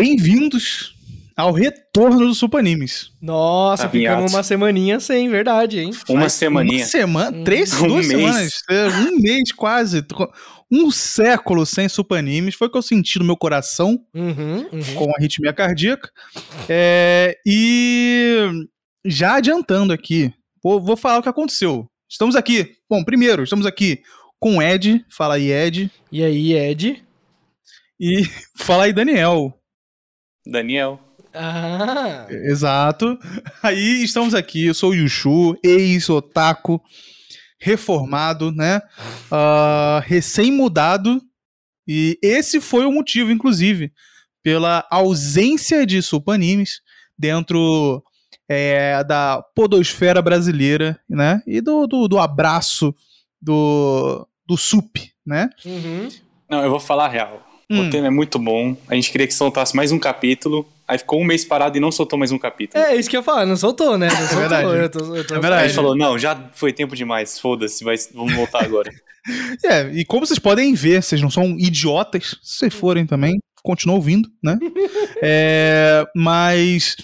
[0.00, 0.94] bem-vindos
[1.36, 3.12] ao retorno do Supa Animes.
[3.20, 5.90] Nossa, Tá ficamos uma semaninha sem, verdade, hein?
[6.08, 6.78] Uma Faz semaninha.
[6.78, 8.62] Uma semana, três, Um duas mês.
[8.66, 10.02] semanas, um mês quase,
[10.72, 12.54] um século sem Supa Animes.
[12.54, 14.94] Foi o que eu senti no meu coração Uhum, uhum.
[14.94, 16.10] com a arritmia cardíaca.
[16.66, 18.48] É, e
[19.04, 20.32] já adiantando aqui,
[20.64, 21.86] vou, vou falar o que aconteceu.
[22.08, 24.00] Estamos aqui, bom, primeiro, estamos aqui
[24.38, 27.04] com o Ed, fala aí Ed, E aí, Ed?
[28.00, 28.22] e
[28.56, 29.54] fala aí Daniel.
[30.50, 30.98] Daniel.
[31.32, 33.18] Ah, Exato.
[33.62, 36.82] Aí estamos aqui, eu sou o Yushu, ex-otaku,
[37.58, 38.82] reformado, né?
[39.30, 41.22] Ah, recém-mudado.
[41.86, 43.92] E esse foi o motivo, inclusive,
[44.42, 46.80] pela ausência de Supa Animes
[47.16, 48.02] dentro
[48.48, 51.42] é, da podosfera brasileira, né?
[51.46, 52.94] E do, do, do abraço
[53.40, 55.48] do, do SUP, né?
[55.64, 56.08] uhum.
[56.48, 57.49] Não, eu vou falar a real.
[57.70, 57.86] Hum.
[57.86, 58.76] O tema é muito bom.
[58.88, 60.66] A gente queria que soltasse mais um capítulo.
[60.88, 62.82] Aí ficou um mês parado e não soltou mais um capítulo.
[62.82, 64.08] É, isso que eu ia falar, não soltou, né?
[64.10, 64.38] Não soltou.
[64.38, 64.68] verdade.
[64.78, 65.54] Eu tô, eu tô- É Aí verdade.
[65.64, 67.38] a gente falou, não, já foi tempo demais.
[67.38, 68.90] Foda-se, vai- vamos voltar agora.
[69.62, 73.96] É, e como vocês podem ver, vocês não são idiotas, se vocês forem também, continuam
[73.98, 74.58] ouvindo, né?
[75.22, 76.96] É, mas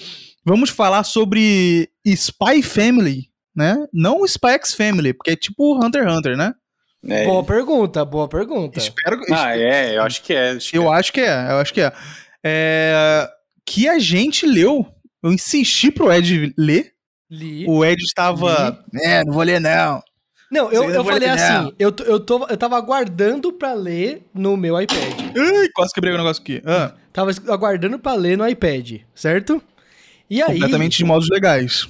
[0.42, 3.76] vamos falar sobre Spy Family, né?
[3.92, 6.54] Não Spy X Family, porque é tipo Hunter x Hunter, né?
[7.08, 7.24] É.
[7.24, 8.78] Boa pergunta, boa pergunta.
[8.78, 10.50] Espero Ah, é, eu acho que é.
[10.50, 10.98] acho que Eu é.
[10.98, 11.92] acho que é, eu acho que é.
[12.44, 13.28] É,
[13.64, 14.86] Que a gente leu,
[15.22, 16.92] eu insisti pro Ed ler,
[17.30, 17.64] Li.
[17.68, 20.00] o Ed estava, é, não vou ler não.
[20.50, 21.72] Não, eu, não eu falei ler, assim, não.
[21.76, 25.00] eu, tô- eu, tô, eu tava aguardando pra ler no meu iPad.
[25.36, 26.62] Ai, quase quebrei o negócio aqui.
[26.64, 29.60] Ah, Tava aguardando pra ler no iPad, certo?
[30.30, 30.52] E aí...
[30.52, 31.88] completamente de modos legais.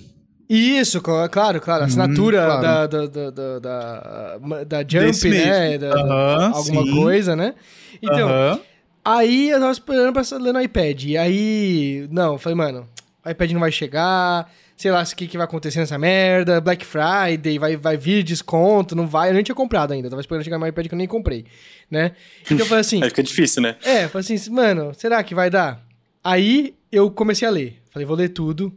[0.48, 1.28] Isso, claro,
[1.60, 1.80] claro.
[1.80, 2.62] Uhum, Assinatura claro.
[2.62, 5.78] da, da, da, da, da, Jump, Desse né?
[5.78, 6.94] Da- da- Aham, alguma sim.
[6.94, 7.54] coisa, né?
[8.00, 8.60] Então, Aham.
[9.04, 11.04] aí eu tava esperando pra ler no iPad.
[11.04, 12.88] E aí, não, falei, mano,
[13.24, 16.86] o iPad não vai chegar, sei lá o que, que vai acontecer nessa merda, Black
[16.86, 19.30] Friday, vai, vai vir desconto, não vai.
[19.30, 21.44] Eu nem tinha comprado ainda, eu tava esperando chegar no iPad que eu nem comprei,
[21.90, 22.12] né?
[22.44, 23.74] Então eu falei assim, Aí fica difícil, né?
[23.84, 25.84] é, falei assim, mano, será que vai dar?
[26.22, 27.82] Aí eu comecei a ler.
[27.90, 28.72] Falei, vou ler tudo.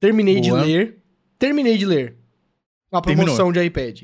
[0.00, 0.62] Terminei de Boa.
[0.62, 0.96] ler.
[1.42, 2.14] Terminei de ler.
[2.92, 3.24] A Terminou.
[3.34, 4.02] promoção de iPad.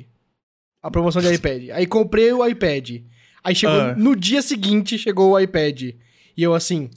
[0.82, 1.70] A promoção de iPad.
[1.70, 3.02] Aí comprei o iPad.
[3.44, 3.94] Aí chegou Ah.
[3.94, 5.82] no dia seguinte chegou o iPad.
[5.82, 6.90] E eu assim,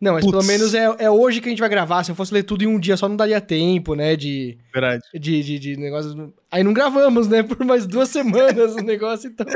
[0.00, 2.04] não, mas pelo menos é, é hoje que a gente vai gravar.
[2.04, 4.14] Se eu fosse ler tudo em um dia, só não daria tempo, né?
[4.14, 5.02] De, Verdade.
[5.12, 6.14] de, de, de negócios.
[6.48, 7.42] Aí não gravamos, né?
[7.44, 9.46] Por mais duas semanas o negócio, então.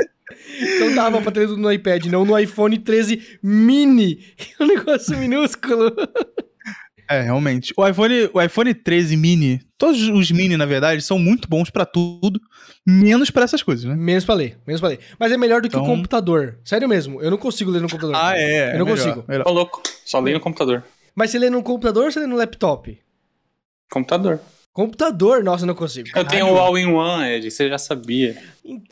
[0.61, 4.15] Então dava pra ter tudo no iPad, não no iPhone 13 mini.
[4.35, 5.89] que é um negócio minúsculo.
[7.15, 7.73] É, realmente.
[7.77, 11.85] O iPhone, o iPhone 13 mini, todos os mini, na verdade, são muito bons pra
[11.85, 12.39] tudo,
[12.87, 13.95] menos pra essas coisas, né?
[13.95, 14.99] Menos pra ler, menos pra ler.
[15.19, 16.59] Mas é melhor do que o Então- computador.
[16.63, 18.15] Sério mesmo, eu não consigo ler no computador.
[18.15, 18.73] Ah, é.
[18.75, 19.25] Eu não melhor, consigo.
[19.27, 19.43] melhor.
[19.43, 19.81] Tô louco.
[20.05, 20.83] Só leio no computador.
[21.15, 22.97] Mas você lê no computador ou você lê no laptop?
[23.91, 24.39] Computador.
[24.73, 26.07] Computador, nossa, eu não consigo.
[26.15, 28.41] Eu tenho o All-in-One, Ed, você já sabia.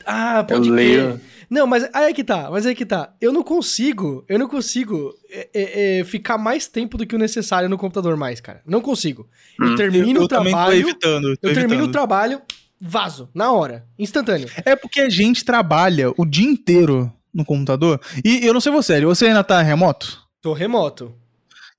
[0.04, 1.16] Ah, Eu pode leio.
[1.18, 1.20] crer.
[1.48, 3.14] Não, mas aí é que tá, mas aí é que tá.
[3.20, 7.18] Eu não consigo, eu não consigo é, é, é, ficar mais tempo do que o
[7.18, 8.60] necessário no computador mais, cara.
[8.66, 9.26] Não consigo.
[9.58, 9.74] Eu Hum.
[9.76, 11.36] termino eu o também tô trabalho, evitando.
[11.38, 11.92] tô eu termino o evitando.
[11.92, 12.42] trabalho,
[12.80, 14.48] vazo, na hora, instantâneo.
[14.66, 17.98] É porque a gente trabalha o dia inteiro no computador.
[18.22, 20.20] E eu não sei você, você ainda tá remoto?
[20.42, 21.14] Tô remoto.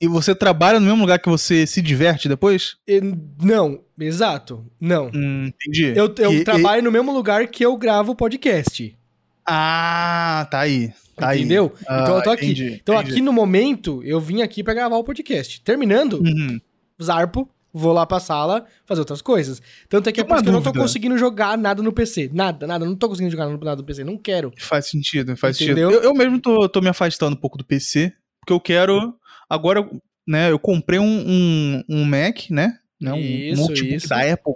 [0.02, 2.76] E você trabalha no mesmo lugar que você se diverte depois?
[2.88, 3.02] E-
[3.42, 5.12] não, exato, não.
[5.14, 5.94] Hum, entendi.
[5.96, 8.98] Eu, eu Que- trabalho no mesmo lugar que eu gravo o podcast.
[9.46, 10.92] Ah, tá aí.
[11.16, 11.74] Tá entendeu?
[11.88, 12.02] Aí.
[12.02, 12.46] então eu tô Ah, aqui.
[12.46, 13.12] entendi, então entendi.
[13.12, 15.62] aqui no momento, eu vim aqui pra gravar o podcast.
[15.62, 16.60] Terminando, Uhum.
[17.02, 19.62] zarpo, vou lá pra sala fazer outras coisas.
[19.88, 22.30] Tanto é que é que eu não tô conseguindo jogar nada no PC.
[22.34, 22.86] Nada, nada.
[22.86, 24.04] Não tô conseguindo jogar nada no PC.
[24.04, 24.52] Não quero.
[24.58, 25.90] Faz sentido, faz Entendeu?
[25.92, 26.04] sentido.
[26.06, 29.14] Eu, eu mesmo tô, tô me afastando um pouco do PC, porque eu quero.
[29.54, 29.88] Agora,
[30.28, 32.78] né, eu comprei um, um, um Mac, né?
[33.02, 34.08] né, um Isso, notebook isso.
[34.08, 34.53] da Apple.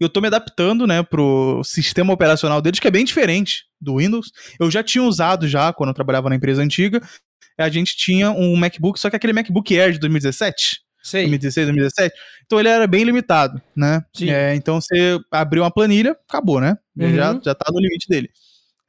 [0.00, 3.98] E eu tô me adaptando, né, pro sistema operacional deles, que é bem diferente do
[3.98, 4.32] Windows.
[4.58, 7.00] Eu já tinha usado já quando eu trabalhava na empresa antiga.
[7.56, 10.80] A gente tinha um MacBook, só que aquele MacBook Air de 2017.
[11.02, 11.22] Sei.
[11.22, 12.14] 2016, 2017.
[12.44, 14.04] Então ele era bem limitado, né?
[14.14, 14.30] Sim.
[14.30, 16.76] É, então você abriu uma planilha, acabou, né?
[16.98, 17.14] Uhum.
[17.14, 18.28] Já, já tá no limite dele.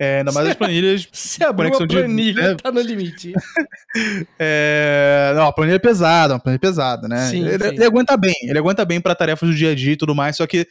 [0.03, 1.07] É, ainda mais as planilhas.
[1.45, 2.55] Abriu conexão uma de- planilha, é.
[2.55, 3.33] tá no limite.
[4.39, 7.27] É, não, a planilha é pesada, uma planilha pesada, né?
[7.27, 7.75] Sim, ele, sim.
[7.75, 10.37] ele aguenta bem, ele aguenta bem pra tarefas do dia a dia e tudo mais,
[10.37, 10.65] só que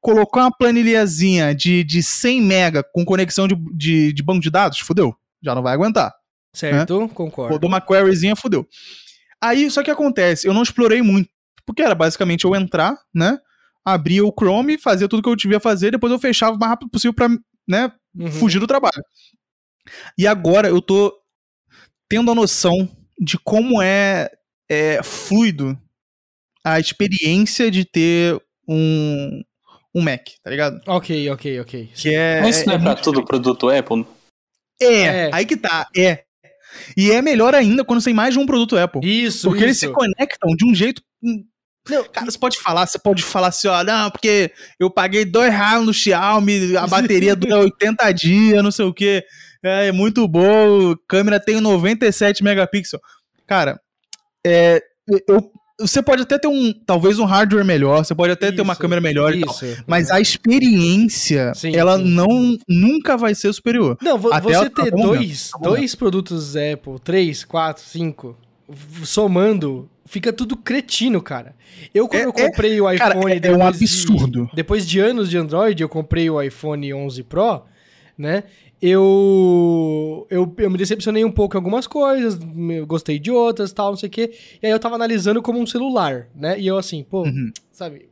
[0.00, 4.80] colocar uma planilhazinha de, de 100 mega com conexão de, de, de banco de dados,
[4.80, 5.14] fudeu.
[5.40, 6.12] Já não vai aguentar.
[6.52, 7.08] Certo?
[7.14, 7.54] Concordo.
[7.54, 8.66] Rodou uma queryzinha, fudeu.
[9.40, 11.30] Aí, só que acontece, eu não explorei muito,
[11.64, 13.38] porque era basicamente eu entrar, né?
[13.84, 16.90] Abria o Chrome, fazia tudo que eu devia fazer, depois eu fechava o mais rápido
[16.90, 17.28] possível pra,
[17.66, 18.30] né, Uhum.
[18.30, 19.02] fugir do trabalho.
[20.18, 21.12] E agora eu tô
[22.08, 22.88] tendo a noção
[23.18, 24.30] de como é,
[24.68, 25.78] é fluido
[26.64, 29.42] a experiência de ter um,
[29.94, 30.80] um Mac, tá ligado?
[30.86, 31.90] Ok, ok, ok.
[31.94, 34.06] Que é, Mas isso não é, pra muito- tudo produto Apple?
[34.80, 35.30] é, É.
[35.32, 36.24] aí que tá, é.
[36.96, 39.00] E é melhor ainda quando você tem mais de um produto Apple.
[39.04, 39.86] Isso, Porque eles isso.
[39.88, 41.02] se conectam de um jeito.
[41.88, 45.50] Não, Cara, você pode falar, você pode falar assim, ó, não, porque eu paguei dois
[45.52, 49.24] reais no Xiaomi, a bateria dura 80 dias, não sei o quê.
[49.64, 53.00] É, é muito bom, câmera tem 97 megapixels.
[53.46, 53.80] Cara,
[54.46, 54.80] é,
[55.28, 55.50] eu,
[55.80, 58.80] você pode até ter um, talvez um hardware melhor, você pode até ter uma Isso,
[58.80, 59.52] câmera melhor e tal.
[59.54, 59.82] Isso.
[59.86, 62.04] Mas a experiência, Sim, ela sim.
[62.04, 63.96] não nunca vai ser superior.
[64.00, 65.62] Não, vo- Até você ter dois, momento.
[65.62, 68.36] dois produtos Apple, três, quatro, cinco,
[69.04, 71.54] somando, fica tudo cretino, cara.
[71.94, 73.32] Eu, quando É- eu comprei o cara, iPhone.
[73.32, 74.50] é- é um depois de- absurdo.
[74.54, 77.62] depois de anos de Android, eu comprei o iPhone 11 Pro,
[78.18, 78.44] né?
[78.80, 82.38] Eu, eu, eu me decepcionei um pouco em algumas coisas,
[82.86, 84.32] gostei de outras, tal, não sei o quê.
[84.62, 86.58] E aí eu tava analisando como um celular, né?
[86.60, 87.50] E eu assim, pô, Uhum.
[87.70, 88.08] sabe?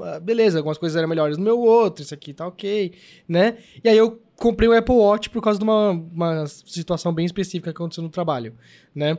[0.00, 2.92] ah, Beleza, algumas coisas eram melhores no meu outro, isso aqui tá ok,
[3.28, 3.56] né?
[3.84, 7.70] E aí eu comprei o Apple Watch por causa de uma, uma situação bem específica
[7.72, 8.54] que aconteceu no trabalho,
[8.94, 9.18] né?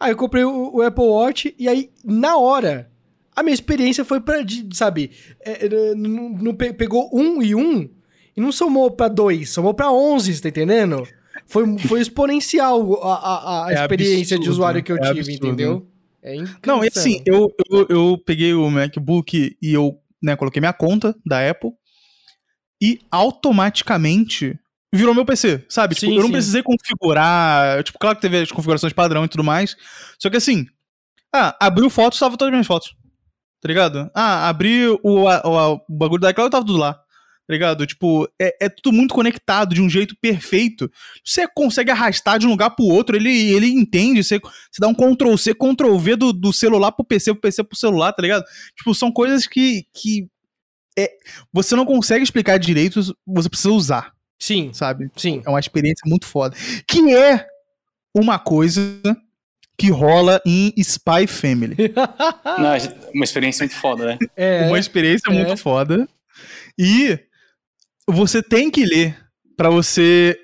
[0.00, 2.90] Aí eu comprei o, o Apple Watch e aí, na hora,
[3.34, 5.10] a minha experiência foi pra, de- sabe,
[5.44, 7.88] é, é, não, não pe- pegou um e um
[8.36, 11.06] e não somou pra dois, somou pra onze, você tá entendendo?
[11.46, 15.20] Foi, foi exponencial a, a, a É experiência de absurdo, usuário que eu é tive,
[15.20, 15.46] absurdo.
[15.46, 15.86] entendeu?
[16.22, 16.60] É incrível.
[16.66, 21.14] Não, e assim, eu, eu, eu peguei o MacBook e eu né, coloquei minha conta
[21.24, 21.70] da Apple
[22.82, 24.58] e automaticamente
[24.92, 25.94] virou meu PC, sabe?
[25.94, 26.32] Tipo, Sim, eu não sim.
[26.32, 27.82] precisei configurar.
[27.82, 29.76] Tipo, claro que teve as configurações padrão e tudo mais.
[30.18, 30.66] Só que assim,
[31.34, 32.94] ah, abriu fotos, tava todas as minhas fotos.
[33.60, 34.10] Tá ligado?
[34.14, 36.94] Ah, abri o, o, o bagulho da iCloud, tava tudo lá.
[36.94, 37.86] Tá ligado?
[37.86, 40.90] Tipo, é, é tudo muito conectado de um jeito perfeito.
[41.24, 44.22] Você consegue arrastar de um lugar pro outro, ele, ele entende.
[44.22, 47.64] Você, você dá um Ctrl C, Ctrl V do, do celular pro PC, pro PC
[47.64, 48.44] pro celular, tá ligado?
[48.76, 50.28] Tipo, são coisas que, que
[50.98, 51.10] é,
[51.50, 55.10] você não consegue explicar direito, você precisa usar, Sim, sabe?
[55.16, 55.42] sim.
[55.44, 56.56] É uma experiência muito foda.
[56.86, 57.46] Que é
[58.14, 58.82] uma coisa
[59.78, 61.76] que rola em Spy Family.
[62.44, 64.18] Não, uma experiência muito foda, né?
[64.36, 65.32] É, uma experiência é.
[65.32, 66.08] muito foda.
[66.76, 67.18] E
[68.08, 69.16] você tem que ler
[69.56, 70.36] pra você.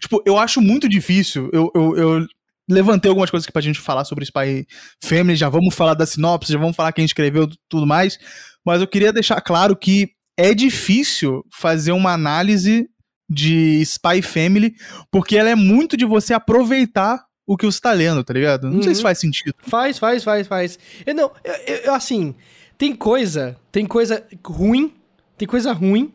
[0.00, 1.48] Tipo, eu acho muito difícil.
[1.52, 2.26] Eu, eu, eu
[2.68, 4.66] levantei algumas coisas aqui pra gente falar sobre Spy
[5.02, 5.36] Family.
[5.36, 8.18] Já vamos falar da sinopse, já vamos falar quem escreveu tudo mais.
[8.64, 12.88] Mas eu queria deixar claro que é difícil fazer uma análise
[13.32, 14.74] de Spy Family,
[15.10, 18.68] porque ela é muito de você aproveitar o que você tá lendo, tá ligado?
[18.70, 18.94] Não sei Uhum.
[18.96, 19.54] se faz sentido.
[19.62, 20.78] Faz, faz, faz, faz.
[21.06, 22.34] Eu, não, eu, eu- assim,
[22.76, 24.92] tem coisa, tem coisa ruim,
[25.38, 26.12] tem coisa ruim.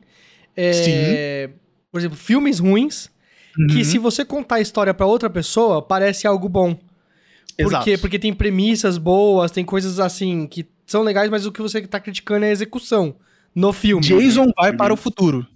[0.58, 1.50] é,
[1.92, 3.10] Por exemplo, filmes ruins,
[3.70, 3.84] que Uhum.
[3.86, 6.76] se você contar a história pra outra pessoa, parece algo bom.
[7.58, 7.86] Por Exato.
[7.86, 7.98] quê?
[7.98, 12.00] Porque tem premissas boas, tem coisas assim que são legais, mas o que você tá
[12.02, 13.16] criticando é a execução
[13.54, 14.04] no filme.
[14.06, 15.48] Jason vai para o futuro.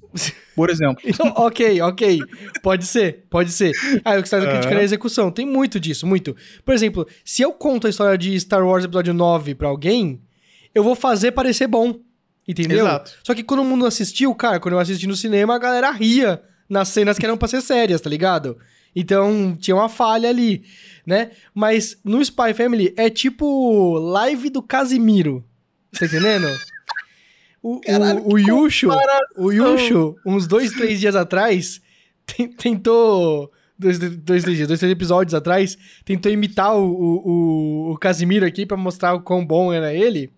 [0.56, 1.02] Por exemplo.
[1.06, 2.20] Então, ok, ok.
[2.62, 3.72] Pode ser, pode ser.
[4.04, 4.52] Ah, o que você tá Aham.
[4.52, 5.32] criticando é a execução.
[5.32, 6.36] Tem muito disso, muito.
[6.66, 10.22] Por exemplo, se eu conto a história de Star Wars Episódio 9 pra alguém,
[10.74, 12.00] eu vou fazer parecer bom.
[12.48, 12.86] Entendeu?
[12.86, 13.12] Exato.
[13.24, 16.42] Só que quando o mundo assistiu, cara, quando eu assisti no cinema, a galera ria
[16.68, 18.58] nas cenas que eram pra ser sérias, tá ligado?
[18.96, 20.64] Então, tinha uma falha ali,
[21.06, 21.30] né?
[21.54, 25.46] Mas no Spy Family é tipo live do Casimiro.
[25.98, 26.48] Tá entendendo?
[27.62, 28.90] O, Caralho, o, o Yusho,
[29.38, 31.82] o Yusho, uns dois, três dias atrás,
[32.26, 33.52] ten- tentou.
[33.78, 38.66] Dois, dois, três dias, dois, três episódios atrás, tentou imitar o, o, o, Casimiro aqui
[38.66, 40.30] pra mostrar o quão bom era ele.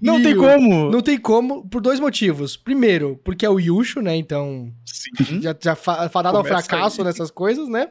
[0.00, 0.90] Não E tem como.
[0.90, 2.56] Não tem como, por dois motivos.
[2.56, 4.16] Primeiro, porque é o Yusho, né?
[4.16, 5.42] Então, Sim.
[5.42, 7.06] já, já fa- fadado ao fracasso aí.
[7.06, 7.88] nessas coisas, né?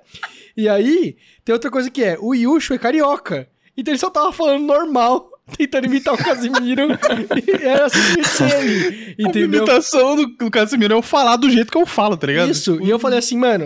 [0.56, 1.16] E aí,
[1.46, 3.48] tem outra coisa que é, o Yusho é carioca.
[3.78, 6.88] Então ele só tava falando normal, tentando imitar o Casimiro.
[6.92, 9.64] e era assim ele, A entendeu?
[9.64, 12.50] imitação do, do Casimiro é eu falar do jeito que eu falo, tá ligado?
[12.52, 13.66] Isso, Tipo, e eu falei assim, mano,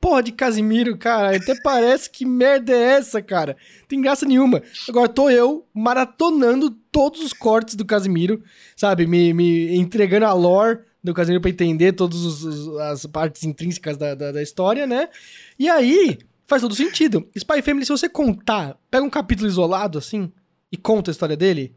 [0.00, 3.56] porra de Casimiro, cara, até parece que merda é essa, cara?
[3.88, 4.62] Tem graça nenhuma.
[4.88, 8.42] Agora tô eu maratonando todos os cortes do Casimiro,
[8.76, 9.06] sabe?
[9.06, 12.18] Me, me entregando a lore do Casimiro pra entender todas
[12.90, 15.08] as partes intrínsecas da, da, da história, né?
[15.58, 17.26] E aí, faz todo sentido.
[17.36, 20.30] Spy Family, se você contar, pega um capítulo isolado, assim,
[20.74, 21.72] e conta a história dele,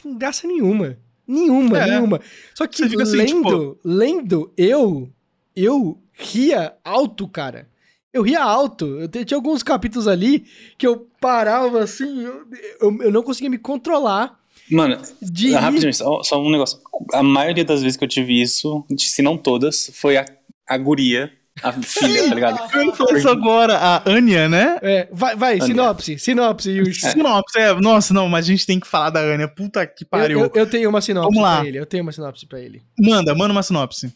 [0.00, 0.96] tem graça nenhuma.
[1.26, 1.90] Nenhuma, É.
[1.90, 2.20] nenhuma.
[2.54, 5.10] Só que Você fica assim, lendo, lendo, eu,
[5.54, 7.68] eu ria alto, cara.
[8.12, 8.86] Eu ria alto.
[9.00, 10.46] Eu tinha alguns capítulos ali
[10.78, 12.46] que eu parava assim, eu,
[12.80, 14.38] eu, eu não conseguia me controlar
[14.70, 15.54] Mano, de rir.
[15.54, 16.80] rapidinho, só, só um negócio.
[17.12, 20.24] A maioria das vezes que eu tive isso, se não todas, foi a,
[20.66, 21.30] a guria
[21.62, 22.74] A filha, tá ligado?
[22.74, 24.78] Eu falei isso agora, a Anya, né?
[24.82, 25.66] É, vai, vai, Ania.
[25.66, 27.00] sinopse, sinopse, Yush.
[27.00, 27.74] Sinopse, é.
[27.80, 29.48] Nossa, não, mas a gente tem que falar da Anya.
[29.48, 30.40] Puta que Eu, pariu.
[30.40, 31.58] eu, eu tenho uma sinopse Vamos lá.
[31.60, 32.82] pra ele, eu tenho uma sinopse pra ele.
[32.98, 34.14] Manda, manda uma sinopse.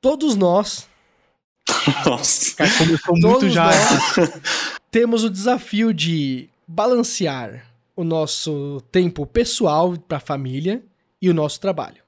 [0.00, 0.88] Todos nós,
[2.06, 2.56] Nossa.
[2.56, 3.64] Cara, começou muito todos já.
[3.66, 4.30] nós
[4.90, 10.82] temos o desafio de balancear o nosso tempo pessoal pra família
[11.20, 12.02] e o nosso trabalho.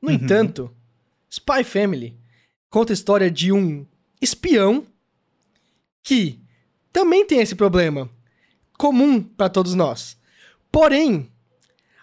[0.00, 0.14] No Uhum.
[0.14, 0.70] entanto,
[1.30, 2.16] Spy Family
[2.76, 3.86] conta a história de um
[4.20, 4.84] espião
[6.02, 6.38] que
[6.92, 8.06] também tem esse problema
[8.76, 10.18] comum pra todos nós.
[10.70, 11.32] Porém,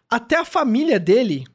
[0.09, 1.45] até a família dele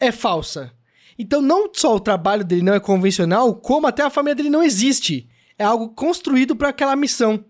[0.00, 0.72] é falsa.
[1.16, 4.60] Então, não só o trabalho dele não é convencional, como até a família dele não
[4.60, 5.28] existe.
[5.56, 7.44] É algo construído pra aquela missão,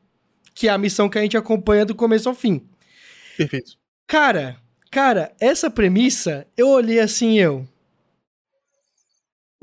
[0.55, 2.69] que é a missão que a gente acompanha do começo ao fim.
[3.35, 3.79] Perfeito.
[4.07, 7.67] Cara, cara, essa premissa, eu olhei assim eu.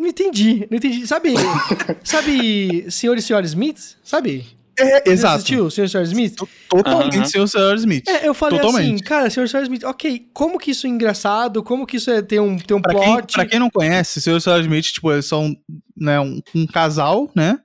[0.01, 1.05] Não entendi, não entendi.
[1.05, 1.33] Sabe,
[2.03, 3.97] sabe, senhor e senhora Smith?
[4.03, 4.45] Sabe?
[4.79, 5.35] É, Você exato.
[5.35, 6.35] assistiu, senhor e senhora Smith?
[6.69, 7.25] Totalmente Aham.
[7.25, 7.75] seu Sr.
[7.75, 8.07] Smith.
[8.07, 9.03] É, eu falei assim, Totalmente.
[9.03, 12.21] cara, senhor e senhora Smith, ok, como que isso é engraçado, como que isso é,
[12.21, 13.33] tem um, tem um Pra quem, plot.
[13.33, 14.61] pra quem não conhece, seu Sr.
[14.61, 15.55] Smith, tipo, eles são
[15.95, 17.59] né, um, um casal, né?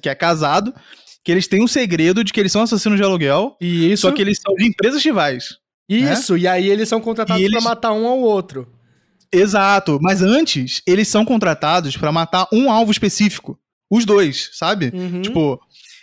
[0.00, 0.72] Que é casado,
[1.24, 4.22] que eles têm um segredo de que eles são assassinos de aluguel, Isso, só que
[4.22, 5.56] eles são de empresas rivais.
[5.88, 8.68] isso, e aí eles são contratados E pra eles- matar um ao outro.
[9.32, 9.98] Exato.
[10.02, 13.58] Mas antes, eles são contratados pra matar um alvo específico.
[13.90, 14.90] Os dois, sabe?
[14.94, 15.22] Uhum.
[15.22, 15.60] Tipo,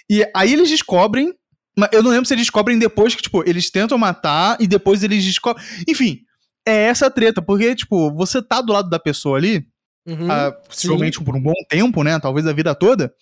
[0.10, 1.34] e aí eles descobrem.
[1.78, 5.04] mas Eu não lembro se eles descobrem depois que, tipo, eles tentam matar e depois
[5.04, 5.64] eles descobrem.
[5.88, 6.20] Enfim,
[6.68, 9.66] é essa a treta, porque, tipo, você tá do lado da pessoa ali,
[10.08, 10.32] Uhum.
[10.32, 12.18] ah, possivelmente por um bom tempo, né?
[12.20, 13.14] Talvez a vida toda.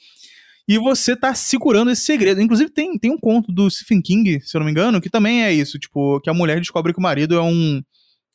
[0.69, 2.41] E você tá segurando esse segredo.
[2.41, 5.43] Inclusive, tem, tem um conto do Stephen King, se eu não me engano, que também
[5.43, 5.79] é isso.
[5.79, 7.81] Tipo, que a mulher descobre que o marido é um.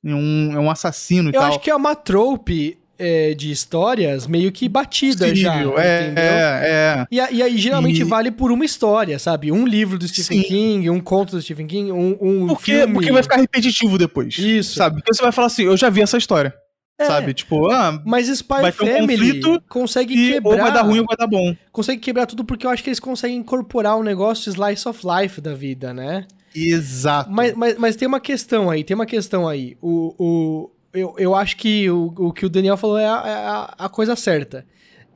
[0.05, 1.49] É um, é um assassino e Eu tal.
[1.51, 6.23] acho que é uma trope é, de histórias meio que batida já, Possível, é, entendeu?
[6.25, 7.07] é, é.
[7.11, 9.51] E, e aí geralmente E- vale por uma história, sabe?
[9.53, 10.49] Um livro do Stephen Sim.
[10.49, 12.95] King, um conto do Stephen King, um, um Porque, filme.
[12.95, 14.37] porque vai ficar repetitivo depois.
[14.39, 14.77] Isso.
[14.77, 14.97] Sabe?
[14.97, 16.55] Porque você vai falar assim, eu já vi essa história.
[16.99, 17.33] É, Sabe?
[17.35, 20.51] Tipo, ah, Mas Spy Vai ter um Family consegue e quebrar.
[20.53, 21.57] ou vai dar ruim ou vai dar bom.
[21.73, 25.41] Consegue quebrar tudo porque eu acho que eles conseguem incorporar um negócio slice of life
[25.41, 26.27] da vida, né?
[26.55, 27.31] Exato.
[27.31, 29.77] Mas, mas, mas tem uma questão aí, tem uma questão aí.
[29.81, 33.33] O, o, eu, eu acho que o, o que o Daniel falou é, a, é
[33.35, 34.67] a- a coisa certa.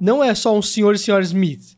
[0.00, 1.76] Não é só um senhor e senhora Smith.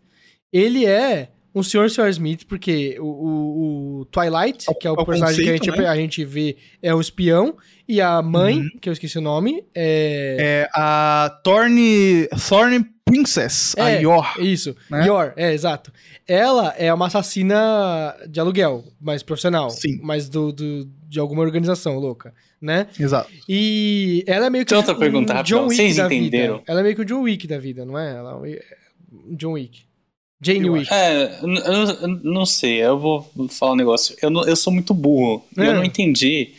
[0.52, 4.94] Ele é um senhor e senhora Smith, porque o, o- o Twilight, que é o,
[4.96, 5.88] É o personagem que a gente, conceito, né?
[5.88, 7.56] a gente vê, é um espião.
[7.88, 8.68] E a mãe, Uhum.
[8.80, 10.36] que eu esqueci o nome, é.
[10.66, 14.26] É a Thorny, Thorny Princess, a É, Yor.
[14.38, 15.06] Isso, né?
[15.06, 15.92] Yor, é, exato.
[16.26, 19.70] Ela é uma assassina de aluguel, mais profissional.
[19.70, 19.98] Sim.
[20.02, 22.86] Mais do, do- de alguma organização louca, né?
[23.00, 23.30] Exato.
[23.48, 25.64] E ela é meio que outra pergunta rapidão.
[25.64, 26.58] Vocês da entenderam?
[26.58, 26.64] vida.
[26.70, 28.14] Ela é meio que o John Wick da vida, não é?
[28.16, 28.60] Ela é
[29.10, 29.86] o John Wick.
[30.40, 30.92] Jane Eu Wick.
[30.92, 34.14] É, eu, eu- eu não sei, eu vou falar um negócio.
[34.22, 35.44] Eu, não- eu sou muito burro.
[35.56, 35.66] É.
[35.66, 36.52] Eu não entendi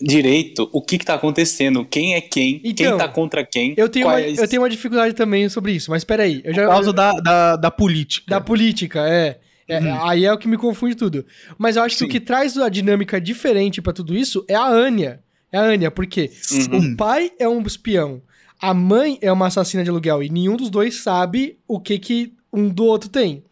[0.00, 3.74] direito o que, que tá acontecendo, quem é quem, Então, quem tá contra quem.
[3.76, 6.40] Eu tenho, uma, eu tenho uma dificuldade também sobre isso, mas peraí.
[6.44, 8.30] Eu já, Por causa da, da, da política.
[8.30, 9.38] Da política, é.
[9.70, 10.08] É, Uhum.
[10.08, 11.26] Aí é o que me confunde tudo.
[11.58, 12.06] Mas eu acho que Sim.
[12.06, 15.20] o que traz a dinâmica diferente pra tudo isso é a Anya.
[15.52, 16.30] É a Anya, porque
[16.72, 16.92] Uhum.
[16.92, 18.22] o pai é um espião,
[18.60, 22.32] a mãe é uma assassina de aluguel e nenhum dos dois sabe o que que
[22.50, 23.44] um do outro tem.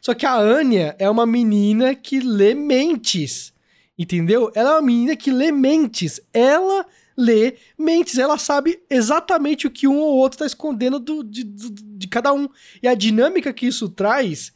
[0.00, 3.53] Só que a Anya é uma menina que lê mentes.
[3.98, 4.50] Entendeu?
[4.54, 6.20] Ela é uma menina que lê mentes.
[6.32, 6.84] Ela
[7.16, 8.18] lê mentes.
[8.18, 12.32] Ela sabe exatamente o que um ou outro tá escondendo do- de, de, de cada
[12.32, 12.48] um.
[12.82, 14.52] E a dinâmica que isso traz,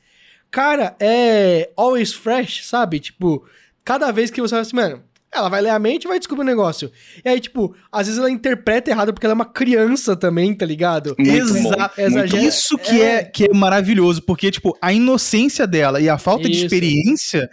[0.50, 2.98] cara, é always fresh, sabe?
[2.98, 3.44] Tipo,
[3.84, 5.02] cada vez que você vai assim, mano,
[5.32, 6.90] ela vai ler a mente e vai descobrir um negócio.
[7.24, 10.64] E aí, tipo, às vezes ela interpreta errado porque ela é uma criança também, tá
[10.64, 11.14] ligado?
[11.18, 12.00] Exato.
[12.38, 13.24] Isso que é.
[13.24, 16.64] que é maravilhoso, porque, tipo, a inocência dela e a falta de Isso.
[16.64, 17.50] experiência,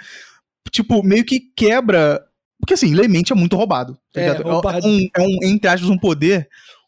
[0.72, 2.24] tipo, meio que quebra.
[2.60, 3.98] Porque, assim, Lemente é muito roubado.
[4.14, 4.44] Tá É, ligado?
[4.44, 4.88] roubado.
[4.88, 6.48] um, é um, entre aspas, um poder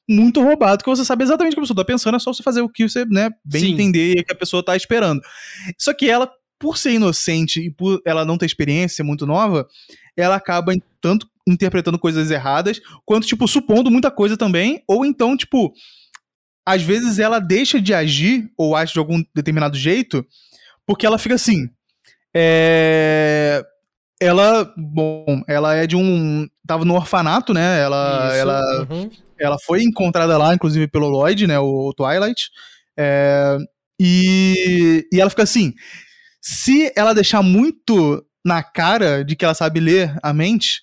[0.10, 2.42] muito roubado, que você sabe exatamente o que a pessoa tá pensando, é só você
[2.42, 3.74] fazer o que você, né, bem Sim.
[3.74, 5.22] entender e que a pessoa tá esperando.
[5.78, 9.68] Só que ela, por ser inocente e por ela não ter experiência muito nova,
[10.16, 15.74] ela acaba tanto interpretando coisas erradas, quanto, tipo, supondo muita coisa também, ou então, tipo,
[16.66, 20.26] às vezes ela deixa de agir, ou age de algum determinado jeito,
[20.86, 21.70] porque ela fica assim.
[22.36, 23.64] É.
[24.20, 26.48] Ela, bom, ela é de um.
[26.66, 27.80] Tava no orfanato, né?
[27.80, 29.10] Ela, Isso, ela, uhum.
[29.40, 31.60] ela foi encontrada lá, inclusive pelo Lloyd, né?
[31.60, 32.50] O, o Twilight.
[32.98, 33.58] É,
[34.00, 35.74] e, e ela fica assim:
[36.42, 40.82] se ela deixar muito na cara de que ela sabe ler a mente,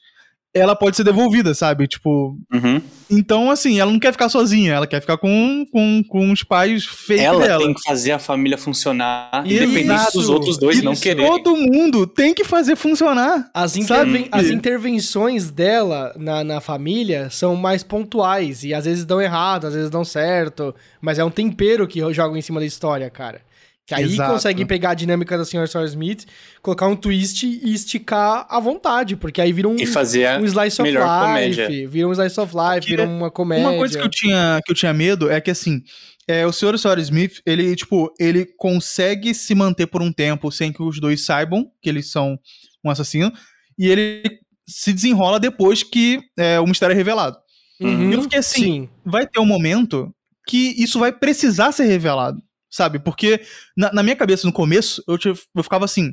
[0.55, 1.89] ela pode ser devolvida, sabe?
[1.89, 2.81] Tipo, Uhum.
[3.11, 6.85] então assim, ela não quer ficar sozinha, ela quer ficar com, com, com os pais
[6.85, 7.65] fake Ela dela.
[7.65, 11.29] tem que fazer a família funcionar, independente dos outros dois não quererem.
[11.43, 13.51] Todo mundo tem que fazer funcionar.
[13.53, 13.83] As, Sabe?
[13.83, 19.67] interven- as intervenções dela na, na família são mais pontuais e às vezes dão errado,
[19.67, 23.41] às vezes dão certo, mas é um tempero que jogam em cima da história, cara.
[23.87, 24.33] Que aí Exato.
[24.33, 25.69] consegue pegar a dinâmica da Sr.
[25.69, 26.25] Sawyer Smith,
[26.63, 30.45] colocar um twist e esticar à vontade, porque aí vira um, E fazer a um
[30.47, 31.89] slice of melhor life, comédia.
[31.89, 33.69] vira um slice of life, vira uma comédia.
[33.69, 35.83] Uma coisa que eu tinha, que eu tinha medo é que, assim,
[36.27, 36.73] é, o Sr.
[36.73, 37.01] e a Sra.
[37.03, 41.71] Smith, ele, tipo, ele consegue se manter por um tempo sem que os dois saibam
[41.83, 42.39] que eles são
[42.83, 43.31] um assassino,
[43.79, 44.23] e ele
[44.67, 47.37] se desenrola depois que é, o mistério é revelado.
[47.79, 48.89] Uhum, Eu fiquei assim, sim.
[49.05, 50.11] Vai ter um momento
[50.49, 52.41] que isso vai precisar ser revelado,
[52.75, 52.99] sabe?
[52.99, 53.41] Porque
[53.77, 56.13] na, na minha cabeça, no começo, eu, tive- eu ficava assim,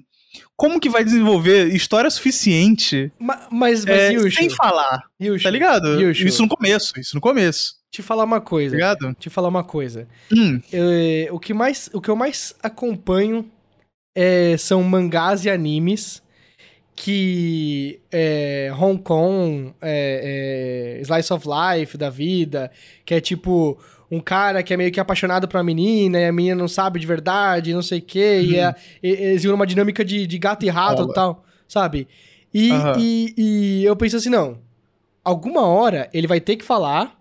[0.55, 5.49] como que vai desenvolver história suficiente Ma- Mas, mas é, Yushu, sem falar, Yushu, tá
[5.49, 5.99] ligado?
[5.99, 6.27] Yushu.
[6.27, 8.75] Isso no começo, isso no começo, te falar uma tá coisa.
[8.75, 9.13] ligado?
[9.19, 10.07] Te falar uma coisa.
[10.31, 13.49] Hum, Eu- o, que mais, o que eu mais acompanho
[14.15, 16.21] é, são mangás e animes
[16.95, 22.71] que é, Hong Kong, é, é, Slice of Life da vida,
[23.05, 23.79] que é tipo
[24.11, 26.99] um cara que é meio que apaixonado por uma menina e a menina não sabe
[26.99, 30.37] de verdade, não sei o quê, e, é, e- eles viram uma dinâmica de, de
[30.37, 32.07] gato e rato e tal, sabe?
[32.53, 32.95] E, Aham.
[32.99, 34.59] e, e eu penso assim, não,
[35.23, 37.17] alguma hora ele vai ter que falar,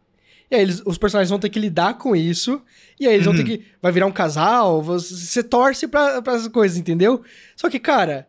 [0.50, 2.60] e aí eles- os personagens vão ter que lidar com isso,
[2.98, 3.46] e aí eles vão ter Uhum.
[3.46, 3.62] que.
[3.80, 7.22] Vai virar um casal, você, torce pra, pra essas coisas, entendeu?
[7.54, 8.26] Só que, cara,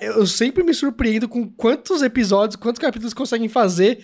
[0.00, 3.98] eu sempre me surpreendo com quantos episódios, quantos capítulos conseguem fazer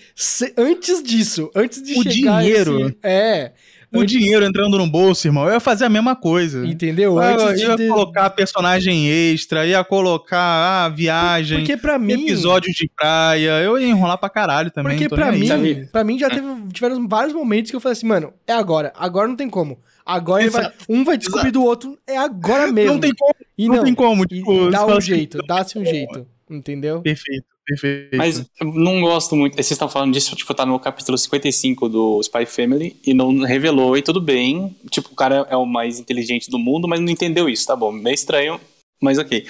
[0.57, 2.87] antes disso, antes de O chegar dinheiro.
[2.87, 3.53] esse- É.
[3.93, 6.67] o dinheiro entrando no bolso, irmão, eu ia fazer a mesma coisa.
[6.67, 7.15] Entendeu?
[7.15, 7.89] Eu Antes ia de.
[7.89, 12.25] colocar personagem extra, ia colocar ah, viagem, Porque pra mim.
[12.25, 14.97] episódios de praia, eu ia enrolar pra caralho também.
[14.97, 15.87] Porque pra mim, aí.
[15.87, 18.93] Pra mim já teve, tiveram vários momentos que eu falei assim, mano, é agora.
[18.97, 19.79] Agora não tem como.
[20.05, 20.85] Agora ele vai, Exato.
[20.89, 22.95] um vai descobrir do outro, é agora mesmo.
[22.95, 25.85] Não tem como, e não, tem como, e tipo, dá um assim, jeito, dá-se um
[25.85, 26.27] jeito.
[26.51, 27.03] Entendeu?
[27.03, 28.17] Perfeito, perfeito.
[28.17, 29.55] Mas eu não gosto muito.
[29.55, 33.97] Vocês estão falando disso, tipo, tá no capítulo 55 do Spy Family e não revelou,
[33.97, 34.75] e tudo bem.
[34.91, 37.93] Tipo, o cara é o mais inteligente do mundo, mas não entendeu isso, tá bom.
[37.93, 38.61] Meio estranho,
[39.01, 39.47] mas ok.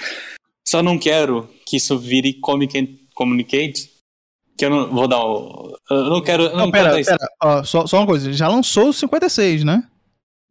[0.67, 3.89] Só não quero que isso vire Comic and Communicate.
[4.57, 5.75] Que eu não vou dar o.
[5.89, 6.43] Eu não quero.
[6.43, 9.87] Eu não, Não, pera, pera, ó, só, só uma coisa, já lançou o 56, né?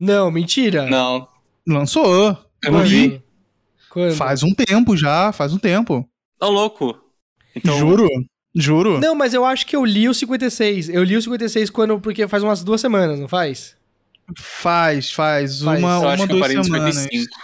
[0.00, 0.86] Não, mentira.
[0.86, 1.28] Não,
[1.66, 2.36] Lançou.
[2.64, 3.22] eu não vi.
[3.90, 4.14] Quando?
[4.14, 6.08] Faz um tempo já, faz um tempo.
[6.38, 6.96] Tá louco.
[7.54, 8.08] Então, Juro,
[8.54, 9.00] juro.
[9.00, 10.88] Não, mas eu acho que eu li o 56.
[10.88, 13.76] Eu li o 56 quando, porque faz umas duas semanas, não faz?
[14.36, 15.78] Faz, faz, Faz.
[15.80, 16.94] uma, eu uma acho que eu duas parei no semanas.
[16.96, 17.34] 55.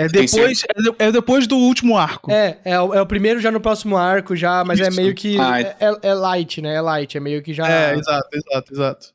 [0.00, 0.62] É depois,
[1.00, 2.30] é, é depois do último arco.
[2.30, 4.96] É, é, o- é o primeiro já no próximo arco, já, mas é Isso.
[4.96, 5.36] meio que.
[5.40, 6.74] Ah, é, é- é light, né?
[6.74, 7.68] É light, é meio que já.
[7.68, 9.08] É, exato, exato, exato.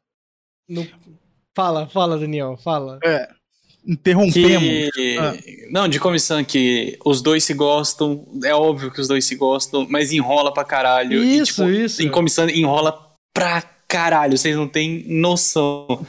[0.67, 0.87] no-
[1.55, 2.99] Fala, fala, Daniel, fala.
[3.03, 3.29] É.
[3.85, 4.89] Interrompemos.
[4.93, 5.17] Que...
[5.19, 5.33] Ah.
[5.69, 9.85] Não, de comissão que os dois se gostam, é óbvio que os dois se gostam,
[9.89, 11.23] mas enrola pra caralho.
[11.23, 12.01] E, Isso, tipo, isso.
[12.03, 12.97] Em comissão enrola
[13.33, 16.05] pra caralho, vocês não têm noção.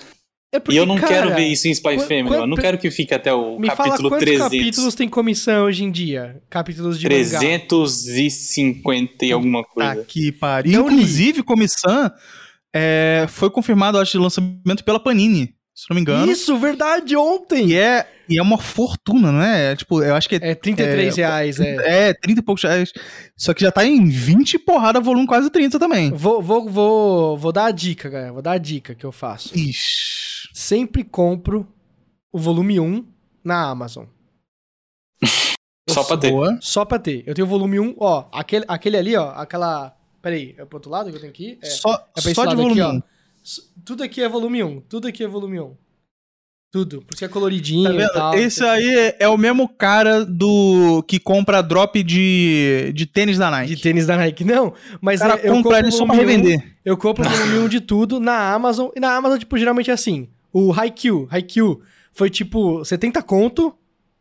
[0.54, 2.56] É e eu não cara, quero ver isso em Spy quan- Family, quan- eu não
[2.56, 4.44] quero que fique até o Me fala capítulo quantos 300.
[4.56, 6.40] capítulos tem comissão hoje em dia?
[6.48, 7.40] Capítulos de mangá.
[7.40, 10.04] 350 e alguma Tá coisa.
[10.04, 10.80] que pariu.
[10.82, 12.10] Inclusive, Comissão
[12.74, 16.30] é, foi confirmado, acho, de lançamento pela Panini, se não me engano.
[16.30, 17.70] Isso, verdade, ontem!
[17.70, 19.72] E é, e é uma fortuna, não é?
[19.72, 22.08] É, Tipo, eu acho que é, É 33 É, reais, é.
[22.10, 22.92] é 30 e poucos reais.
[23.36, 26.10] Só que já tá em 20 e porrada, volume quase 30 também.
[26.12, 28.32] Vou, vou, vou, vou dar a dica, galera.
[28.32, 29.56] Vou dar a dica que eu faço.
[29.58, 30.48] Ixi.
[30.54, 31.66] Sempre compro
[32.32, 33.04] o volume 1
[33.44, 34.04] na Amazon.
[35.90, 36.30] Só pra ter.
[36.30, 36.58] Boa.
[36.60, 37.22] Só pra ter.
[37.26, 38.26] Eu tenho o volume 1, ó.
[38.32, 39.30] Aquele, aquele ali, ó.
[39.32, 39.94] Aquela.
[40.22, 41.58] Peraí, é pro outro lado que eu tenho aqui?
[41.62, 41.66] É.
[41.68, 42.92] Só, É pra esse só de volume aqui, ó.
[42.92, 42.96] 1.
[42.96, 43.02] S-
[43.84, 44.80] Tudo aqui é volume 1.
[44.82, 45.76] Tudo aqui é volume 1.
[46.72, 47.02] Tudo.
[47.02, 48.34] Por isso que é coloridinho Tá e tal.
[48.34, 53.48] Esse aí é, é o mesmo cara do que compra drop de, de tênis da
[53.48, 53.76] Nike.
[53.76, 54.42] De tênis da Nike.
[54.42, 56.76] Não, mas o cara eu, compra ele compro só pra volume 1, revender.
[56.84, 58.88] Eu compro o volume 1 de tudo na Amazon.
[58.96, 60.28] E na Amazon, tipo, geralmente é assim.
[60.52, 61.80] O Haikyuu, Haikyuu
[62.12, 63.76] foi tipo 70 conto.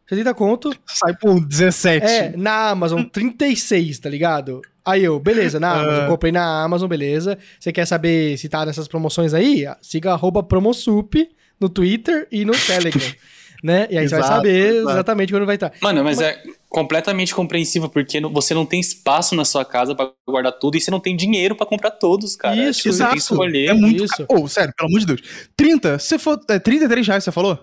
[0.08, 0.72] 70 conto.
[0.86, 2.06] Sai por 17.
[2.06, 4.62] É, na Amazon, 36, tá ligado?
[4.86, 6.08] Aí eu, beleza, na Amazon, Ah.
[6.08, 7.38] comprei na Amazon, beleza.
[7.60, 9.66] Você quer saber se tá nessas promoções aí?
[9.82, 11.28] Siga arroba promosup
[11.60, 13.02] no Twitter e no Telegram,
[13.64, 13.88] né?
[13.90, 14.90] E aí você vai Exato, saber exato.
[14.92, 15.72] exatamente quando vai estar.
[15.82, 16.38] Mano, mas, é
[16.68, 20.82] completamente compreensível, porque não- você não tem espaço na sua casa pra guardar tudo e
[20.82, 22.54] você não tem dinheiro pra comprar todos, cara.
[22.56, 23.34] Isso, Tipo, você tem que Exato.
[23.34, 23.70] escolher.
[23.70, 24.26] É muito Isso.
[24.28, 24.44] caro.
[24.44, 25.22] Ô, sério, pelo amor de Deus.
[25.56, 26.38] 30, se for.
[26.50, 27.58] É 33 reais, você falou?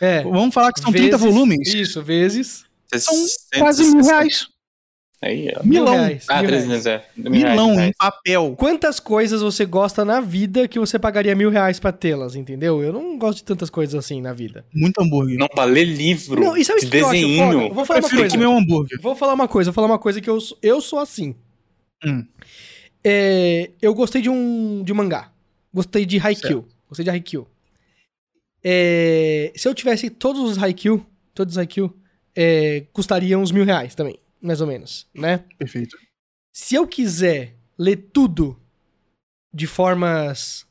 [0.00, 0.22] É.
[0.22, 1.74] Vamos falar que são 30 vezes- volumes.
[1.74, 2.64] Isso, vezes.
[2.94, 4.46] São 60, quase mil reais.
[5.20, 5.64] Aí, ó.
[5.64, 5.94] Milão.
[5.94, 6.24] reais.
[6.28, 6.86] Ah, mil 300, reais.
[6.86, 7.04] é.
[7.20, 8.54] Mil reais, Milão mil em papel.
[8.56, 12.80] Quantas coisas você gosta na vida que você pagaria mil reais pra tê-las, entendeu?
[12.82, 14.64] Eu não gosto de tantas coisas assim na vida.
[14.72, 15.36] Muito hambúrguer.
[15.36, 17.74] Não, pra ler livro Não, e sabe de o que eu desenho.
[17.74, 18.36] Vou falar uma Prefiro coisa.
[18.36, 19.00] comer um hambúrguer.
[19.02, 21.34] Vou falar uma coisa, vou falar uma coisa que eu, sou- eu sou assim.
[22.06, 22.24] Hum.
[23.02, 25.30] É, eu gostei de um, de um mangá.
[25.74, 26.64] Gostei de Haikyuu.
[26.88, 27.46] Gostei de Haikyuu.
[28.62, 31.96] É, se eu tivesse todos os Haikyuu, todos os Haikyuu,
[32.34, 35.44] é, custaria uns mil reais também, mais ou menos, né?
[35.58, 35.96] Perfeito.
[36.52, 38.58] Se eu quiser ler tudo
[39.54, 40.66] de formas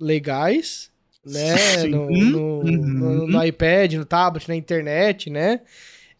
[0.00, 0.90] legais,
[1.24, 1.56] né?
[1.82, 1.88] Sim.
[1.90, 2.78] No, no- Uhum.
[2.98, 5.60] no- no iPad, no tablet, na internet, né?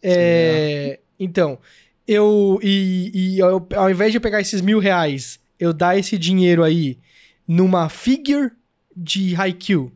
[0.01, 1.59] É, então,
[2.07, 2.59] eu.
[2.61, 6.63] E, e ao, ao invés de eu pegar esses mil reais, eu dar esse dinheiro
[6.63, 6.97] aí
[7.47, 8.51] numa figure
[8.95, 9.91] de Haikyuu.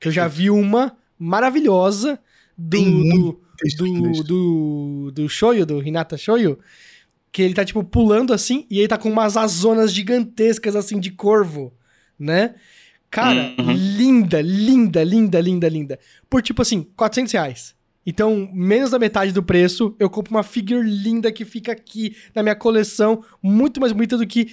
[0.00, 2.18] Que eu já vi uma maravilhosa
[2.56, 2.78] do.
[2.78, 3.46] Do
[3.78, 6.58] do, do, do Shoyo, do Hinata Shoyo,
[7.32, 11.10] que ele tá, tipo, pulando assim, e ele tá com umas azonas gigantescas, assim, de
[11.10, 11.72] corvo,
[12.18, 12.54] né?
[13.10, 13.72] Cara, Uhum.
[13.72, 15.98] linda, linda, linda, linda, linda.
[16.28, 17.74] Por, tipo assim, 400 reais.
[18.06, 22.42] Então, menos da metade do preço, eu compro uma figure linda que fica aqui na
[22.42, 24.46] minha coleção, muito mais bonita do que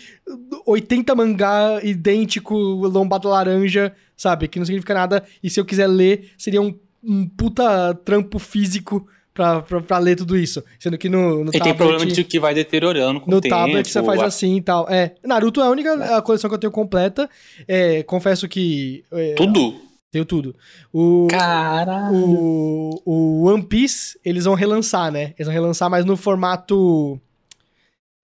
[0.66, 4.48] 80 mangá idêntico, lombado laranja, sabe?
[4.48, 5.24] Que não significa nada.
[5.44, 10.16] E se eu quiser ler, seria um, um puta trampo físico pra, pra, pra ler
[10.16, 10.64] tudo isso.
[10.80, 13.56] Sendo que no, no E tem problema de que vai deteriorando com no o tempo.
[13.56, 14.88] tablet você faz a- assim e tal.
[14.90, 17.30] É, Naruto é a única a coleção que eu tenho completa.
[17.68, 19.04] É, confesso que.
[19.12, 19.76] É, Tudo.
[20.14, 20.56] Tenho tudo.
[20.94, 22.16] O, Caralho.
[22.16, 25.34] o, o One Piece, eles vão relançar, né?
[25.36, 27.20] Eles vão relançar, mas no formato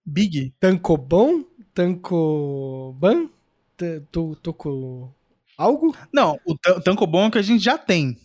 [0.05, 0.53] Big.
[0.59, 1.43] Tankobon?
[1.73, 3.27] Tankoban?
[3.75, 5.11] T- to- Toko.
[5.57, 5.95] Algo?
[6.13, 8.15] Não, o tan- Tankobon é o que a gente já tem.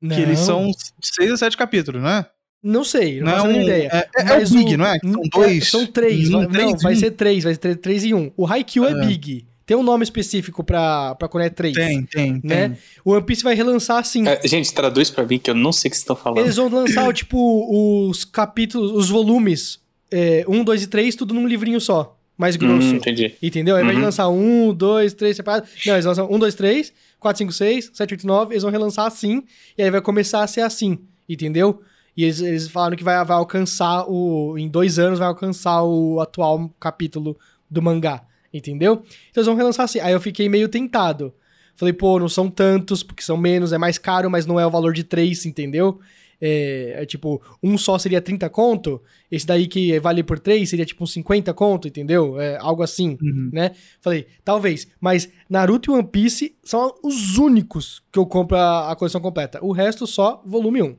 [0.00, 0.70] Que eles são
[1.02, 2.26] seis a sete capítulos, não é?
[2.62, 3.88] Não sei, não, Não faço um- ideia.
[3.92, 4.98] é- é- é o Big, não é?
[5.00, 6.28] São é, dois- são três.
[6.32, 6.96] um, vai, três não, vai um.
[6.96, 8.30] ser três, vai ser três e um.
[8.36, 9.06] O Haikyuu é, É.
[9.06, 9.46] Big.
[9.66, 11.74] Tem um nome específico pra, pra quando é três.
[11.74, 12.68] Tem, tem, Né?
[12.68, 12.78] tem.
[13.04, 14.26] O One Piece vai relançar assim.
[14.28, 16.38] É, gente, traduz pra mim que eu não sei o que vocês estão falando.
[16.44, 21.46] Eles vão lançar, tipo, os capítulos, os volumes, é, um, dois e três, tudo num
[21.48, 22.16] livrinho só.
[22.38, 22.86] Mais grosso.
[22.86, 23.34] Hum, entendi.
[23.42, 23.74] Entendeu?
[23.76, 24.06] Ao invés de Uhum.
[24.06, 25.70] lançar um, dois, três separados.
[25.86, 28.52] Não, eles lançam um, dois, três, quatro, cinco, seis, sete, oito, nove.
[28.52, 29.42] Eles vão relançar assim.
[29.76, 30.98] E aí vai começar a ser assim.
[31.28, 31.80] Entendeu?
[32.16, 34.56] E eles, eles falaram que vai, vai alcançar o.
[34.58, 37.36] Em dois anos vai alcançar o atual capítulo
[37.70, 38.22] do mangá.
[38.56, 38.94] Entendeu?
[39.30, 40.00] Então eles vão relançar assim.
[40.00, 41.32] Aí eu fiquei meio tentado.
[41.74, 44.70] Falei, pô, não são tantos, porque são menos, é mais caro, mas não é o
[44.70, 46.00] valor de três, entendeu?
[46.40, 50.84] É, é tipo, um só seria 30 conto, esse daí que vale por três seria
[50.84, 52.38] tipo uns 50 conto, entendeu?
[52.40, 53.50] É, algo assim, Uhum.
[53.52, 53.72] né?
[54.00, 58.96] Falei, talvez, mas Naruto e One Piece são os únicos que eu compro a, a
[58.96, 59.58] coleção completa.
[59.62, 60.96] O resto só volume 1.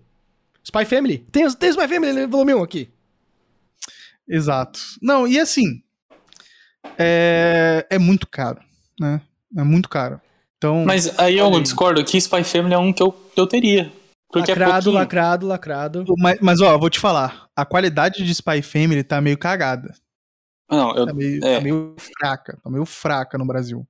[0.63, 1.19] Spy Family.
[1.31, 2.89] Tem, tem Spy Family no volume 1 aqui.
[4.27, 4.79] Exato.
[5.01, 5.81] Não, e assim.
[6.97, 8.59] É, é muito caro,
[8.99, 9.21] né?
[9.55, 10.21] É muito caro.
[10.57, 10.83] Então.
[10.85, 13.91] Mas aí eu discordo que Spy Family é um que eu, eu teria.
[14.29, 14.93] Porque é lacrado, pouquinho.
[14.93, 16.05] lacrado, lacrado.
[16.17, 17.47] Mas, mas, ó, vou te falar.
[17.55, 19.93] A qualidade de Spy Family tá meio cagada.
[20.69, 21.55] Não, eu, Tá meio, é.
[21.55, 22.59] tá meio fraca.
[22.61, 23.87] Tá meio fraca no Brasil.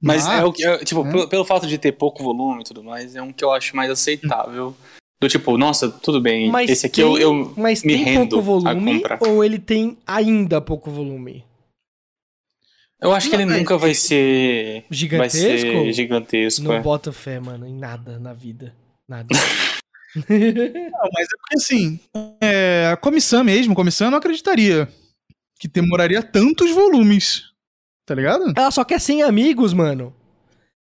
[0.00, 0.64] Mas é o que.
[0.64, 1.12] é, tipo, né?
[1.12, 3.76] pelo, pelo fato de ter pouco volume e tudo mais, é um que eu acho
[3.76, 4.74] mais aceitável.
[5.20, 6.50] Do tipo, nossa, tudo bem.
[6.50, 9.98] Mas esse aqui tem, eu, eu mas me tem rendo pouco volume ou ele tem
[10.06, 11.44] ainda pouco volume?
[13.02, 14.82] Eu acho que ele é- nunca vai ser.
[14.82, 15.38] Vai Gigantesco?
[15.70, 16.62] ser gigantesco.
[16.64, 16.80] Não é.
[16.80, 18.74] boto fé, mano, em nada na vida.
[19.08, 19.28] Nada.
[20.14, 22.00] Não, mas é porque assim.
[22.40, 24.88] é, a comissão mesmo, a comissão eu não acreditaria
[25.58, 27.44] que demoraria tantos volumes.
[28.04, 28.52] Tá ligado?
[28.56, 30.12] Ela só quer 100 amigos, mano.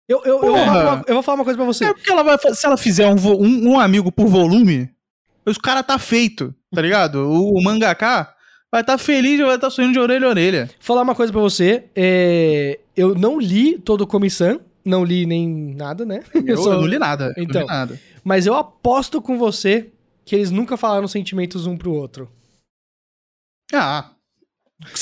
[0.06, 0.66] Eu, eu, eu, vou Porra.
[0.66, 1.84] falar uma, eu vou falar uma coisa pra você.
[1.86, 2.36] É porque ela vai.
[2.54, 4.90] Se ela fizer um, um, um amigo por volume,
[5.46, 7.20] os cara tá feito, tá ligado?
[7.30, 8.34] O, o mangaká
[8.74, 10.70] vai estar tá feliz, vai estar tá sorrindo de orelha a orelha.
[10.80, 11.84] Falar uma coisa pra você.
[11.94, 16.22] é, Eu não li todo o Comissão, não li nem nada, né?
[16.34, 17.32] Eu, só- eu não li nada.
[17.36, 17.60] eu Então.
[17.62, 18.00] não li nada.
[18.24, 19.90] Mas eu aposto com você
[20.24, 22.28] que eles nunca falaram sentimentos um pro outro.
[23.72, 24.10] Ah,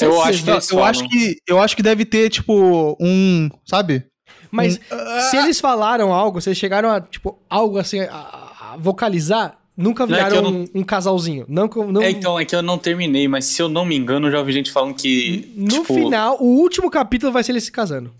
[0.00, 0.84] Eu Você- acho que eu, eu falam.
[0.84, 4.04] acho que eu acho que deve ter tipo um, sabe?
[4.50, 8.76] Mas Um- se eles falaram algo, se eles chegaram a, tipo, algo assim, a, a
[8.78, 11.44] vocalizar, nunca é viraram eu não- um, um casalzinho.
[11.48, 14.28] Não, não, É, então, é que eu não terminei, mas se eu não me engano,
[14.28, 15.52] eu já ouvi gente falando que.
[15.56, 18.12] no tipo, final, o último capítulo vai ser eles se casando.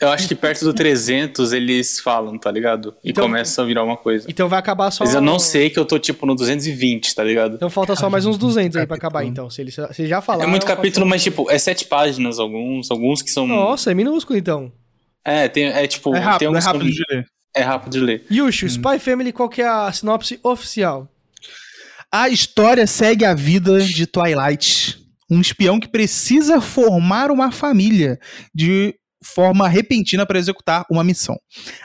[0.00, 2.92] Eu acho que perto do 300 eles falam, tá ligado?
[3.04, 4.26] E Então- começa a virar uma coisa.
[4.28, 5.04] Então vai acabar só.
[5.04, 7.54] Mas eu não sei que eu tô, tipo, no 220, tá ligado?
[7.54, 9.48] Então falta só mais uns 200 aí pra acabar, então.
[9.48, 10.48] Se eles, se já falaram.
[10.48, 13.46] é muito capítulo, mas, tipo, é sete páginas alguns, alguns que são...
[13.46, 14.72] Nossa, é minúsculo então.
[15.24, 16.12] É, tem, é tipo...
[16.16, 17.26] É rápido, tem é rápido de ler.
[17.54, 18.26] É rápido de ler.
[18.30, 21.08] Yushu, Spy Family, qual que é a sinopse oficial?
[22.10, 24.98] A história segue a vida de Twilight,
[25.30, 28.18] um espião que precisa formar uma família
[28.54, 31.38] de forma repentina para executar uma missão.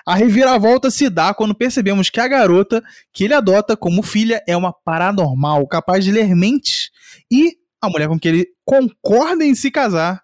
[0.06, 4.58] A reviravolta se dá quando percebemos que a garota que ele adota como filha é
[4.58, 6.90] uma paranormal, capaz de ler mentes,
[7.32, 10.22] e a mulher com que ele concorda em se casar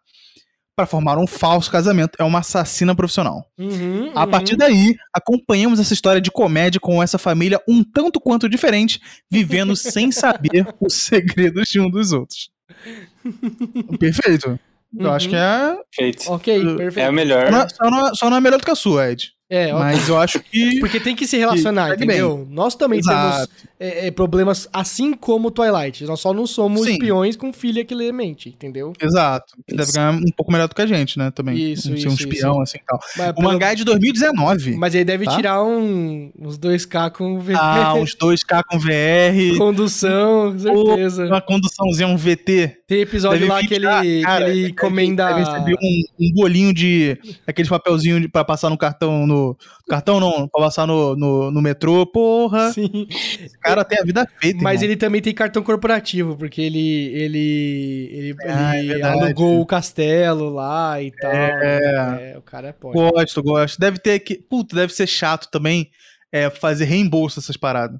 [0.75, 3.45] para formar um falso casamento é uma assassina profissional.
[3.57, 4.31] Uhum, A uhum.
[4.31, 8.99] partir daí, acompanhamos essa história de comédia com essa família um tanto quanto diferente,
[9.31, 12.49] vivendo sem saber os segredos de um dos outros.
[13.99, 14.59] Perfeito.
[14.97, 15.11] Eu Uhum.
[15.13, 15.75] acho que é.
[15.93, 16.31] Feito.
[16.31, 17.07] Ok, É É perfeito.
[17.07, 17.47] a melhor.
[17.47, 19.31] Só não, só não- só não é melhor do que a sua, Ed.
[19.55, 19.71] É.
[19.73, 20.79] Mas eu acho que.
[20.81, 22.07] Porque tem que se relacionar, bem.
[22.07, 22.47] entendeu?
[22.49, 23.47] Nós também Exato.
[23.47, 26.05] temos é, é, problemas assim como Twilight.
[26.05, 26.93] Nós só não somos Sim.
[26.93, 28.93] espiões com filha que lê mente, entendeu?
[28.99, 29.53] Exato.
[29.67, 31.29] Que deve ganhar um pouco melhor do que a gente, né?
[31.29, 31.55] Também.
[31.73, 32.61] Isso, Ser um isso, espião, isso.
[32.63, 32.99] assim e tal.
[33.17, 34.75] Mas, O pelo- mangá é de 2019.
[34.75, 35.35] Mas ele deve tá?
[35.35, 39.57] tirar um, uns 2K com V- Ah, uns 2K com VR.
[39.59, 41.25] condução, com certeza.
[41.25, 42.77] Uma conduçãozinha, um VT.
[42.93, 45.27] Tem episódio Deve lá vir- que ele, ah, cara, ele deve- comenda.
[45.33, 47.17] Deve receber um, um bolinho de.
[47.47, 49.25] aquele papelzinho de, pra passar no cartão.
[49.25, 49.57] No,
[49.89, 52.05] cartão não, pra passar no, no, no metrô.
[52.05, 52.71] Porra.
[52.71, 53.07] Sim.
[53.09, 54.59] Esse cara tem a vida feita.
[54.61, 54.91] Mas irmão.
[54.91, 59.19] ele também tem cartão corporativo, porque ele ele ele, Ah, é ele verdade.
[59.23, 61.31] alugou o castelo lá e tal.
[61.31, 62.33] É.
[62.33, 62.93] É, o cara é pode.
[62.97, 63.79] Gosto, gosto.
[63.79, 64.35] Deve ter que.
[64.35, 65.89] Puta, deve ser chato também
[66.31, 67.99] é, fazer reembolso essas paradas.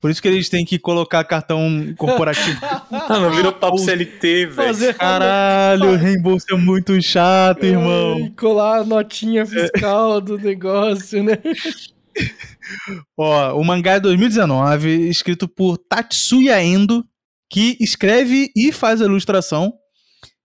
[0.00, 2.58] Por isso que eles têm que colocar cartão corporativo.
[2.90, 4.52] Ah, não virou papo CLT, velho.
[4.52, 8.16] Fazer Caralho, reembolso é muito chato, irmão.
[8.22, 11.38] Ai, colar a notinha fiscal do negócio, né?
[13.16, 17.04] Ó, o mangá é 2019, escrito por Tatsuya Endo,
[17.50, 19.72] que escreve e faz a ilustração.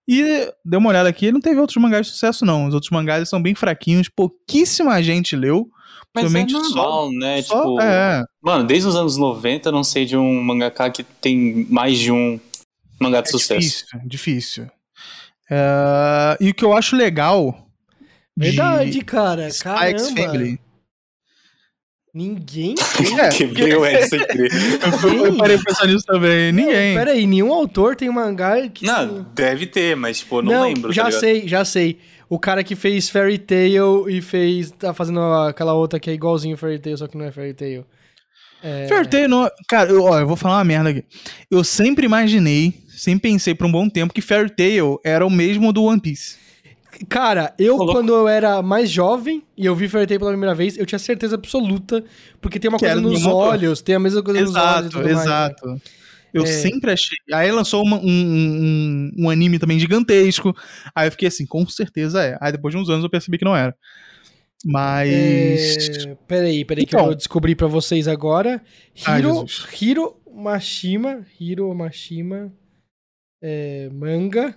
[0.07, 2.67] E deu uma olhada aqui, ele não teve outros mangás de sucesso, não.
[2.67, 5.69] Os outros mangás são bem fraquinhos, pouquíssima gente leu.
[6.15, 7.41] Mas é Somente normal, né?
[7.41, 11.03] Só, tipo, é, mano, desde os anos 90 eu não sei de um mangaka que
[11.03, 12.39] tem mais de um
[12.99, 13.59] mangá de é sucesso.
[13.59, 14.67] difícil, difícil.
[15.49, 17.67] É, e o que eu acho legal
[18.35, 19.47] de Verdade, cara.
[19.49, 20.21] Spy X Caramba.
[20.21, 20.59] Family...
[22.13, 22.75] Ninguém.
[23.19, 24.51] É, Ed sem querer.
[25.17, 26.51] eu, parei de pensar nisso também.
[26.51, 26.95] Ninguém.
[26.95, 28.85] Pera aí, nenhum autor tem um mangá que.
[28.85, 30.89] Não, deve ter, mas, tipo, eu não, lembro.
[30.89, 31.19] tá Já ligado?
[31.19, 31.99] sei, já sei.
[32.33, 34.71] O cara que fez Fairy Tail e fez.
[34.71, 37.85] Tá fazendo aquela outra que é igualzinho Fairy Tail, só que não é Fairy Tail.
[38.63, 39.47] É, Fairy Tail não...
[39.69, 41.03] Cara, eu, ó, eu vou falar uma merda aqui.
[41.51, 45.71] Eu sempre imaginei, sempre pensei por um bom tempo que Fairy Tail era o mesmo
[45.71, 46.37] do One Piece.
[47.07, 50.75] Cara, eu, quando eu era mais jovem e eu vi Fairy Tail pela primeira vez,
[50.75, 52.03] eu tinha certeza absoluta,
[52.41, 54.95] porque tem uma Que coisa nos olhos, tem a mesma coisa nos olhos.
[54.95, 55.93] e Exato, tudo mais, né?
[56.33, 56.47] Eu É.
[56.47, 57.17] sempre achei.
[57.31, 60.55] Aí lançou uma- um, um, um anime também gigantesco.
[60.95, 62.37] Aí eu fiquei assim, com certeza é.
[62.41, 63.75] Aí depois de uns anos eu percebi que não era.
[64.65, 65.09] Mas.
[66.07, 67.05] É, peraí, peraí, que eu Então.
[67.07, 68.61] vou descobrir pra vocês agora.
[69.05, 69.67] Ai, Hiro, Jesus.
[69.81, 72.51] Hiro Mashima, Hiro Mashima,
[73.41, 74.55] é, manga.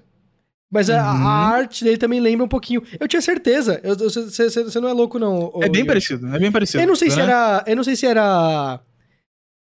[0.70, 1.26] Mas a, Uhum.
[1.26, 2.82] a arte dele também lembra um pouquinho.
[2.98, 3.80] Eu tinha certeza.
[3.84, 5.52] Você não é louco, não.
[5.62, 6.82] É bem parecido, é bem parecido.
[6.82, 7.22] Eu não sei se né?
[7.24, 7.64] era.
[7.66, 8.80] Eu não sei se era.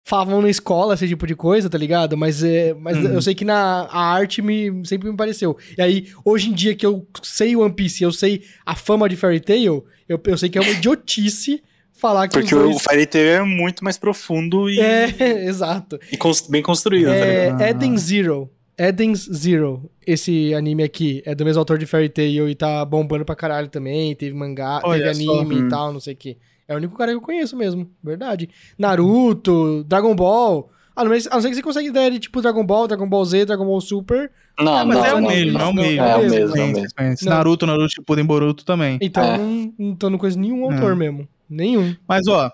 [0.07, 2.15] Falavam na escola, esse tipo de coisa, tá ligado?
[2.15, 3.15] Mas, é, mas Uhum.
[3.15, 5.57] eu sei que na a arte me, sempre me pareceu.
[5.79, 9.17] E aí, hoje em dia que eu sei One Piece, eu sei a fama de
[9.17, 12.83] Fairy Tail, eu, eu sei que é uma idiotice falar que Porque os o dois...
[12.83, 15.07] Fairy Tail é muito mais profundo e, É,
[15.49, 15.99] exato.
[16.13, 17.63] e cons- bem construído, tá É ligado?
[17.63, 18.51] Eden Zero.
[18.77, 19.89] Eden's Zero.
[20.07, 23.69] Esse anime aqui é do mesmo autor de Fairy Tail e tá bombando pra caralho
[23.69, 24.15] também.
[24.15, 25.67] Teve mangá, Olha teve só, anime hum.
[25.67, 26.37] e tal, não sei o que.
[26.67, 28.49] É o único cara que eu conheço mesmo, verdade.
[28.79, 30.71] Naruto, Dragon Ball.
[30.97, 33.09] Ah, não, mas- a não ser que você consiga ideia de tipo Dragon Ball, Dragon
[33.09, 34.31] Ball Z, Dragon Ball Super.
[34.59, 35.73] Não, Ah, mas não, é o mesmo, é o não.
[35.73, 36.01] mesmo.
[36.03, 37.29] É o mesmo, é o mesmo.
[37.29, 38.99] Naruto, Naruto, Shippuden, Boruto também.
[39.03, 39.39] Então, É.
[39.79, 40.97] não, tô não conheço nenhum autor Não.
[40.97, 41.29] mesmo.
[41.51, 41.95] Nenhum.
[42.09, 42.49] Mas, ó,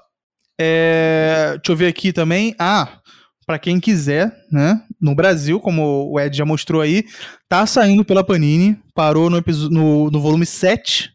[0.59, 2.55] é, deixa eu ver aqui também.
[2.59, 2.99] Ah,
[3.47, 4.83] pra quem quiser, né?
[5.01, 7.05] No Brasil, como o Ed já mostrou aí,
[7.49, 8.79] tá saindo pela Panini.
[8.95, 11.11] Parou no, episo- no, no volume 7,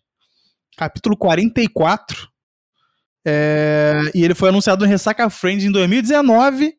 [0.78, 2.28] capítulo 44.
[3.26, 6.74] É, e ele foi anunciado no Ressaca Friends em 2019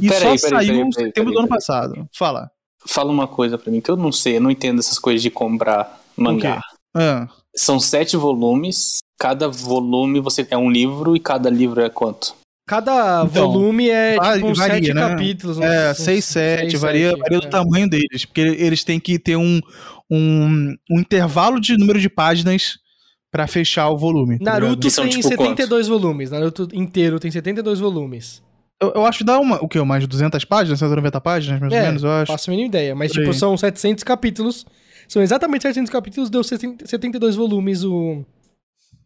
[0.00, 1.48] e Peraí, só peraí, saiu em setembro peraí, do ano peraí.
[1.48, 2.08] passado.
[2.16, 2.50] Fala.
[2.86, 5.30] Fala uma coisa pra mim, que eu não sei, eu não entendo essas coisas de
[5.30, 6.60] comprar mangá.
[6.94, 12.34] Ah, São sete volumes, cada volume você é um livro e cada livro é quanto?
[12.66, 15.00] Cada Então, volume é tipo uns varia, sete né?
[15.08, 15.58] capítulos.
[15.58, 17.50] uns- É, uns 6, 7, seis, varia, sete, varia do é.
[17.50, 19.60] tamanho deles, porque eles têm que ter um,
[20.10, 22.78] um, um intervalo de número de páginas
[23.34, 24.38] pra fechar o volume.
[24.38, 24.86] tá Naruto?
[24.86, 26.30] E são, tem tipo, 72 volumes.
[26.30, 28.40] Naruto inteiro tem 72 volumes.
[28.80, 29.80] eu, eu acho que dá uma, o quê?
[29.80, 32.30] Umas 200 páginas, 190 páginas, mais É, ou menos, eu acho.
[32.30, 32.94] Faço a mínima ideia.
[32.94, 34.64] Mas, tipo, são 700 capítulos.
[35.08, 38.24] São exatamente 700 capítulos, deu 70 72 volumes o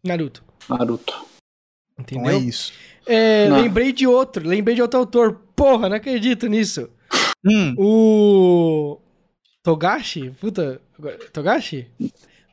[0.05, 0.43] Naruto.
[0.69, 1.25] Naruto.
[1.99, 2.39] Então Entendeu?
[2.39, 2.71] é isso.
[3.07, 5.41] É, lembrei de outro, lembrei de outro autor.
[5.55, 6.87] porra, não acredito nisso.
[7.43, 8.99] Hum, O.
[9.63, 10.29] Togashi?
[10.39, 10.79] Puta.
[11.33, 11.87] Togashi?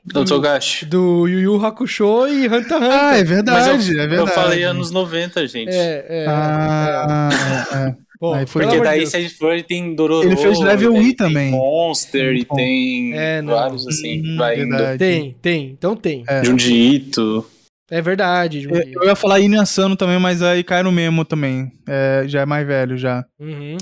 [0.06, 0.86] Do Togashi.
[0.86, 2.90] Do Yu Yu Hakusho e Hunter x Hunter.
[2.92, 4.20] ah, é verdade, eu, é verdade.
[4.20, 5.70] eu falei anos 90, gente.
[5.70, 6.26] É, é.
[6.28, 7.28] Ah,
[7.72, 7.94] é, é.
[8.18, 9.10] Pô, aí foi- Porque daí Deus.
[9.10, 10.26] se a gente for, ele tem Dororo.
[10.26, 11.50] Ele fez Level daí E tem também.
[11.50, 12.54] Monster e Bom.
[12.54, 14.76] tem É, vários assim, Hum, vai indo.
[14.96, 15.66] Tem, tem.
[15.76, 16.24] Então tem.
[16.26, 16.42] É.
[16.44, 17.44] Junji Ito.
[17.90, 18.92] É verdade, Junji.
[18.94, 21.70] Eu eu ia falar Inuyasano também, mas aí cai no mesmo também.
[21.86, 23.22] É, já é mais velho, já.
[23.38, 23.76] Uhum.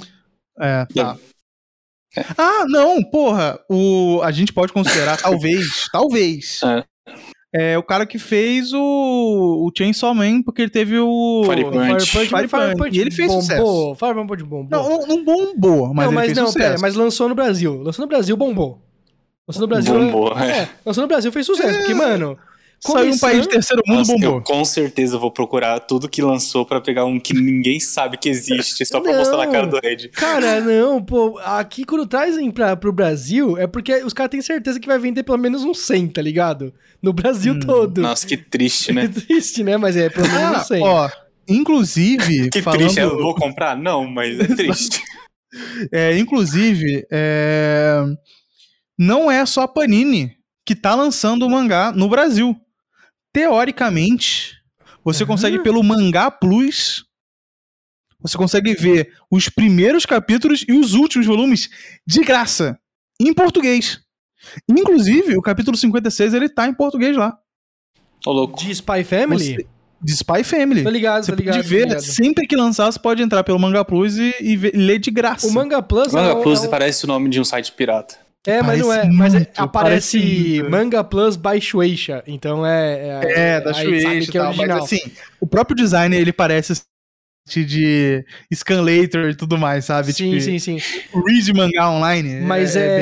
[0.61, 1.17] É, tá.
[2.39, 3.59] Ah, não, porra.
[3.69, 6.61] O, a gente pode considerar, talvez, talvez.
[6.63, 6.85] É.
[7.57, 11.45] É o cara que fez o, o Chainsaw Man, porque ele teve o.
[11.45, 12.11] Fire Punch.
[12.11, 12.97] Fire Punch, Fire Punch.
[12.97, 13.95] E ele fez bombou.
[13.95, 14.67] Fire Punch bombou.
[14.69, 16.65] Não, não, não bombou, mas não, ele mas fez não, sucesso.
[16.65, 17.81] pera, mas lançou no Brasil.
[17.81, 18.83] Lançou no Brasil, bombou.
[19.47, 19.95] Lançou no Brasil.
[19.95, 20.63] Bombou, é.
[20.63, 20.69] é.
[20.85, 21.79] lançou no Brasil, fez sucesso.
[21.79, 22.37] Porque, mano.
[22.93, 24.35] Saiu um país de terceiro mundo, Nossa, bombou.
[24.37, 28.29] eu com certeza vou procurar tudo que lançou pra pegar um que ninguém sabe que
[28.29, 29.19] existe, só pra Não.
[29.19, 30.09] mostrar na cara do Red.
[30.09, 31.39] Cara, não, pô.
[31.39, 35.23] Aqui quando trazem pra, pro Brasil é porque os caras têm certeza que vai vender
[35.23, 36.75] pelo menos uns 100, tá ligado?
[37.03, 38.01] No Brasil Hum, todo.
[38.03, 39.09] Nossa, que triste, É né?
[39.27, 39.77] triste, né?
[39.77, 40.83] Mas é pelo menos uns Ah, 100.
[40.83, 41.11] ó,
[41.49, 43.77] inclusive, Que falando, triste, eu vou comprar?
[43.77, 45.03] Não, mas é triste.
[45.91, 48.03] é, inclusive, é,
[48.99, 50.33] não é só a Panini
[50.67, 52.55] que tá lançando o mangá no Brasil.
[53.35, 54.55] Teoricamente,
[55.05, 55.27] você Ah.
[55.27, 57.05] consegue pelo Mangá Plus,
[58.21, 61.69] você consegue ver os primeiros capítulos e os últimos volumes
[62.07, 62.79] de graça,
[63.21, 64.01] em português.
[64.71, 67.37] Inclusive, o capítulo 56 ele tá em português lá.
[68.25, 68.59] Ô, louco.
[68.59, 69.57] De Spy Family?
[69.57, 69.67] Você-
[70.01, 70.85] de Spy Family.
[70.85, 71.57] Tô ligado, Você tô ligado.
[71.57, 72.01] pode tô ver, ligado.
[72.03, 75.47] sempre que lançar, você pode entrar pelo Manga Plus e, e ver- ler de graça.
[75.47, 77.73] O Manga Plus é Manga um- Plus é um- parece o nome de um site
[77.73, 78.17] pirata.
[78.47, 78.97] É, mas não é.
[78.99, 80.71] Parece Mas é- muito, aparece parece muito.
[80.71, 82.23] Manga Plus by Shueisha.
[82.27, 83.21] Então é.
[83.25, 84.79] É, da aí sabe Shueisha que é tal, original.
[84.81, 85.01] mas assim,
[85.41, 86.75] o próprio design, ele parece
[87.47, 90.13] de Scanlator e tudo mais, sabe?
[90.15, 90.79] sim, tipo, sim, sim.
[91.13, 92.41] o Read Mangá Online.
[92.41, 92.99] Mas é,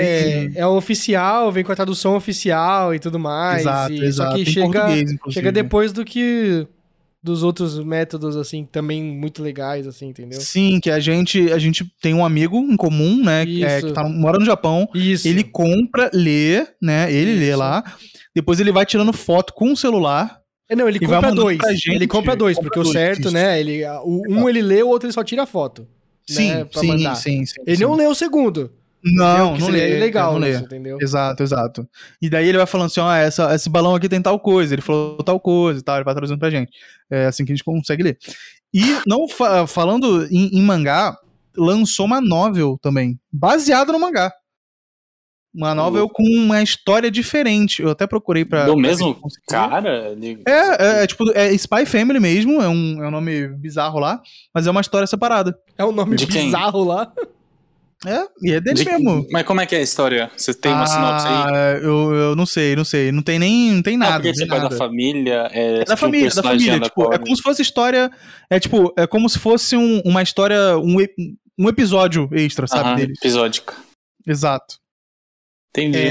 [0.49, 3.61] bem- é, oficial, vem com a tradução oficial e tudo mais.
[3.61, 4.31] Exato, e- exato.
[4.31, 4.87] Só que Em chega,
[5.31, 6.67] chega depois do que
[7.23, 10.41] dos outros métodos, assim, também muito legais, assim, entendeu?
[10.41, 13.47] Sim, que a gente, a gente tem um amigo em comum, né?
[13.47, 14.89] que é, que tá, mora no Japão.
[14.93, 15.29] Isso.
[15.29, 17.13] Ele compra, lê, né?
[17.13, 17.59] Ele lê Isso.
[17.59, 17.85] lá.
[18.35, 20.41] Depois ele vai tirando foto com o celular.
[20.69, 21.59] É, não, ele compra dois.
[21.73, 23.31] gente, ele compra dois, compra porque o dois, certo, isso.
[23.33, 23.61] né?
[23.61, 25.87] Ele, o, um ele lê, o outro ele só tira a foto.
[26.27, 27.61] Sim, né, sim, sim, sim.
[27.67, 27.83] Ele sim.
[27.83, 28.73] não lê o segundo.
[29.05, 29.97] Não, que não seria lê.
[29.97, 30.57] ilegal não lê.
[30.57, 30.99] entendeu?
[31.01, 31.89] Exato, exato.
[32.21, 34.83] E daí ele vai falando assim, ó, essa, esse balão aqui tem tal coisa, ele
[34.83, 36.71] falou tal coisa e tal, ele vai traduzindo pra gente.
[37.11, 38.19] É assim que a gente consegue ler.
[38.73, 41.17] E não fa- falando em, em mangá,
[41.57, 44.33] lançou uma novel também, baseada no mangá.
[45.55, 47.83] Uma novel com uma história diferente.
[47.83, 48.65] Eu até procurei pra.
[48.65, 50.17] Do pra mesmo cara?
[50.47, 50.53] É,
[51.01, 54.19] é, é tipo, é Spy Family mesmo, é um, é um nome bizarro lá,
[54.55, 55.55] mas é uma história separada.
[55.77, 56.47] É um nome De quem?
[56.47, 57.13] bizarro lá.
[58.05, 59.27] É, e é dele De- mesmo.
[59.31, 60.31] Mas como é que é a história?
[60.37, 61.33] Você tem uma sinopse aí?
[61.35, 63.13] Ah, eu, eu não sei, não sei.
[63.13, 64.15] Não tem nem, não tem Ah, nada.
[64.25, 64.77] porque tipo, é da nada.
[64.77, 65.49] família.
[65.53, 66.89] É, É da um família, da personagem família.
[66.89, 68.11] Tipo, é como se fosse história.
[68.51, 70.97] É tipo, é como se fosse um- uma história, um,
[71.59, 72.89] um episódio extra, sabe?
[72.89, 73.13] Aham, Dele.
[73.17, 73.75] episódica.
[74.27, 74.77] Exato.
[75.75, 76.11] Entendi.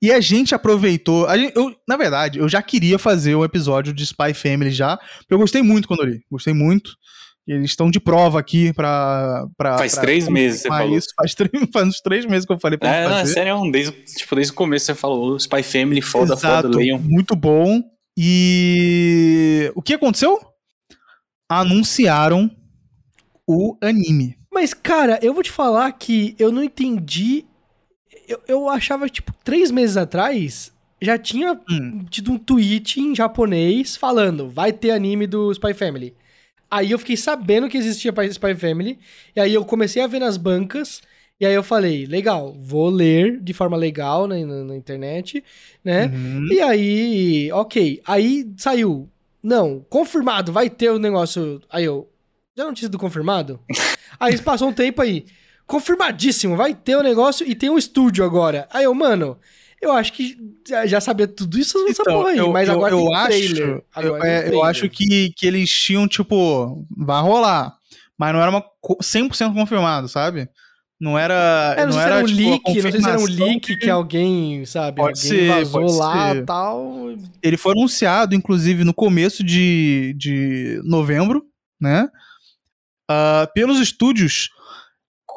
[0.00, 1.26] E a gente aproveitou.
[1.26, 4.96] a gente- eu, na verdade, eu já queria fazer um episódio de Spy Family já.
[4.96, 6.20] Porque eu gostei muito quando eu li.
[6.30, 6.92] Gostei muito.
[7.48, 9.46] E Eles estão de prova aqui pra.
[9.56, 10.96] pra Faz pra três meses, você falou.
[10.98, 11.08] Isso.
[11.16, 13.32] Faz, três, faz uns três meses que eu falei pra É, não, é fazer.
[13.32, 16.98] sério, desde, tipo, desde o começo você falou, Spy Family, foda, Exato, foda, leiam.
[16.98, 17.82] Muito bom.
[18.18, 20.38] E o que aconteceu?
[21.48, 22.50] Anunciaram
[23.46, 24.36] o anime.
[24.52, 27.44] Mas, cara, eu vou te falar que eu não entendi.
[28.28, 32.04] Eu, eu achava, tipo, três meses atrás já tinha Hum.
[32.10, 36.14] tido um tweet em japonês falando: vai ter anime do Spy Family.
[36.70, 38.98] Aí eu fiquei sabendo que existia Spy Family.
[39.34, 41.00] E aí eu comecei a ver nas bancas.
[41.40, 45.42] E aí eu falei: legal, vou ler de forma legal na, na- na internet,
[45.84, 46.06] né?
[46.06, 46.48] Uhum.
[46.52, 48.00] E aí, ok.
[48.06, 49.08] Aí saiu.
[49.42, 51.60] Não, confirmado, vai ter o negócio.
[51.70, 52.08] Aí eu.
[52.56, 53.60] Já não tinha sido confirmado?
[54.18, 55.26] aí passou um tempo aí.
[55.66, 58.66] Confirmadíssimo, vai ter o negócio e tem um estúdio agora.
[58.72, 59.38] Aí eu, mano,
[59.80, 60.36] eu acho que
[60.86, 63.28] já, sabia tudo isso nessa Então, porra aí, eu, mas eu- agora eu tem acho,
[63.28, 63.68] trailer.
[63.68, 64.64] eu, Agora tem é, eu trailer.
[64.66, 67.76] acho que, que eles tinham, tipo, vai rolar.
[68.18, 70.48] Mas não era uma co- 100% confirmado, sabe?
[71.00, 71.76] Não era.
[71.78, 73.88] É, não, sei se era um tipo, leak, não sei se era um leak que
[73.88, 77.10] alguém, sabe, Pode alguém ser, vazou lá e tal.
[77.40, 81.44] Ele foi anunciado, inclusive, no começo de, de novembro,
[81.80, 82.08] né?
[83.08, 84.50] Ah, pelos estúdios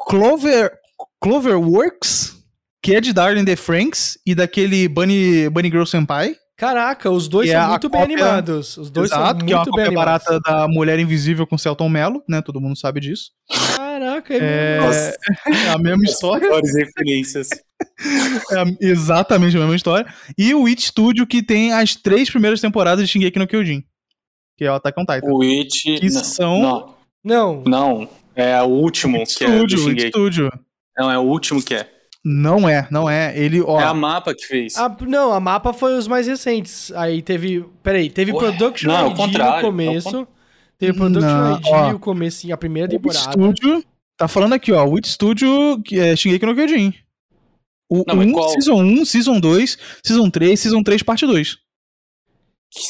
[0.08, 0.74] Clover,
[1.22, 2.41] Cloverworks,
[2.82, 6.36] que é de Darling the Franks e daquele Bunny, Bunny Girl Senpai.
[6.58, 8.78] Caraca, os dois é são a muito bem cópia- animados.
[8.78, 10.26] Os dois Exato, são que é uma muito bem cópia animados.
[10.26, 12.40] barata da Mulher Invisível com Celton Mello, né?
[12.42, 13.32] Todo mundo sabe disso.
[13.76, 15.18] Caraca, é, É, Nossa.
[15.66, 16.48] é a mesma história.
[16.48, 17.50] Melhores referências.
[18.52, 20.06] É a- exatamente a mesma história.
[20.38, 23.84] E o It Studio, que tem as três primeiras temporadas de Shingeki no Kyojin.
[24.56, 25.28] Que é o Attack on Titan.
[25.32, 25.84] O Witch.
[26.00, 28.10] Que não, são- Não, Não, não.
[28.36, 30.08] É o último It que é do Studio, It Shingeki.
[30.10, 30.52] Studio.
[30.96, 31.90] Não, é o último que é.
[32.24, 33.38] Não é, não é.
[33.38, 33.80] Ele, ó.
[33.80, 34.78] É a mapa que fez.
[34.78, 36.92] a, não, a mapa foi os mais recentes.
[36.92, 37.66] Aí teve.
[37.82, 40.28] Peraí, teve Ué, Production não, é o ID contrário, no é o começo.
[40.78, 41.92] Teve Production Não, ID, ó.
[41.94, 43.32] o começo, a primeira o temporada.
[43.32, 43.84] Studio.
[44.18, 44.86] Tá falando aqui, ó.
[44.86, 46.94] O It Studio, que é Shingeki no Kyojin.
[47.90, 48.50] O Não, mas 1, qual?
[48.50, 51.58] Season 1, Season 2, Season 3, Season 3, parte 2.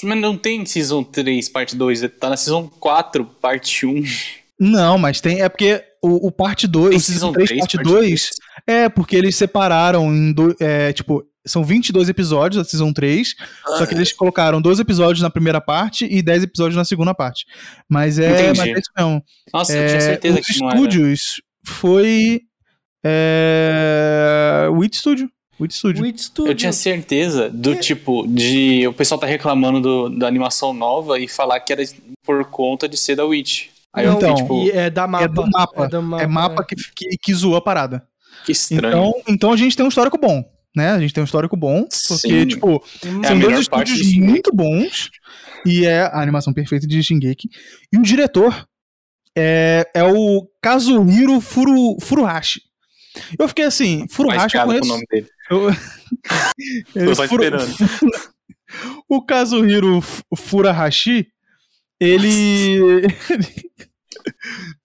[0.04, 2.02] Mas não tem Season 3, parte 2.
[2.20, 4.04] Tá na Season 4, parte 1.
[4.64, 5.42] Não, mas tem.
[5.42, 8.10] É porque o, o parte 2, Tem o Season Season 3, 3, parte parte 2,
[8.10, 8.30] 2.
[8.68, 10.32] é porque eles separaram em.
[10.32, 13.34] Do, é, tipo, são 22 episódios da Season 3,
[13.66, 13.88] só Ah.
[13.88, 17.46] que eles colocaram 12 episódios na primeira parte e 10 episódios na segunda parte.
[17.90, 19.24] Mas é, mas é isso mesmo.
[19.52, 20.78] Nossa, eu É, tinha certeza os que não era.
[20.78, 21.20] estúdios
[21.66, 22.42] foi.
[23.04, 25.30] É, o It Studio.
[25.60, 26.04] O It Studio.
[26.04, 26.52] O It Studio.
[26.52, 27.76] Eu tinha certeza do É.
[27.76, 31.84] tipo de o pessoal tá reclamando do, da animação nova e falar que era
[32.24, 33.68] por conta de ser da Witch.
[33.94, 35.26] Aí eu Então, fiquei tipo, E é da mapa.
[35.26, 35.88] É do mapa.
[35.88, 38.08] do É mapa que, que, que zoou a parada.
[38.46, 38.88] que estranho.
[38.88, 40.44] Então, então a gente tem um histórico bom,
[40.76, 40.92] né?
[40.92, 42.48] A gente tem um histórico bom, porque, Sim.
[42.48, 42.82] tipo,
[43.24, 45.10] É são dois estúdios muito bons,
[45.66, 47.50] e é a animação perfeita de Shingeki.
[47.94, 48.66] E o diretor
[49.38, 52.62] é, é o Kazuhiro Furu, Furuhashi.
[53.38, 54.88] Eu fiquei assim, Furuhashi eu com o conheço.
[54.90, 55.28] nome dele.
[56.96, 57.66] Eu, Tô só esperando.
[59.10, 61.28] o Kazuhiro Fu- Furuhashi,
[62.02, 63.08] ele.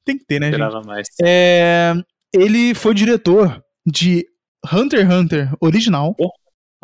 [0.04, 0.54] Tem que ter, né, gente?
[0.60, 1.08] Esperava mais.
[1.22, 1.94] É,
[2.32, 4.24] ele foi diretor de
[4.72, 6.14] Hunter x Hunter original.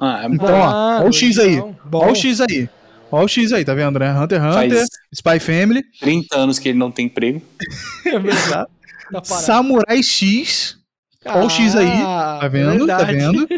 [0.00, 1.56] Ah, Então, ó, Ah, ó o X aí.
[1.84, 2.02] Bom.
[2.02, 2.68] Olha o X aí.
[3.10, 4.10] Olha o X aí, tá vendo, né?
[4.18, 7.42] Hunter x Hunter, faz Spy Family, 30 anos que ele não tem emprego.
[8.06, 8.70] É verdade.
[9.12, 9.24] Tá.
[9.24, 10.78] Samurai X.
[11.24, 11.86] Olha o X aí.
[11.88, 12.86] Ah, Tá vendo?
[12.86, 13.16] Tá verdade.
[13.16, 13.48] vendo?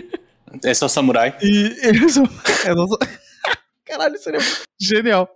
[0.64, 1.34] É só samurai.
[1.40, 2.28] E eles são-
[2.64, 2.98] é, nossa-
[3.94, 4.40] Caralho, seria
[4.80, 5.28] genial.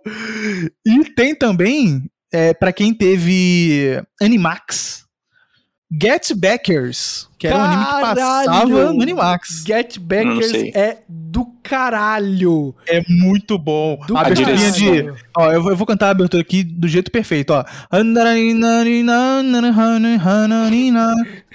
[0.85, 5.05] E tem também, é, pra quem teve Animax,
[5.89, 9.63] Get Backers, que era um anime que passava no Animax.
[9.65, 12.75] Get Backers é do caralho.
[12.85, 13.97] É muito bom.
[14.05, 15.15] Do a aberturinha direção.
[15.15, 15.23] de.
[15.37, 17.63] Ó, eu vou, eu vou cantar a abertura aqui do jeito perfeito, ó.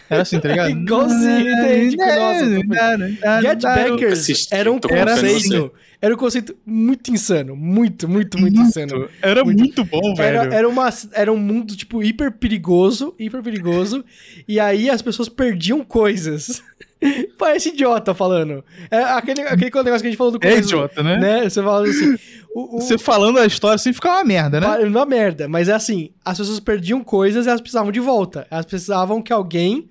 [0.08, 0.70] Era assim, tá ligado?
[0.76, 5.72] Igualzinho, idêntico, nossa, Get Backers era um conceito.
[6.04, 7.56] Era um conceito muito insano.
[7.56, 9.08] Muito, muito, muito, insano.
[9.22, 9.58] Era Muito.
[9.58, 10.36] muito, bom, velho.
[10.36, 14.04] Era, era, uma, era um mundo, tipo, hiper perigoso, hiper perigoso,
[14.46, 16.62] e aí as pessoas perdiam coisas.
[17.38, 18.62] Parece idiota falando.
[18.90, 20.68] É aquele, aquele negócio que a gente falou do É começo.
[20.68, 21.18] idiota, né?
[21.18, 21.48] Né?
[21.48, 22.16] Você fala assim.
[22.54, 24.66] O, o, Você falando a história assim fica uma merda, né?
[24.86, 28.46] Uma merda, mas é assim, as pessoas perdiam coisas e elas precisavam de volta.
[28.50, 29.88] Elas precisavam que alguém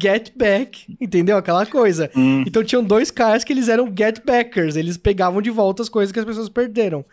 [0.00, 1.36] get back, entendeu?
[1.36, 2.10] Aquela coisa.
[2.16, 5.88] Hum, Então tinham dois caras que eles eram get backers, eles pegavam de volta as
[5.88, 7.04] coisas que as pessoas perderam.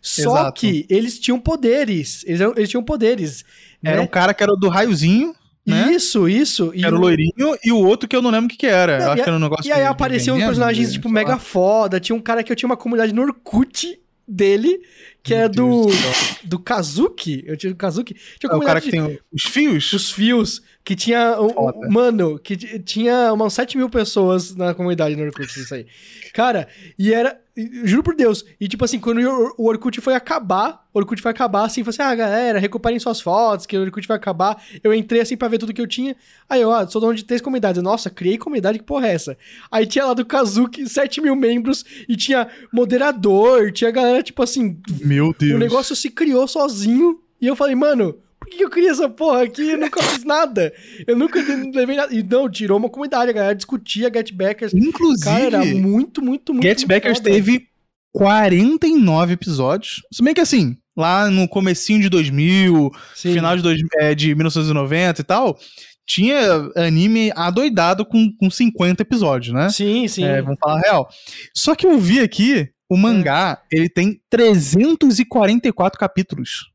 [0.00, 0.60] Só Exato.
[0.60, 3.44] que eles tinham poderes, eles, eram- eles tinham poderes.
[3.84, 4.02] Era né?
[4.02, 5.92] um cara que era do raiozinho, né?
[5.92, 6.72] Isso, isso.
[6.76, 8.98] era o loirinho, e o outro que eu não lembro o que, que era.
[8.98, 11.08] Não, eu acho e que era um negócio E aí apareciam uns personagens, de- tipo,
[11.08, 12.00] mega foda.
[12.00, 14.80] Tinha um cara que eu tinha uma comunidade no Orkut dele,
[15.22, 15.96] que Meu é do, Deus
[16.44, 17.44] do Kazuki.
[17.46, 18.14] Eu tinha o Kazuki.
[18.38, 19.92] Tinha É o cara que tem os fios?
[19.92, 21.40] os fios, que tinha.
[21.40, 25.86] um- mano, que tinha umas 7 mil pessoas na comunidade no Orkut, isso aí.
[26.34, 26.66] Cara,
[26.98, 27.40] e era.
[27.84, 28.44] Juro por Deus.
[28.58, 29.20] E tipo assim, quando
[29.58, 33.20] o Orkut foi acabar, o Orkut foi acabar assim, falei assim: ah, galera, recuperem suas
[33.20, 34.62] fotos, que o Orkut vai acabar.
[34.82, 36.16] Eu entrei assim pra ver tudo que eu tinha.
[36.48, 37.76] Aí eu, ah, sou dono de três comunidades.
[37.76, 39.36] Eu, Nossa, criei comunidade, que porra é essa?
[39.70, 44.78] Aí tinha lá do Kazuki 7 mil membros e tinha moderador, tinha galera, tipo assim,
[45.04, 45.54] Meu Deus.
[45.54, 47.20] o negócio se criou sozinho.
[47.40, 48.16] E eu falei, mano,
[48.52, 49.70] que que eu criei essa porra aqui?
[49.70, 50.72] Eu nunca fiz nada.
[51.06, 51.40] Eu nunca
[51.74, 52.14] levei nada.
[52.14, 53.30] E não, tirou uma comunidade.
[53.30, 54.74] A galera discutia Get Backers.
[54.74, 56.66] Inclusive, Cara, era muito, muito, muito.
[56.66, 57.30] Get Backers foda.
[57.30, 57.66] teve
[58.12, 60.02] 49 episódios.
[60.12, 63.32] Se bem que assim, lá no comecinho de 2000, Sim.
[63.34, 65.58] final de, dois, é, de 1990 e tal,
[66.06, 66.38] tinha
[66.76, 69.70] anime adoidado com, com 50 episódios, né?
[69.70, 70.24] Sim, sim.
[70.24, 71.08] É, vamos falar a real.
[71.56, 76.71] Só que eu vi aqui, o mangá, ele tem 344 capítulos.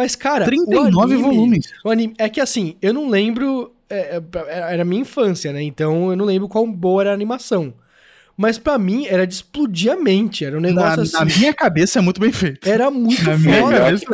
[0.00, 1.72] Mas, cara, 39 o anime, volumes.
[1.84, 3.72] O anime, é que assim, eu não lembro.
[3.90, 4.16] é,
[4.48, 5.62] é, era minha infância, né?
[5.62, 7.74] Então eu não lembro quão boa era a animação.
[8.36, 10.46] Mas pra mim era de explodir a mente.
[10.46, 11.12] Era um Na, negócio assim.
[11.12, 12.66] na minha cabeça é muito bem feito.
[12.66, 13.76] Era muito Na minha foda.
[13.76, 14.04] cabeça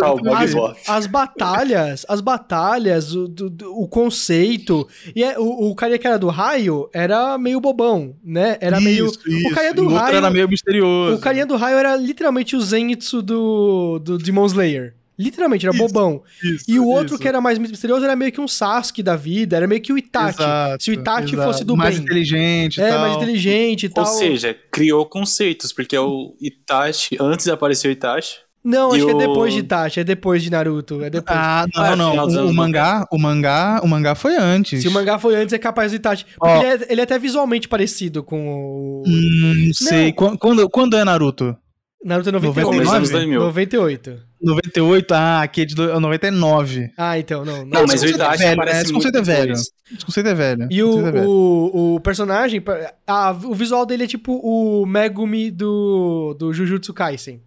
[0.58, 4.88] é as, as batalhas, as batalhas, o, do- do- o conceito.
[5.14, 8.56] E é- o, o cara que era do raio era meio bobão, né?
[8.60, 9.06] Era meio.
[9.06, 9.48] Isso, isso.
[9.48, 10.16] O carinha do o raio.
[10.16, 11.16] era meio misterioso.
[11.16, 14.94] O carinha do raio era literalmente o Zenitsu do, do Demon Slayer.
[15.18, 16.22] Literalmente, era Isso, bobão.
[16.42, 17.18] Isso, E o outro isso.
[17.18, 19.96] que era mais misterioso era meio que um Sasuke da vida, era meio que o
[19.98, 20.40] Itachi.
[20.42, 21.48] Exato, Se o Itachi exato.
[21.52, 22.04] fosse do mais bem.
[22.04, 23.00] inteligente É, tal.
[23.00, 24.04] mais inteligente e tal.
[24.04, 28.36] Ou seja, criou conceitos, porque é o Itachi, antes apareceu o Itachi.
[28.62, 31.00] Não, acho e que é o- depois de Itachi, é depois de Naruto.
[31.02, 31.38] É depois.
[31.38, 32.26] Ah, não, Ah, é não.
[32.26, 34.82] dos O, o mangá, o mangá, o mangá foi antes.
[34.82, 36.26] Se o mangá foi antes, é capaz do Itachi.
[36.36, 39.02] Porque ele, é, ele é até visualmente parecido com o.
[39.06, 40.12] Hum, não sei.
[40.12, 41.56] Quando, quando, é Naruto?
[42.04, 42.66] Naruto é 98.
[42.66, 42.96] 99?
[42.96, 43.40] Anos 2000.
[43.40, 44.18] 98.
[44.40, 45.12] 98?
[45.14, 46.90] Ah, aqui é de do- 99.
[46.96, 47.64] Ah, então, não.
[47.64, 48.82] Não, mas o conceito é Itachi velho, aparece né?
[48.82, 49.52] Esse conceito é velho.
[49.52, 49.70] Esse
[50.06, 50.68] conceito é velho.
[50.70, 51.28] E conceito é o, velho.
[51.30, 52.62] o, o personagem,
[53.06, 57.40] ah, o visual dele é tipo o Megumi do, do Jujutsu Kaisen,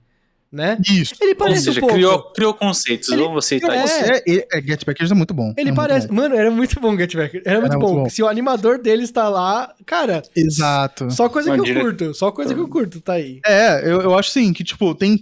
[0.52, 0.78] né?
[0.90, 1.14] Isso.
[1.22, 1.94] Ele Ou parece seja, um pouco.
[1.96, 3.10] criou, criou conceitos.
[3.10, 3.94] Ele- aceitar é, isso.
[3.96, 5.54] É, é, é, Get Backers é muito bom.
[5.56, 6.08] Ele É parece.
[6.08, 6.16] bom.
[6.16, 7.42] Mano, era muito bom Get Back.
[7.46, 7.88] Era muito, Era bom.
[7.94, 8.10] muito bom.
[8.10, 11.12] Se o animador dele está lá, cara, Exato.
[11.12, 12.14] só coisa que eu dire- curto.
[12.16, 13.40] Só coisa que eu curto, tá aí.
[13.46, 15.20] É, eu, eu acho sim, que tipo, tem.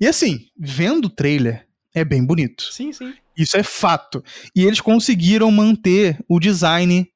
[0.00, 2.64] E assim, vendo o trailer, é bem bonito.
[2.72, 3.12] Sim, sim.
[3.36, 4.22] Isso é fato.
[4.54, 7.06] E eles conseguiram manter o design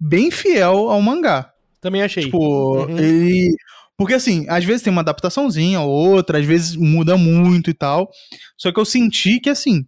[0.00, 1.52] bem fiel ao mangá.
[1.80, 2.24] Também achei.
[2.24, 2.98] Tipo, Uhum.
[2.98, 3.54] ele.
[3.96, 8.08] Porque assim, às vezes tem uma adaptaçãozinha ou outra, às vezes muda muito e tal.
[8.56, 9.84] Só que eu senti que assim.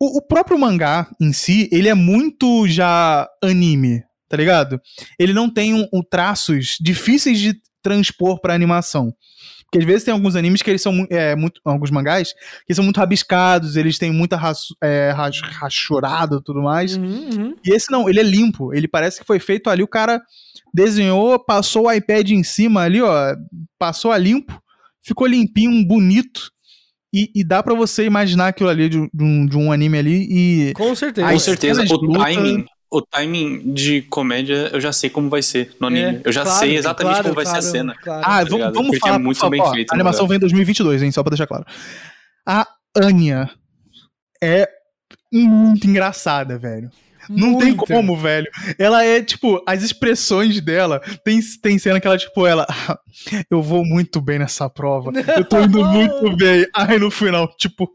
[0.00, 4.80] O, o próprio mangá em si, ele é muito já anime, tá ligado?
[5.18, 9.12] Ele não tem um, um traços difíceis de transpor pra animação.
[9.70, 11.60] Porque às vezes tem alguns animes que eles são é, muito.
[11.62, 12.32] Alguns mangás
[12.66, 16.96] que são muito rabiscados, eles têm muita raço- é, rach- rachurado e tudo mais.
[16.96, 17.54] Uhum, uhum.
[17.64, 18.72] E esse não, ele é limpo.
[18.72, 20.22] Ele parece que foi feito ali, o cara
[20.72, 23.34] desenhou, passou o iPad em cima ali, ó,
[23.78, 24.58] passou a limpo,
[25.02, 26.50] ficou limpinho, bonito.
[27.12, 30.26] E, e dá pra você imaginar aquilo ali de, de um, de um anime ali
[30.30, 30.72] e.
[30.74, 31.30] Com certeza.
[31.30, 35.74] Com certeza, o luta- timing, o timing de comédia eu já sei como vai ser
[35.80, 36.16] no anime.
[36.16, 37.94] É, eu já claro, sei exatamente claro, como vai claro, ser a cena.
[38.02, 38.22] claro.
[38.24, 38.74] Ah, vamos, ligado?
[38.74, 39.14] vamos Porque falar.
[39.14, 41.12] é muito favor, bem ó, feito, A animação vem em 2022, hein?
[41.12, 41.64] Só pra deixar claro.
[42.46, 42.66] A
[42.96, 43.50] Anya
[44.42, 44.68] é
[45.32, 46.90] muito engraçada, velho.
[47.28, 47.84] Não tem Muito.
[47.84, 48.46] como, velho.
[48.78, 50.98] Ela é, tipo, as expressões dela.
[51.22, 52.66] Tem, tem cena que ela, tipo, ela.
[52.70, 52.98] "Ah,
[53.50, 55.12] eu vou muito bem nessa prova.
[55.36, 56.66] Eu tô indo muito bem.
[56.74, 57.86] Aí no final, tipo,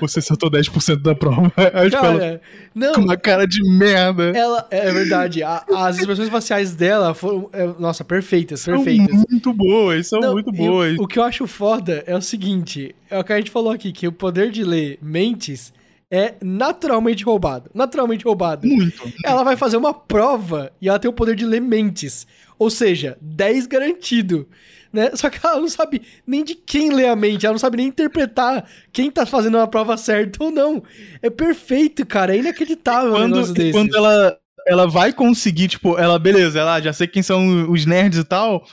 [0.00, 1.52] você acertou 10% da prova.
[1.74, 2.40] Aí, tipo, ela
[2.74, 2.92] não.
[2.94, 4.32] com uma cara de merda.
[4.36, 9.24] Ela, é verdade, a- as expressões faciais dela foram, é, nossa, perfeitas, São perfeitas.
[9.30, 10.98] muito boas, são Não, muito boas.
[10.98, 13.72] O, o que eu acho foda é o seguinte: é o que a gente falou
[13.72, 15.72] aqui, que o poder de ler mentes
[16.10, 17.70] é naturalmente roubado.
[17.74, 18.66] Naturalmente roubado.
[18.66, 19.10] Muito.
[19.24, 22.26] Ela vai fazer uma prova e ela tem o poder de ler mentes.
[22.58, 24.48] Ou seja, 10 garantido.
[24.96, 25.10] Né?
[25.14, 27.88] Só que ela não sabe nem de quem lê a mente, ela não sabe nem
[27.88, 30.82] interpretar quem tá fazendo a prova certa ou não.
[31.20, 32.34] É perfeito, cara.
[32.34, 33.72] É inacreditável um quando, desse.
[33.72, 38.20] quando ela, ela vai conseguir, tipo, ela, beleza, ela já sei quem são os nerds
[38.20, 38.66] e tal.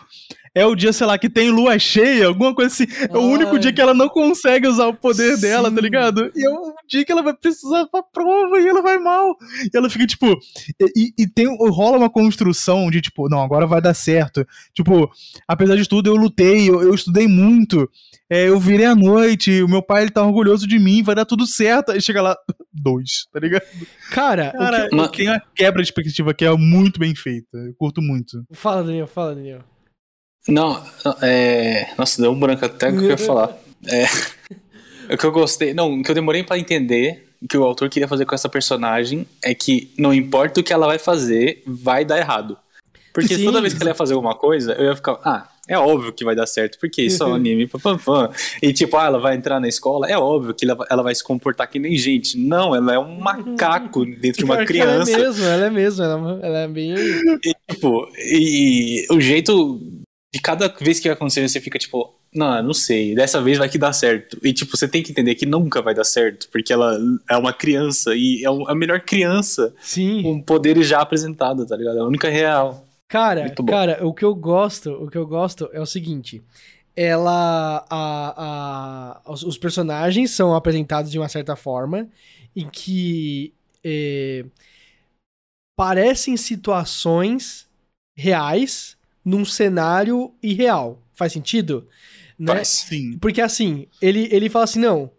[0.55, 2.85] É o dia, sei lá, que tem lua cheia, alguma coisa assim.
[3.09, 3.33] É o Ai.
[3.33, 5.75] único dia que ela não consegue usar o poder dela, Sim.
[5.75, 6.31] tá ligado?
[6.35, 9.35] E é o dia que ela vai precisar pra prova e ela vai mal.
[9.73, 10.37] E ela fica, tipo.
[10.95, 14.45] E, e tem, rola uma construção de, tipo, não, agora vai dar certo.
[14.75, 15.09] Tipo,
[15.47, 17.89] apesar de tudo, eu lutei, eu, eu estudei muito.
[18.29, 21.25] é, eu virei à noite, o meu pai ele tá orgulhoso de mim, vai dar
[21.25, 21.91] tudo certo.
[21.91, 22.37] Aí chega lá,
[22.71, 23.63] dois, tá ligado?
[24.11, 27.57] Cara, o Cara, que- Mas- tem uma quebra de expectativa que é muito bem feita.
[27.57, 28.45] Eu curto muito.
[28.53, 29.59] fala, Daniel, fala, Daniel.
[30.47, 30.81] Não,
[31.21, 31.87] é.
[31.97, 33.57] Nossa, deu um branco até o que eu ia falar.
[33.87, 34.05] É.
[35.11, 35.73] O que eu gostei.
[35.73, 39.27] Não, o que eu demorei pra entender que o autor queria fazer com essa personagem
[39.43, 42.57] é que não importa o que ela vai fazer, vai dar errado.
[43.13, 43.43] Porque Sim.
[43.43, 46.23] toda vez que ela ia fazer alguma coisa, eu ia ficar, ah, é óbvio que
[46.23, 48.29] vai dar certo, porque isso é um anime, pam, pam, pam.
[48.61, 51.69] E tipo, ah, ela vai entrar na escola, é óbvio que ela, vai- se comportar
[51.69, 52.37] que nem gente.
[52.37, 55.11] Não, ela é um macaco dentro de uma criança.
[55.11, 56.03] Ela é mesmo, ela é mesmo.
[56.03, 56.95] Ela, ela é bem.
[57.43, 59.81] E, tipo, e o jeito
[60.33, 63.69] de cada vez que vai acontecer, você fica tipo, não, não sei, dessa vez vai
[63.69, 64.39] que dar certo.
[64.43, 66.97] E tipo, você tem que entender que nunca vai dar certo, porque ela
[67.29, 70.23] é uma criança e é a melhor criança Sim.
[70.23, 71.99] com poderes já apresentados, tá ligado?
[71.99, 72.83] É a única real.
[73.07, 76.41] Cara, cara, o que eu gosto, o que eu gosto é o seguinte.
[76.95, 77.85] Ela.
[77.87, 82.07] A, a, os, os personagens são apresentados de uma certa forma
[82.55, 83.53] em que
[83.83, 84.45] eh,
[85.75, 87.67] parecem situações
[88.17, 91.01] reais num cenário irreal.
[91.13, 91.87] Faz sentido?
[92.37, 92.55] Né?
[92.55, 92.67] Faz.
[92.67, 93.17] Sim.
[93.19, 95.11] Porque assim, ele, ele fala assim: não,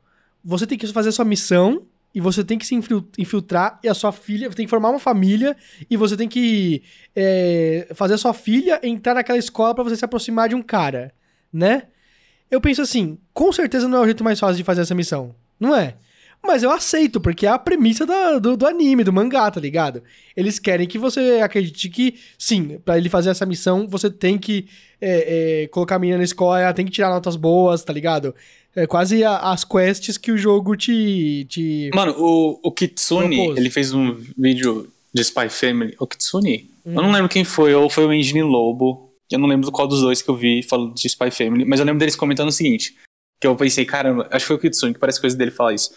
[0.44, 1.82] você tem que fazer a sua missão
[2.14, 5.00] e você tem que se infil- infiltrar e a sua filha, tem que formar uma
[5.00, 5.56] família
[5.90, 6.82] e você tem que
[7.14, 11.12] é, fazer a sua filha entrar naquela escola pra você se aproximar de um cara,
[11.52, 11.84] né?
[12.50, 15.34] Eu penso assim, com certeza não é o jeito mais fácil de fazer essa missão,
[15.58, 15.96] não é?
[16.46, 20.02] Mas eu aceito, porque é a premissa da- do, do anime, do mangá, tá ligado?
[20.36, 24.66] Eles querem que você acredite que, sim, pra ele fazer essa missão, você tem que
[25.00, 28.34] é, é, colocar a menina na escola, tem que tirar notas boas, tá ligado?
[28.76, 31.46] É quase a- as quests que o jogo te.
[31.48, 31.90] te...
[31.94, 33.58] Mano, o, o Kitsune, Propôs.
[33.58, 35.94] ele fez um vídeo de Spy Family.
[35.98, 36.68] O Kitsune?
[36.84, 36.94] Hum.
[36.94, 39.10] Eu não lembro quem foi, ou foi o Engine Lobo.
[39.30, 41.86] Eu não lembro qual dos dois que eu vi falando de Spy Family, mas eu
[41.86, 42.94] lembro deles comentando o seguinte:
[43.40, 45.90] que eu pensei, caramba, acho que foi o Kitsune, que parece coisa dele falar isso.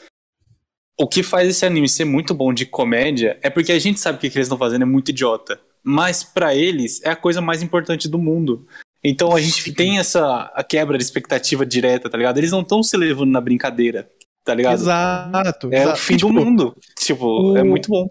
[1.00, 4.18] O que faz esse anime ser muito bom de comédia é porque a gente sabe
[4.18, 5.60] que o que eles estão fazendo é muito idiota.
[5.84, 8.66] Mas pra eles é a coisa mais importante do mundo.
[9.04, 12.38] Então a gente tem essa a quebra de expectativa direta, tá ligado?
[12.39, 14.10] Eles não estão se levando na brincadeira,
[14.43, 14.74] tá ligado?
[14.74, 15.68] Exato.
[15.72, 16.00] É o exato.
[16.00, 16.76] fim Tipo, do mundo.
[16.98, 18.10] Tipo, é o- muito bom.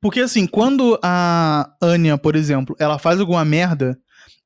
[0.00, 3.96] Porque assim, quando a Anya, por exemplo, ela faz alguma merda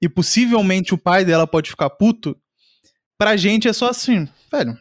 [0.02, 2.36] e possivelmente o pai dela pode ficar puto,
[3.18, 4.76] pra gente é só assim, velho, é,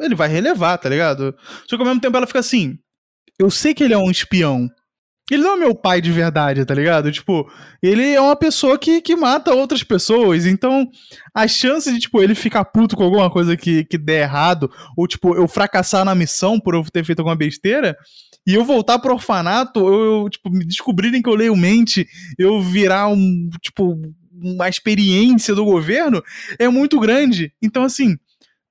[0.00, 1.34] ele vai relevar, tá ligado?
[1.68, 2.78] Só que ao mesmo tempo ela fica assim,
[3.38, 4.68] eu sei que ele é um espião.
[5.28, 7.10] Ele não é meu pai de verdade, tá ligado?
[7.10, 7.50] Tipo,
[7.82, 10.46] ele é uma pessoa que, que mata outras pessoas.
[10.46, 10.88] Então,
[11.34, 15.06] a chance de, tipo, ele ficar puto com alguma coisa que, que der errado, ou,
[15.08, 17.96] tipo, eu fracassar na missão por eu ter feito alguma besteira,
[18.46, 22.06] e eu voltar pro orfanato, eu, eu, tipo, me descobrirem que eu leio mente,
[22.38, 24.00] eu virar um, tipo,
[24.32, 26.22] uma experiência do governo,
[26.56, 27.52] é muito grande.
[27.60, 28.16] Então, assim,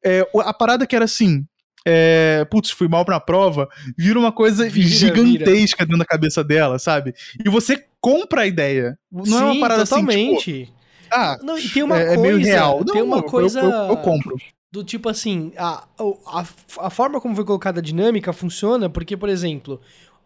[0.05, 1.45] é, a parada que era assim,
[1.85, 6.79] é, putz, fui mal pra prova, vira uma coisa Vira, gigantesca dentro da cabeça dela,
[6.79, 7.13] sabe?
[7.45, 8.97] E você compra a ideia.
[9.11, 10.73] Não é uma Sim, parada assim, tipo, totalmente.
[11.11, 12.21] ah, Não, e tem uma é, é coisa.
[12.21, 12.83] meio real.
[12.85, 13.59] Tem Não, uma eu- coisa.
[13.59, 14.35] Eu, eu, eu compro.
[14.71, 15.83] do tipo assim, a,
[16.27, 16.45] a,
[16.79, 19.79] a forma como foi colocada a dinâmica funciona porque, por exemplo,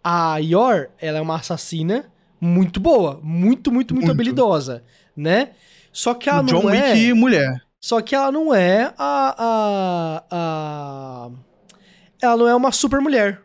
[0.04, 2.06] a Yor, ela é uma assassina
[2.42, 4.12] muito boa, muito, muito, muito, Muito.
[4.12, 4.84] habilidosa,
[5.16, 5.50] né?
[5.92, 6.94] Só que ela O John não é...
[6.94, 7.62] Wick mulher.
[7.82, 9.36] Só que ela não é a...
[9.38, 11.30] a, a
[12.22, 13.42] ela não é uma super mulher.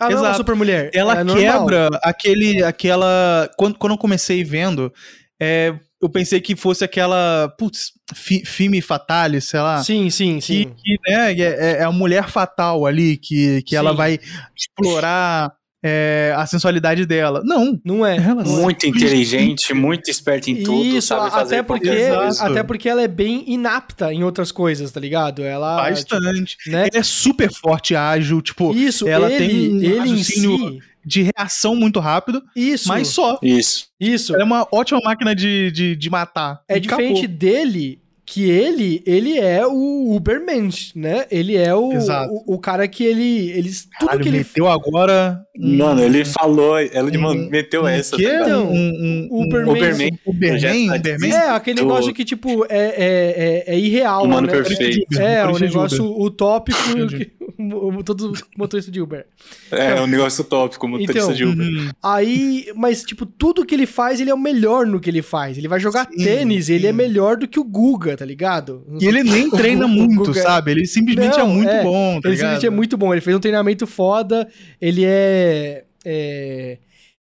[0.00, 0.36] Ela não é uma Exato.
[0.38, 0.90] super mulher.
[0.94, 1.66] Ela é normal.
[1.66, 3.50] quebra aquele, aquela.
[3.58, 4.92] Quando, quando eu comecei vendo,
[5.40, 7.52] é, eu pensei que fosse aquela.
[7.58, 9.82] Putz, fi, filme fatale, sei lá.
[9.82, 10.72] Sim, sim, sim.
[10.76, 14.20] que, né, é, é a mulher fatal ali, que, que ela vai
[14.56, 15.52] explorar
[15.82, 17.42] é, a sensualidade dela.
[17.44, 17.80] Não.
[17.84, 18.16] Não é.
[18.16, 18.44] Ela é.
[18.44, 21.88] Muito inteligente, muito esperto em tudo, Isso, sabe fazer até porque.
[21.88, 22.50] Exato.
[22.52, 25.42] até porque ela é bem inapta em outras coisas, tá ligado?
[25.42, 25.88] Ela.
[25.88, 26.56] Bastante.
[26.56, 26.88] tipo, né?
[26.92, 30.78] Ela é super forte, ágil, tipo, Isso, ela ele, tem um ele em raciocínio si.
[31.04, 33.38] de reação muito rápido, Isso, mas só.
[33.42, 33.86] Isso.
[34.00, 34.34] isso.
[34.34, 36.60] Ela é uma ótima máquina de, de, de matar.
[36.68, 37.36] É E diferente acabou.
[37.38, 38.00] dele,
[38.30, 41.24] que ele, ele é o Ubermensch, né?
[41.30, 43.48] Ele é o, o, o cara que ele.
[43.52, 44.38] ele tudo Caralho, que ele.
[44.38, 45.40] meteu agora.
[45.58, 48.16] um- Mano, ele falou, ela um- meteu um essa.
[48.16, 48.24] quê?
[48.24, 48.48] tá ligado?
[48.48, 50.10] Então, um, um, um, Uberman- Uberman.
[50.26, 50.90] Uberman?
[50.98, 51.32] Uberman?
[51.32, 54.52] É, aquele do- negócio que, tipo, é, é, é, é irreal, Humano né?
[54.52, 55.18] perfeito.
[55.18, 57.32] É, o Motorista de negócio utópico que
[58.04, 59.26] todo motorista de Uber.
[59.72, 61.66] É, é um negócio tópico, motorista Então, de Uber.
[61.66, 61.90] Uhum.
[62.02, 65.58] Aí, mas, tipo, tudo que ele faz, ele é o melhor no que ele faz.
[65.58, 68.84] Ele vai jogar Sim, tênis, ele é melhor do que o Guga, tá ligado?
[69.00, 70.72] E ele nem treina O muito, sabe?
[70.72, 71.82] Ele simplesmente Não, é muito é.
[71.84, 72.50] bom, tá Ele ligado?
[72.54, 73.14] simplesmente é muito bom.
[73.14, 74.48] Ele fez um treinamento foda.
[74.80, 75.84] Ele é.
[76.04, 76.78] é-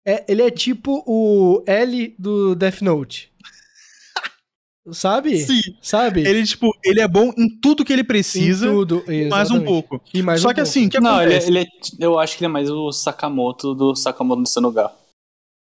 [0.06, 3.30] é- ele é tipo o L do Death Note.
[4.92, 5.38] Sabe?
[5.38, 5.60] Sim.
[5.80, 6.20] Sabe?
[6.26, 9.02] Ele, tipo, ele é bom em tudo que ele Em precisa, tudo.
[9.06, 9.64] mais um exatamente.
[9.66, 10.00] pouco.
[10.12, 10.68] E mais Só um que pouco.
[10.68, 11.48] assim, que Não, ele, acontece?
[11.50, 11.64] ele é,
[11.98, 14.90] eu acho que ele é mais o Sakamoto do Sakamoto do Senuga.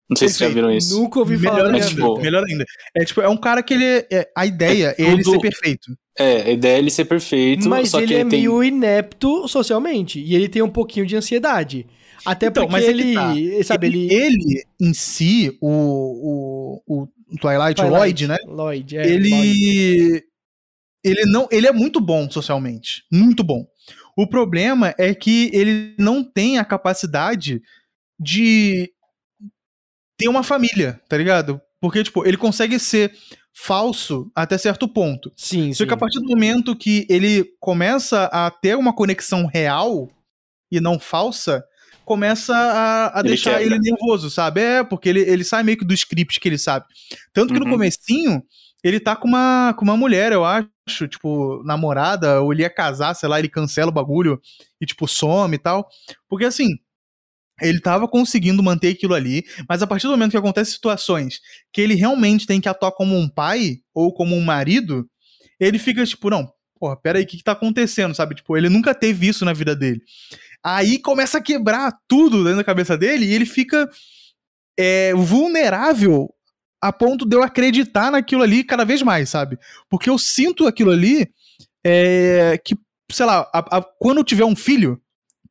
[0.09, 0.65] Não sei se vocês já Perfeito.
[0.67, 0.99] viram isso.
[0.99, 2.65] Nunca ouvi falar Melhor mas, ainda, tipo, melhor ainda.
[2.95, 3.85] É, tipo, é um cara que ele...
[4.11, 5.97] É, a ideia é, É ele tudo- ser perfeito.
[6.19, 8.39] É, a ideia é ele ser perfeito, Mas só ele que é ele tem...
[8.41, 10.19] meio inepto socialmente.
[10.19, 11.87] E ele tem um pouquinho de ansiedade.
[12.25, 13.13] Até Então, porque mas é ele.
[13.15, 13.33] tá.
[13.63, 14.23] Sabe, ele, ele.
[14.23, 18.37] ele, em si, o, o, o Twilight, o Twilight, Lloyd, né?
[18.45, 19.01] Lloyd, é.
[19.03, 19.11] Lloyd.
[19.11, 20.23] ele
[21.03, 23.65] ele não ele é muito bom socialmente muito bom
[24.15, 27.59] o problema é que ele não tem a capacidade
[28.19, 28.89] de
[30.23, 33.13] ter uma família tá ligado porque tipo ele consegue ser
[33.53, 35.87] falso até certo ponto Sim, só sim.
[35.87, 40.09] que a partir do momento que ele começa a ter uma conexão real
[40.71, 41.63] e não falsa
[42.05, 43.65] começa a, a Ele deixar quebra.
[43.65, 44.59] ele nervoso, sabe?
[44.59, 46.85] É, porque ele, ele sai meio que do script que ele sabe.
[47.31, 47.71] Tanto que no Uhum.
[47.71, 48.43] comecinho,
[48.83, 53.13] ele tá com uma, com uma mulher, eu acho, tipo, namorada, ou ele ia casar,
[53.13, 54.37] sei lá, ele cancela o bagulho
[54.81, 55.87] e, tipo, some e tal.
[56.27, 56.67] Porque, assim,
[57.61, 61.39] ele tava conseguindo manter aquilo ali, mas a partir do momento que acontecem situações
[61.71, 65.07] que ele realmente tem que atuar como um pai ou como um marido,
[65.59, 68.35] ele fica, tipo, não, porra, peraí, o que que tá acontecendo, sabe?
[68.35, 70.01] Tipo, ele nunca teve isso na vida dele.
[70.63, 73.89] Aí começa a quebrar tudo dentro da cabeça dele e ele fica
[74.77, 76.33] é, vulnerável
[76.81, 79.57] a ponto de eu acreditar naquilo ali cada vez mais, sabe?
[79.89, 81.29] Porque eu sinto aquilo ali
[81.85, 82.75] é, que,
[83.11, 85.01] sei lá, a- a- quando eu tiver um filho,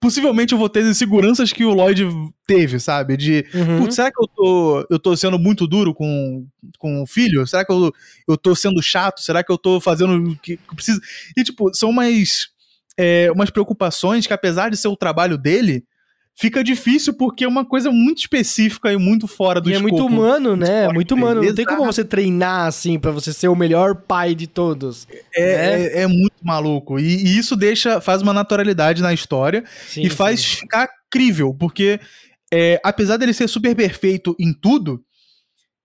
[0.02, 2.04] possivelmente eu vou ter as inseguranças que o Lloyd
[2.44, 3.16] teve, sabe?
[3.16, 3.78] De, Uhum.
[3.78, 6.44] putz, será que eu tô, eu tô sendo muito duro com,
[6.76, 7.46] com o filho?
[7.46, 7.92] Será que eu,
[8.28, 9.20] eu tô sendo chato?
[9.20, 11.00] Será que eu tô fazendo o que que eu preciso?
[11.36, 12.48] E, tipo, são umas,
[12.98, 15.84] é, umas preocupações que, apesar de ser o trabalho dele,
[16.34, 19.94] fica difícil porque é uma coisa muito específica e muito fora do E é escopo.
[19.94, 20.88] muito humano, né?
[20.88, 21.42] Muito humano.
[21.42, 25.06] Não tem como você treinar assim pra você ser o melhor pai de todos.
[25.34, 25.82] É, né?
[25.82, 26.98] é, é muito maluco.
[26.98, 30.56] E, e isso deixa, faz uma naturalidade na história Sim, e faz sim.
[30.60, 32.00] ficar crível, porque
[32.52, 35.02] é, apesar dele ser super perfeito em tudo,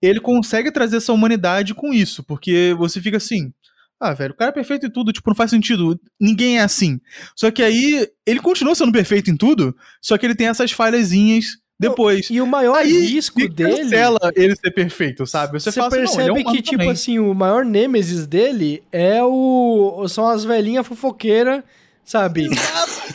[0.01, 3.51] ele consegue trazer essa humanidade com isso, porque você fica assim.
[3.99, 5.99] Ah, velho, o cara é perfeito em tudo, tipo, não faz sentido.
[6.19, 6.99] Ninguém é assim.
[7.35, 11.57] Só que aí, ele continua sendo perfeito em tudo, só que ele tem essas falhazinhas
[11.79, 12.29] depois.
[12.29, 13.83] E o maior Aí, risco dele.
[13.83, 15.59] cancela ele ser perfeito, sabe?
[15.59, 16.89] Você, Você fala assim, não, ele é percebe humano que, tipo também.
[16.91, 20.05] assim, o maior nêmesis dele é o.
[20.07, 21.63] São as velhinhas fofoqueiras,
[22.03, 22.49] sabe?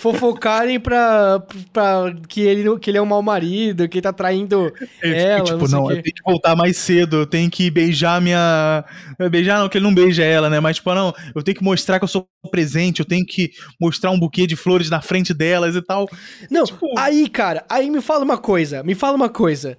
[0.02, 1.40] Fofocarem pra,
[1.72, 5.56] pra que, ele, que ele é um mau marido, que ele tá traindo Ele ela,
[5.56, 5.92] não tipo, sei o não, quê.
[5.92, 8.84] eu tenho que voltar mais cedo, eu tenho que beijar minha.
[9.30, 10.58] Beijar não, que ele não beija ela, né?
[10.58, 14.10] Mas, tipo, não, eu tenho que mostrar que eu sou presente, eu tenho que mostrar
[14.10, 16.08] um buquê de flores na frente delas e tal.
[16.50, 19.78] Não, tipo- aí, cara, aí me fala uma coisa, me fala uma coisa.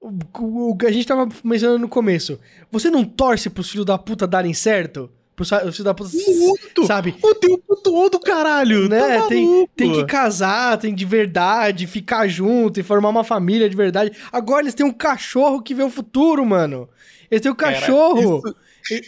[0.00, 2.38] O, o que a gente tava mencionando no começo.
[2.70, 5.10] Você não torce pros filhos da puta darem certo?
[5.36, 6.10] Pros sa- filhos da puta.
[6.14, 6.86] Muito!
[6.86, 7.16] Sabe?
[7.22, 8.88] O tempo todo, caralho!
[8.88, 9.18] Né?
[9.18, 13.76] Tá tem, tem que casar, tem de verdade, ficar junto e formar uma família de
[13.76, 14.12] verdade.
[14.30, 16.88] Agora eles têm um cachorro que vê o futuro, mano.
[17.30, 18.42] Eles têm um Cara, cachorro.
[18.90, 19.06] isso-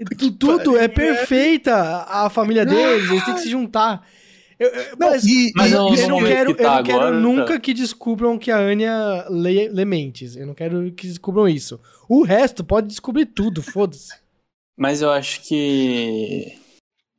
[0.00, 1.74] E tu- tudo é perfeita
[2.08, 4.06] a família deles, eles têm que se juntar.
[4.58, 7.18] Eu- eu- Não, mas e- eu isso não quero, que eu tá não quero agora,
[7.18, 7.58] nunca tá.
[7.60, 10.36] que descubram que a Anya lê, lê mentes.
[10.36, 11.80] Eu não quero que descubram isso.
[12.08, 14.21] O resto pode descobrir tudo, foda-se.
[14.76, 16.58] Mas eu acho que.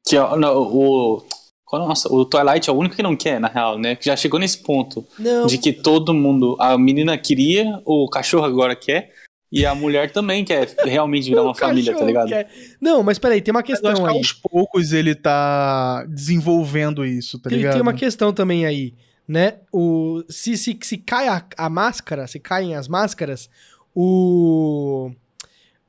[0.08, 1.26] que ó, não, o.
[1.72, 3.95] Nossa, o Twilight é o único que não quer, na real, né?
[3.95, 6.56] Que já chegou nesse ponto Não, de que todo mundo.
[6.60, 9.12] A menina queria, o cachorro agora quer,
[9.51, 12.28] e a mulher também quer realmente virar uma família, tá ligado?
[12.30, 12.47] quer-
[12.80, 14.18] Não, mas peraí, tem uma Mas eu acho questão que aí.
[14.18, 17.74] aos poucos ele tá desenvolvendo isso, tá Tem, ligado?
[17.74, 18.93] tem uma questão também aí,
[19.28, 19.56] né?
[19.72, 23.49] O, se, se, se cai a, a máscara, se caem as máscaras,
[23.95, 25.10] o.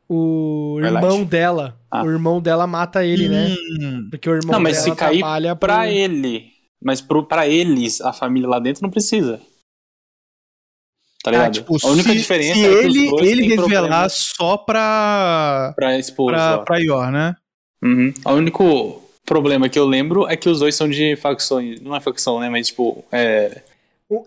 [0.09, 1.05] O Twilight.
[1.05, 1.81] irmão dela.
[1.91, 2.03] Ah.
[2.05, 3.55] O irmão dela mata ele, né?
[3.81, 6.47] Hum, Porque o irmão Não, mas dela se cair trabalha Pra pro- ele.
[6.83, 9.41] Mas pro, pra eles, a família lá dentro não precisa.
[11.23, 11.47] Tá ligado?
[11.47, 15.99] ah, tipo, a única se, diferença se é que ele, ele revelar só pra, pra
[15.99, 16.33] esposa.
[16.37, 17.35] pra, pra Yor, né?
[17.83, 18.13] Uhum.
[18.27, 21.81] O único problema que eu lembro é que os dois são de facções.
[21.81, 22.51] Não é facção, né?
[22.51, 23.63] Mas, tipo, é.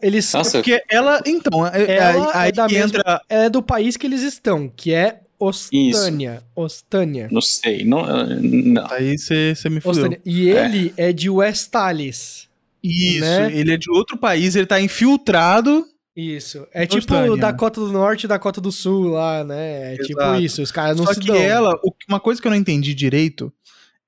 [0.01, 3.21] Eles Nossa, Porque ela, então, é- Ela aí, é da aí mesma- entra.
[3.29, 6.43] é do país que eles estão, que é Ostânia.
[6.55, 7.27] Ostânia.
[7.31, 7.85] não sei.
[7.85, 8.05] Não,
[8.41, 8.87] não.
[8.91, 10.03] Aí você me fudeu.
[10.03, 10.21] Ostânia.
[10.25, 12.47] E ele é, de Westalis.
[12.83, 13.51] Isso, né?
[13.53, 15.85] ele é de outro país, ele tá infiltrado.
[16.15, 16.67] Isso.
[16.73, 17.37] É tipo Ostânia.
[17.37, 19.93] Dakota do Norte e Dakota do Sul lá, né?
[19.93, 20.41] É tipo Exato.
[20.41, 20.61] isso.
[20.63, 21.35] Os caras não Só se que dão.
[21.35, 21.79] ela,
[22.09, 23.53] uma coisa que eu não entendi direito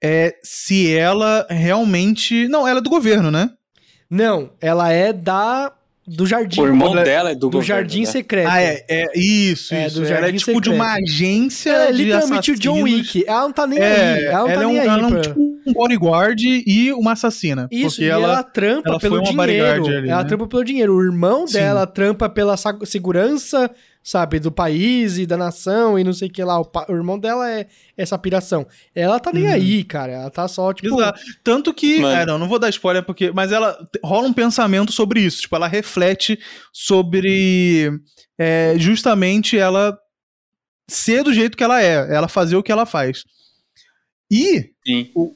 [0.01, 2.47] é se ela realmente.
[2.47, 3.51] Não, ela é do governo, né?
[4.09, 5.71] Não, ela é da
[6.15, 6.61] do jardim.
[6.61, 8.05] O irmão é- dela é do, do governo, jardim né?
[8.05, 8.49] secreto.
[8.49, 10.01] Ah, é, é isso, É, isso.
[10.01, 10.73] do Ela é tipo de Secreto.
[10.75, 11.69] uma agência.
[11.71, 12.81] Ela é de literalmente o John.
[12.83, 13.23] Wick.
[13.27, 14.25] Ela não tá nem É, aí.
[14.25, 14.87] Ela não tá ela é um, nem aí.
[14.87, 17.67] ela é um, pra- tipo um bodyguard e uma assassina.
[17.71, 19.85] Isso, porque e ela, ela, trampa ela pelo dinheiro.
[19.85, 20.27] ali, ela né?
[20.27, 20.95] trampa pelo dinheiro.
[20.95, 21.53] O irmão Sim.
[21.53, 22.55] dela trampa pela
[22.85, 23.69] segurança,
[24.09, 26.59] sabe, do país e da nação e não sei o que lá.
[26.59, 28.65] O, pa- o irmão dela é essa piração.
[28.95, 29.51] Ela tá nem Uhum.
[29.53, 30.11] aí, cara.
[30.13, 30.93] Ela tá só, tipo.
[30.95, 31.19] Exato.
[31.43, 31.99] Tanto que.
[31.99, 32.15] Mano.
[32.21, 33.31] É, não, não vou dar spoiler, porque.
[33.31, 35.41] Mas ela rola um pensamento sobre isso.
[35.41, 36.39] Tipo, ela reflete
[36.73, 37.91] sobre.
[38.37, 39.97] é, justamente ela
[40.89, 42.13] ser do jeito que ela é.
[42.15, 43.23] Ela fazer o que ela faz.
[44.31, 44.71] E
[45.15, 45.33] o,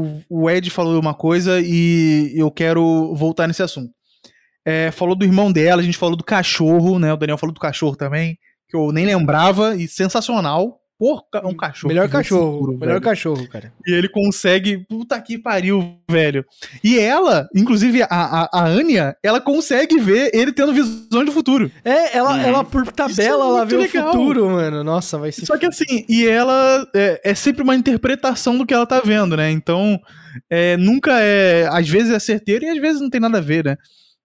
[0.00, 3.92] o- o Ed falou uma coisa e eu quero voltar nesse assunto.
[4.64, 7.12] É, falou do irmão dela, a gente falou do cachorro, né?
[7.12, 8.38] O Daniel falou do cachorro também,
[8.68, 10.78] que eu nem lembrava, e sensacional.
[10.98, 11.88] Porra, é um cachorro.
[11.88, 12.52] melhor cachorro.
[12.60, 13.02] futuro, melhor velho.
[13.02, 13.72] cachorro, cara.
[13.84, 14.86] E ele consegue.
[14.88, 16.44] Puta que pariu, velho.
[16.84, 21.72] E ela, inclusive a, a, a Anya, ela consegue ver ele tendo visões do futuro.
[21.84, 22.40] É, ela, Uhum.
[22.42, 24.10] ela por tabela, é ela vê legal.
[24.10, 24.84] o futuro, mano.
[24.84, 25.44] Nossa, vai ser.
[25.44, 29.36] Só que assim, e ela é, é sempre uma interpretação do que ela tá vendo,
[29.36, 29.50] né?
[29.50, 29.98] Então,
[30.48, 31.66] é, nunca é.
[31.68, 33.76] Às vezes é certeiro e às vezes não tem nada a ver, né?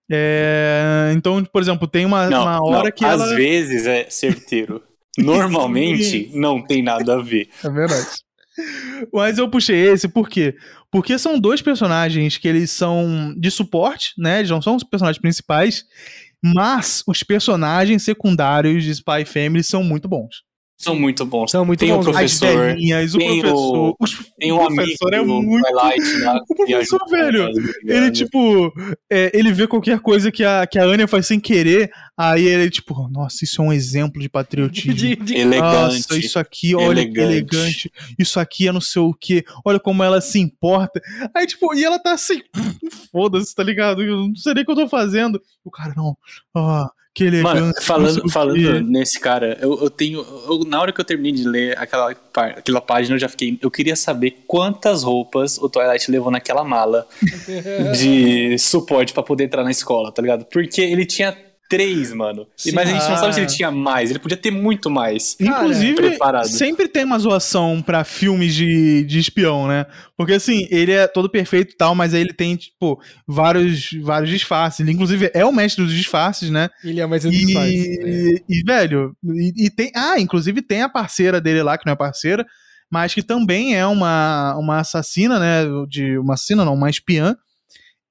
[0.09, 3.35] É, então, por exemplo, tem uma, Não, uma hora não, que às ela.
[3.35, 4.81] vezes é certeiro.
[5.17, 7.49] Normalmente não tem nada a ver.
[7.63, 8.07] É verdade.
[9.13, 10.55] Mas eu puxei esse por quê?
[10.91, 14.39] Porque são dois personagens que eles são de suporte, né?
[14.39, 15.83] Eles não são os personagens principais,
[16.43, 20.46] mas os personagens secundários de Spy Family são muito bons.
[20.79, 21.49] São muito bons.
[21.49, 22.07] São muito Tem o bons.
[22.09, 23.89] As professor, velhinhas, o tem professor.
[23.89, 23.97] o-
[24.39, 25.63] Tem o um amigo professor é muito.
[25.67, 26.39] Twilight lá.
[26.47, 27.49] O professor, velho?
[27.83, 28.71] Ele, tipo,
[29.09, 32.69] é, ele vê qualquer coisa que a, que a Anya faz sem querer, aí ele,
[32.69, 34.93] tipo, nossa, isso é um exemplo de patriotismo.
[34.93, 35.73] De- de- Elegante.
[35.95, 37.89] Nossa, isso aqui, olha que elegante.
[37.89, 37.91] elegante.
[38.19, 39.43] Isso aqui é não sei o que.
[39.65, 41.01] Olha como ela se importa.
[41.35, 42.39] Aí, tipo, e ela tá assim,
[43.11, 44.03] foda-se, tá ligado?
[44.03, 45.41] Eu não sei nem o que eu tô fazendo.
[45.65, 46.15] O cara, não.
[46.55, 46.87] Ah,
[47.17, 47.43] que elegante.
[47.55, 50.19] Mano, não sei falando, falando nesse cara, eu, eu tenho.
[50.47, 53.57] eu- na hora que eu terminei de ler aquela, aquela página, eu já fiquei.
[53.59, 57.07] Eu queria saber quantas roupas o Twilight levou naquela mala
[57.97, 60.45] de suporte pra poder entrar na escola, tá ligado?
[60.45, 61.35] Porque ele tinha
[61.69, 62.47] três, mano.
[62.55, 62.71] Sim.
[62.73, 63.55] mas a gente não sabe se ele Ah.
[63.55, 64.09] tinha mais.
[64.09, 65.35] Ele podia ter muito mais.
[65.35, 66.47] Cara, Inclusive, preparado.
[66.47, 69.85] sempre tem uma zoação pra filmes de, de espião, né?
[70.15, 74.29] Porque assim, ele é todo perfeito e tal, mas aí ele tem, tipo, vários, vários
[74.29, 74.79] disfarces.
[74.79, 76.69] Ele, inclusive, é o mestre dos disfarces, né?
[76.83, 77.69] Ele é mais um disfarce.
[77.75, 79.91] E, e, velho, e, e tem.
[79.95, 82.45] Ah, inclusive tem a parceira dele lá, que não é parceira,
[82.89, 85.65] mas que também é uma, uma assassina, né?
[85.89, 87.35] De, uma assassina, não, uma espiã.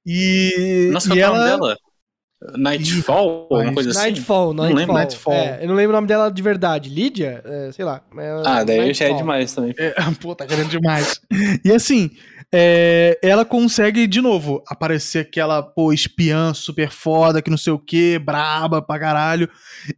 [0.04, 0.88] E.
[0.92, 1.78] Nossa, e qual é o ela, nome dela?
[2.56, 3.46] Nightfall?
[3.50, 3.98] Alguma coisa assim?
[4.00, 4.78] Nightfall, Não Nightfall.
[4.78, 4.94] lembro.
[4.94, 5.34] Nightfall.
[5.34, 6.90] É, eu não lembro o nome dela de verdade.
[6.90, 7.42] Lídia?
[7.44, 8.02] É, sei lá.
[8.18, 9.16] É, Ah, daí já é Nightfall.
[9.16, 9.74] demais também.
[9.78, 11.20] É, pô, tá querendo demais.
[11.64, 12.10] E assim,
[12.52, 17.78] é, ela consegue, de novo, aparecer aquela, pô, espiã super foda, que não sei o
[17.78, 19.48] que, braba pra caralho.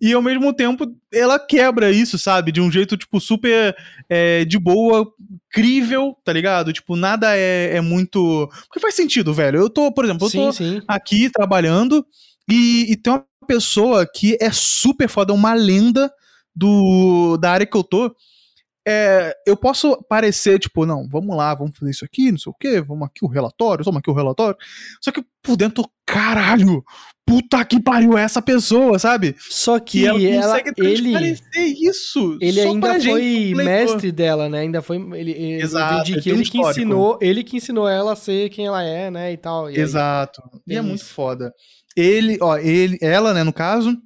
[0.00, 2.52] E ao mesmo tempo, ela quebra isso, sabe?
[2.52, 3.74] De um jeito, tipo, super
[4.08, 5.06] é, de boa,
[5.50, 6.72] crível, tá ligado?
[6.72, 8.48] Tipo, nada é, é muito.
[8.68, 9.58] Porque faz sentido, velho.
[9.58, 10.82] Eu tô, por exemplo, eu Sim, tô sim.
[10.86, 12.06] aqui trabalhando
[12.48, 16.10] e, e tem uma pessoa que é super foda, uma lenda
[16.54, 18.14] do, da área que eu tô.
[18.90, 22.56] É, eu posso parecer, tipo, não, vamos lá, vamos fazer isso aqui, não sei o
[22.58, 24.56] quê, vamos aqui o relatório, toma aqui o relatório.
[25.02, 26.82] Só que por dentro, caralho,
[27.26, 29.36] puta que pariu é essa pessoa, sabe?
[29.38, 31.36] Só que Que ela ela, ele,
[31.86, 32.38] isso.
[32.40, 33.22] ele ainda gente, foi
[33.54, 33.64] leitor.
[33.64, 34.60] mestre dela, né?
[34.60, 34.96] Ainda foi.
[34.96, 38.16] Ele, ele- Exato, ele que tem um ele que ensinou, ele que ensinou ela a
[38.16, 39.32] ser quem ela é, né?
[39.32, 39.70] E tal.
[39.70, 40.40] E aí- Exato.
[40.66, 41.12] E tem é muito isso.
[41.12, 41.52] foda.
[42.00, 43.96] Ele, ó, ele, ela, né, no caso,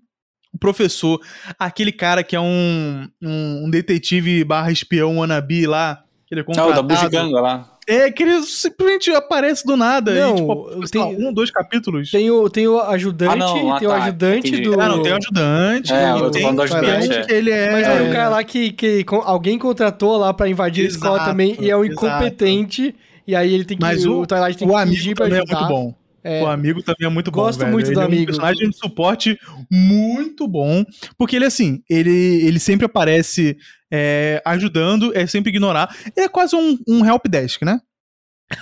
[0.55, 1.21] o professor,
[1.59, 6.45] aquele cara que é um, um, um detetive barra espião wannabe lá, que ele é
[6.47, 6.89] Ah, o da contratado.
[6.89, 7.69] Bugiganga lá.
[7.87, 10.15] é, que ele simplesmente aparece do nada.
[10.15, 12.11] Não, e, tipo, lá, tem- um, dois capítulos.
[12.11, 14.81] Tem o, tem o ajudante, Ah, não, ah, tem o tá, ajudante do.
[14.81, 15.93] Ah, não, tem o ajudante.
[15.93, 17.27] É, eu tô tem falando do o ajudante, é.
[17.37, 17.73] ele é...
[17.73, 21.17] Mas tem um cara lá que, que com- alguém contratou lá pra invadir a escola
[21.17, 22.07] Exato, também e é um exato.
[22.07, 22.95] incompetente.
[23.27, 23.83] E aí ele tem que.
[23.83, 25.59] Mas o- Twilight tem O que amigo fingir pra é ajudar.
[25.61, 25.95] muito bom.
[26.25, 26.43] É.
[26.43, 27.43] O amigo também é muito bom.
[27.43, 27.73] Gosto velho.
[27.73, 28.27] muito ele do é um amigo.
[28.27, 29.39] personagem de suporte
[29.71, 30.85] muito bom.
[31.19, 32.11] Porque ele, assim, ele,
[32.45, 33.57] ele sempre aparece
[33.91, 35.95] é, ajudando, é sempre ignorar.
[36.17, 37.81] Ele é quase um, um help desk, né?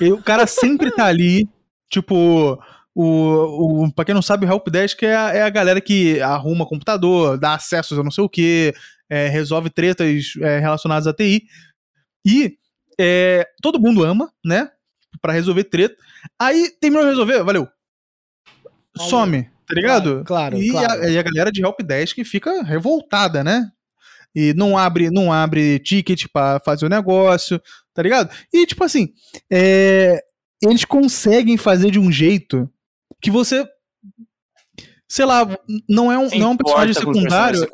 [0.00, 1.48] E o cara sempre tá ali,
[1.90, 2.58] tipo.
[2.92, 6.20] O, o, pra quem não sabe, o help desk é a, é a galera que
[6.20, 8.74] arruma computador, dá acessos a não sei o que,
[9.08, 11.44] resolve tretas é, relacionadas à TI.
[12.26, 12.56] E
[12.98, 14.68] é, todo mundo ama, né?
[15.22, 15.96] Pra resolver treta.
[16.38, 17.68] Aí terminou de resolver, valeu.
[18.96, 19.10] Valeu.
[19.10, 20.22] Some, tá ligado?
[20.24, 21.02] Claro, e, claro.
[21.02, 23.70] A, e a galera de helpdesk fica revoltada, né?
[24.34, 27.60] E não abre, não abre ticket pra fazer o negócio,
[27.92, 28.30] tá ligado?
[28.52, 29.12] E tipo assim,
[29.50, 30.22] é,
[30.62, 32.70] eles conseguem fazer de um jeito
[33.20, 33.66] que você
[35.08, 35.44] sei lá,
[35.88, 37.68] não é um, Se não é um personagem secundário.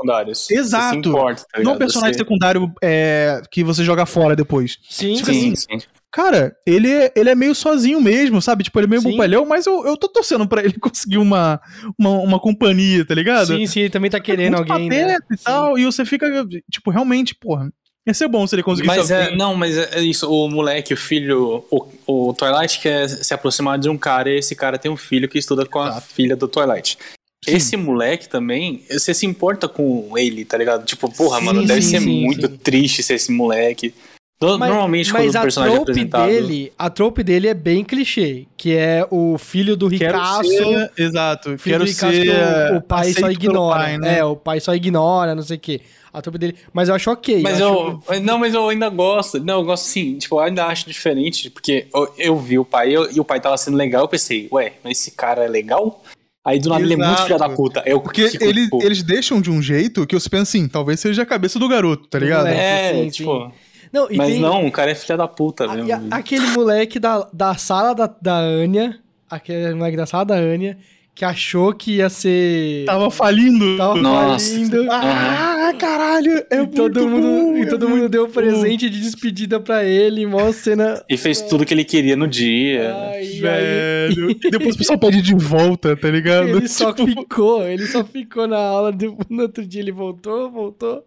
[0.51, 0.95] Exato.
[1.03, 4.79] Se importa, tá não é um personagem Você- secundário é, que você joga fora depois.
[4.89, 5.55] Sim, Tipo sim.
[5.55, 5.87] Sim, sim.
[6.17, 8.65] Cara, ele, é- ele é meio sozinho mesmo, sabe?
[8.65, 9.11] Tipo, ele é meio Sim.
[9.11, 11.61] bobalhão, mas eu, eu tô torcendo pra ele conseguir uma,
[11.99, 13.49] uma, uma companhia, tá ligado?
[13.49, 14.89] Sim, sim, ele também tá querendo Muito alguém.
[14.89, 15.19] Né?
[15.31, 16.27] e tal, e você fica,
[16.71, 17.71] tipo, realmente, porra,
[18.07, 20.95] ia ser bom se ele conseguisse Mas é, não, mas é é isso, o moleque,
[20.95, 24.91] o filho, o, o Twilight quer se aproximar de um cara e esse cara tem
[24.91, 26.07] um filho que estuda com a Exato.
[26.15, 26.97] filha do Twilight.
[27.45, 27.57] Sim.
[27.57, 30.87] Esse moleque também, você se importa com ele, tá ligado?
[30.87, 32.57] Tipo, porra, Sim, mano, deve sim, ser sim, muito sim.
[32.57, 33.93] triste ser esse moleque.
[34.39, 36.27] Mas- Normalmente, mas quando o a personagem é trope apresentado.
[36.29, 40.45] dele, a trope dele é bem clichê, que é o filho do ricaço.
[40.45, 43.79] ser, exato, filho quero do ricaço ser que o, o pai só ignora.
[43.81, 44.19] pai, né?
[44.19, 45.81] É, o pai só ignora, não sei o quê.
[46.13, 46.55] A trope dele.
[46.73, 47.41] Mas eu acho ok.
[47.43, 49.39] Mas eu eu, não, mas eu ainda gosto.
[49.43, 50.17] Não, eu gosto sim.
[50.19, 53.39] Tipo, eu ainda acho diferente, porque eu, eu vi o pai eu- e o pai
[53.41, 54.03] tava sendo legal.
[54.03, 56.03] Eu pensei, ué, mas esse cara é legal?
[56.43, 57.27] Aí do nada ele é muito Exato.
[57.27, 57.83] filho da puta.
[57.85, 61.01] Eu Porque fico, ele- tipo, eles deixam de um jeito que você pensa assim, talvez
[61.01, 62.47] seja a cabeça do garoto, tá Do ligado?
[62.47, 63.53] É, sim, tipo.
[63.97, 66.15] Não, Mas tem não, o cara é filho da puta mesmo.
[66.15, 68.99] a- aquele moleque da, da sala da, da Anya,
[69.31, 70.79] aquele moleque da sala da Anya,
[71.17, 72.85] que achou que ia ser.
[72.85, 73.79] Tava falindo.
[73.79, 74.51] Tava Nossa.
[74.51, 74.87] falindo.
[74.91, 76.45] Ah, caralho!
[76.51, 78.33] É e todo muito mundo, bom, e é todo mundo muito deu bom.
[78.35, 81.03] presente de despedida pra ele, mó cena.
[81.09, 82.95] E fez tudo que ele queria no dia.
[83.13, 84.31] Ai, Velho.
[84.31, 86.49] E depois o pessoal pede de volta, tá ligado?
[86.49, 90.51] ele só Tipo, ficou, ele só ficou na aula, de- no outro dia ele voltou,
[90.51, 91.03] voltou.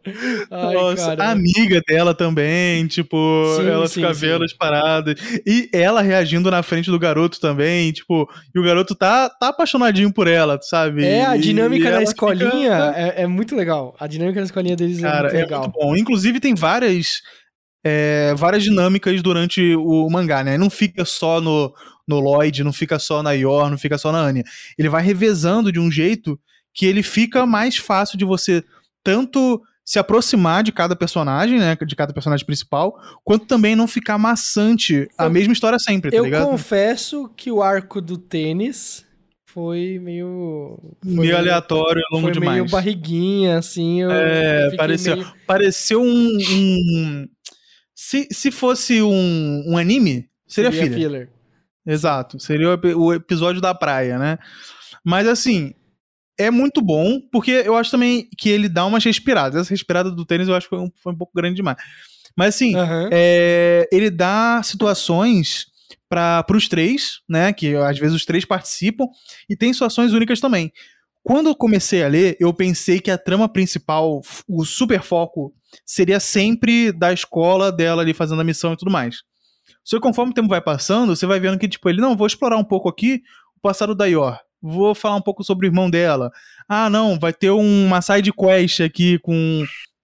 [0.49, 1.23] Ai, Nossa, cara.
[1.25, 3.15] a amiga dela também, tipo,
[3.57, 4.21] Sim, ela sim, fica sim.
[4.21, 5.15] vendo as paradas.
[5.45, 9.98] E ela reagindo na frente do garoto também, tipo, e o garoto tá, tá apaixonadinho
[10.11, 11.03] por ela, sabe?
[11.05, 12.49] É, a dinâmica ela escolinha
[12.87, 13.95] fica- é, é muito legal.
[13.99, 15.61] A dinâmica na escolinha deles Cara, é muito é legal.
[15.61, 15.95] muito bom.
[15.95, 17.21] Inclusive, tem várias,
[17.83, 20.57] é, várias dinâmicas durante o mangá, né?
[20.57, 21.73] Não fica só no,
[22.07, 24.43] no Lloyd, não fica só na Yor, não fica só na Anya.
[24.77, 26.39] Ele vai revezando de um jeito
[26.73, 28.63] que ele fica mais fácil de você
[29.03, 31.75] tanto se aproximar de cada personagem, né?
[31.83, 32.93] De cada personagem principal,
[33.23, 36.45] quanto também não ficar maçante a Eu- mesma história sempre, tá Eu ligado?
[36.45, 39.03] confesso que o arco do tênis
[39.53, 40.77] foi meio.
[41.03, 42.59] Foi Meio aleatório e longo foi demais.
[42.61, 44.03] meio barriguinha, assim.
[44.03, 46.37] É, pareceu- meio- Pareceu um.
[46.51, 47.27] um-
[47.95, 50.93] Se, se fosse um, um anime, seria, filler.
[50.93, 51.29] filler.
[51.85, 52.39] Exato.
[52.39, 54.37] Seria o, o episódio da praia, né?
[55.03, 55.73] Mas assim,
[56.37, 59.59] é muito bom, porque eu acho também que ele dá umas respiradas.
[59.61, 61.77] Essa respirada do tênis eu acho que foi um, foi um pouco grande demais.
[62.37, 63.09] Mas assim, Aham.
[63.11, 65.65] é, ele dá situações
[66.09, 67.53] para os três, né?
[67.53, 69.05] Que às vezes os três participam,
[69.47, 70.73] e tem situações únicas também.
[71.23, 75.53] Quando eu comecei a ler, eu pensei que a trama principal, o super foco,
[75.85, 79.17] seria sempre da escola dela ali fazendo a missão e tudo mais.
[79.83, 82.25] Só que conforme o tempo vai passando, você vai vendo que, tipo, ele, não, vou
[82.25, 83.21] explorar um pouco aqui
[83.55, 84.39] o passado da Yor.
[84.61, 86.31] Vou falar um pouco sobre o irmão dela.
[86.67, 89.63] Ah, não, vai ter uma side quest aqui com,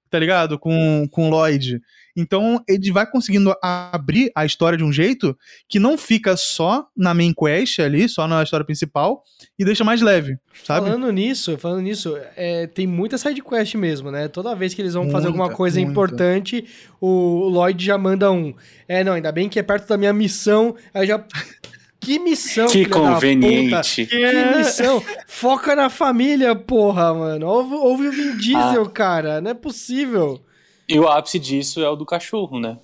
[0.10, 0.58] tá ligado?
[0.60, 1.82] Com, com o Lloyd.
[2.16, 5.38] Então, ele vai conseguindo abrir a história de um jeito
[5.68, 9.22] que não fica só na main quest ali, só na história principal,
[9.60, 10.88] e deixa mais leve, sabe?
[10.88, 14.28] Falando nisso, falando nisso, é, tem muita side quest mesmo, né?
[14.28, 15.92] Toda vez que eles vão fazer alguma Muita, coisa muita.
[15.92, 16.66] importante,
[17.02, 18.54] o Lloyd já manda um.
[18.88, 20.76] É, não, ainda bem que é perto da minha missão.
[20.94, 21.22] Aí já.
[21.98, 24.06] Que missão, Que conveniente.
[24.06, 25.04] Que missão?
[25.26, 27.48] Foca na família, porra, mano.
[27.48, 28.90] Ouve, ouve o Vin Diesel, Ah.
[28.92, 29.42] cara.
[29.42, 30.40] Não é possível.
[30.88, 32.78] E o ápice disso é o do cachorro, né?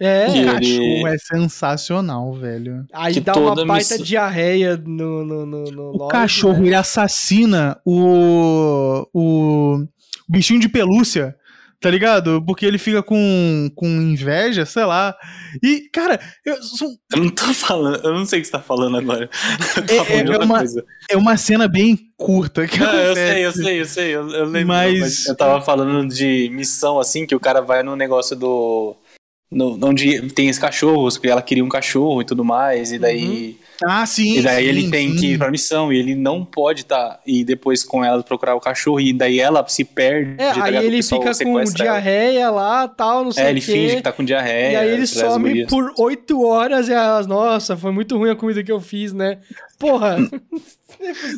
[0.00, 0.26] É.
[0.26, 2.84] Que O ele- cachorro é sensacional, velho.
[2.92, 6.66] Aí que dá uma baita missão- diarreia no, no, no, no O Lloyd, cachorro, né?
[6.68, 9.84] ele assassina o, o
[10.28, 11.34] bichinho de pelúcia,
[11.80, 12.42] tá ligado?
[12.44, 15.14] Porque ele fica com, com inveja, sei lá.
[15.62, 18.60] E, cara, eu- são- Eu não tô falando, eu não sei o que você tá
[18.60, 19.28] falando agora.
[19.88, 20.84] É- falando é uma- coisa.
[21.10, 22.66] é uma cena bem curta.
[22.66, 24.68] Que Não, eu sei, eu sei, eu sei, eu, eu lembro.
[24.68, 25.26] Mas- Mas...
[25.26, 28.96] eu tava falando de missão, assim, que o cara vai no negócio do.
[29.50, 33.56] No, onde tem os cachorros, que ela queria um cachorro e tudo mais, e daí.
[33.82, 34.38] Ah, sim.
[34.38, 35.16] E daí sim, ele tem sim.
[35.16, 38.60] que ir pra missão, e ele não pode tá e depois com ela procurar o
[38.60, 40.32] cachorro, e daí ela se perde.
[40.32, 40.84] É, tá aí ligado?
[40.84, 42.00] Ele fica com sequestra ela.
[42.00, 43.72] diarreia lá, tal, não sei É, o ele quê.
[43.72, 44.72] finge que tá com diarreia.
[44.72, 48.36] E aí ele as some por oito horas e elas, nossa, foi muito ruim a
[48.36, 49.38] comida que eu fiz, né?
[49.78, 50.16] Porra,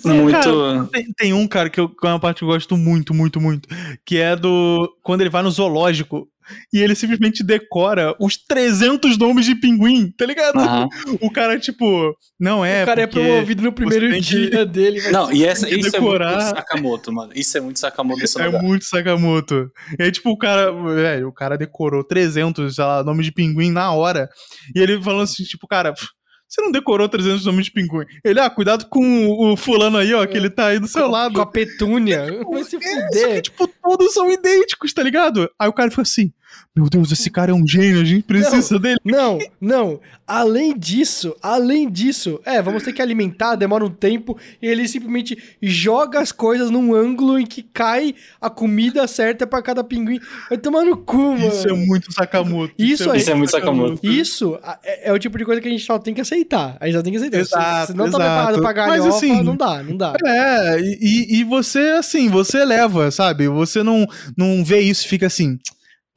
[0.05, 0.33] Muito.
[0.33, 3.13] Cara, tem, tem um, cara, que, eu, que é uma parte que eu gosto muito,
[3.13, 3.69] muito, muito.
[4.05, 4.89] Que é do.
[5.03, 6.27] Quando ele vai no zoológico
[6.73, 10.59] e ele simplesmente decora os 300 nomes de pinguim, tá ligado?
[10.59, 10.89] Aham.
[11.21, 12.17] O cara, tipo.
[12.41, 12.83] Não é.
[12.83, 15.11] o cara é promovido no primeiro que- dia dele.
[15.11, 16.33] Não, e essa, isso é decorar.
[16.37, 17.33] muito Sakamoto, mano.
[17.35, 18.63] Isso é muito Sakamoto desse É lugar.
[18.63, 19.71] muito Sakamoto.
[19.99, 23.71] E aí, tipo, o cara, velho, o cara decorou 300, sei lá, nomes de pinguim
[23.71, 24.29] na hora.
[24.75, 26.09] E ele falando assim, tipo, cara, pff,
[26.51, 28.05] você não decorou 300 nomes de pinguim.
[28.25, 31.11] Ele, ah, cuidado com o, fulano aí, ó, que ele tá aí do seu com,
[31.11, 31.35] lado.
[31.35, 32.27] com a petúnia.
[32.51, 33.43] Vai se É, só que, fuder.
[33.43, 35.49] tipo, todos são idênticos, tá ligado?
[35.57, 36.33] Aí o cara fica assim,
[36.75, 38.99] meu Deus, esse cara é um gênio, a gente precisa dele.
[39.05, 40.01] Não, não.
[40.27, 45.37] Além disso, além disso, é, vamos ter que alimentar, demora um tempo, e ele simplesmente
[45.61, 50.21] joga as coisas num ângulo em que cai a comida certa pra cada pinguim.
[50.49, 51.49] Vai tomar no cu, mano.
[51.49, 52.73] Isso é muito Sakamoto.
[52.79, 53.99] Isso aí- Isso é muito Sakamoto.
[54.07, 56.77] Isso é, é o tipo de coisa que a gente só tem que aceitar.
[56.81, 57.45] A gente só tem que aceitar.
[57.45, 58.23] Se- Exato, se, não tá exato.
[58.23, 60.13] preparado pra Mas, galhofa, assim, não dá, não dá.
[60.25, 63.49] É, e, e- e você, assim, você leva, sabe?
[63.49, 65.59] Você não, não vê isso e fica assim,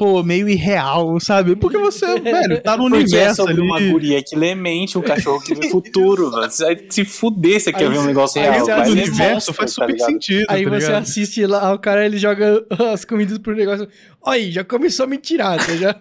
[0.03, 1.55] pô, meio irreal, sabe?
[1.55, 3.61] Porque você, velho, tá no Porque é universo sobre ali.
[3.61, 6.51] uma guria que lê mente, um cachorro que vê futuro, mano.
[6.51, 8.65] Você vai se fuder se quer Aí ver um você- negócio aí real.
[8.65, 10.11] você do ler universo faz tá super ligado?
[10.11, 13.87] sentido, Aí tá você assiste lá, o cara ele joga as comidas pro negócio.
[14.25, 15.77] Aí, já começou a mentirada.
[15.77, 15.99] Já...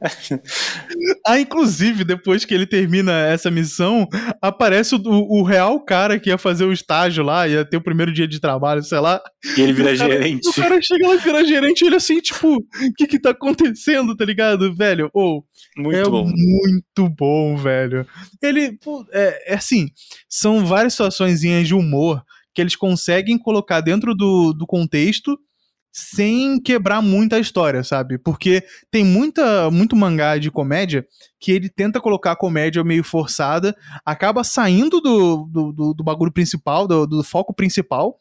[1.26, 4.06] ah, inclusive, depois que ele termina essa missão,
[4.40, 8.12] aparece o, o, real cara que ia fazer o estágio lá, ia ter o primeiro
[8.12, 9.20] dia de trabalho, sei lá.
[9.56, 10.48] E ele vira o cara, gerente.
[10.48, 14.16] O cara chega lá e vira gerente, ele assim, tipo, o que que tá acontecendo,
[14.16, 15.10] tá ligado, velho?
[15.12, 16.24] Ou, oh, muito é bom.
[16.24, 18.06] muito bom, velho.
[18.40, 19.88] Ele, pô, é, é assim,
[20.28, 22.22] são várias situações de humor
[22.54, 25.38] que eles conseguem colocar dentro do, do contexto
[25.92, 28.16] sem quebrar muito a história, sabe?
[28.18, 31.04] Porque tem muita, muito mangá de comédia
[31.40, 33.74] que ele tenta colocar a comédia meio forçada,
[34.04, 38.16] acaba saindo do, do, do, do bagulho principal, do, do, foco principal,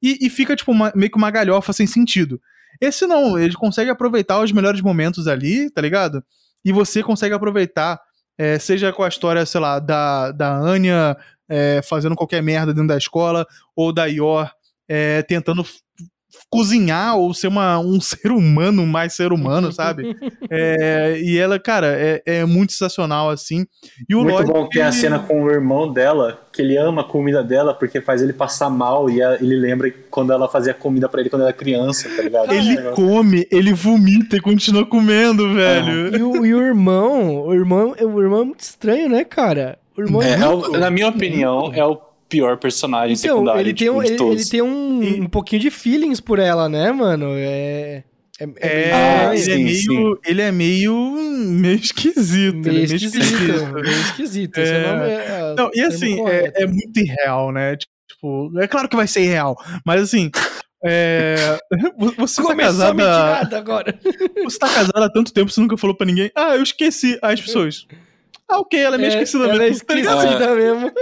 [0.00, 2.40] e, e fica tipo uma, meio que uma galhofa sem sentido.
[2.80, 6.22] Esse não, ele consegue aproveitar os melhores momentos ali, tá ligado?
[6.64, 8.00] E você consegue aproveitar,
[8.36, 11.16] é, seja com a história, sei lá, da, da Anya
[11.48, 13.44] é, fazendo qualquer merda dentro da escola,
[13.74, 14.48] ou da Yor
[14.88, 15.64] é, tentando
[16.50, 20.16] cozinhar ou ser uma, um ser humano mais ser humano, sabe?
[20.50, 23.66] É, e ela, cara, é, é, muito sensacional, assim.
[24.08, 26.76] E o muito Lloyd, bom que tem a cena com o irmão dela, que ele
[26.76, 30.72] ama a comida dela porque faz ele passar mal e ele lembra quando ela fazia
[30.72, 32.52] comida para ele quando era criança, tá ligado?
[32.52, 36.14] Ele come, ele vomita e continua comendo, velho.
[36.14, 36.16] Ah.
[36.16, 39.78] E, o, e o irmão, o irmão, o irmão é muito estranho, né, cara?
[39.96, 41.96] O irmão é, é muito, na minha opinião, é o
[42.28, 43.60] pior personagem então, secundário.
[43.60, 45.20] Ele tem, um, ele, ele, tem um, e...
[45.20, 47.28] um pouquinho de feelings por ela, né, mano?
[47.36, 48.04] É.
[48.40, 50.94] É, é, ah, ele, sim, é meio, ele é meio.
[50.94, 52.54] meio esquisito.
[52.54, 53.20] Meio, meio esquisito.
[53.20, 53.72] esquisito.
[53.72, 54.58] meio esquisito.
[54.58, 54.62] É...
[54.62, 57.76] É, é, não, e assim, é, é, muito irreal, né?
[57.76, 60.30] Tipo, é claro que vai ser irreal, mas assim.
[60.84, 61.58] É...
[62.16, 63.58] Você tá casada.
[63.58, 63.98] agora.
[64.44, 66.30] Você tá casada há tanto tempo, você nunca falou pra ninguém.
[66.32, 67.18] Ah, eu esqueci.
[67.20, 67.88] Aí as pessoas.
[68.48, 69.64] Ah, ok, ela é meio esquecida ela mesmo.
[69.64, 70.92] É esquecida mesmo.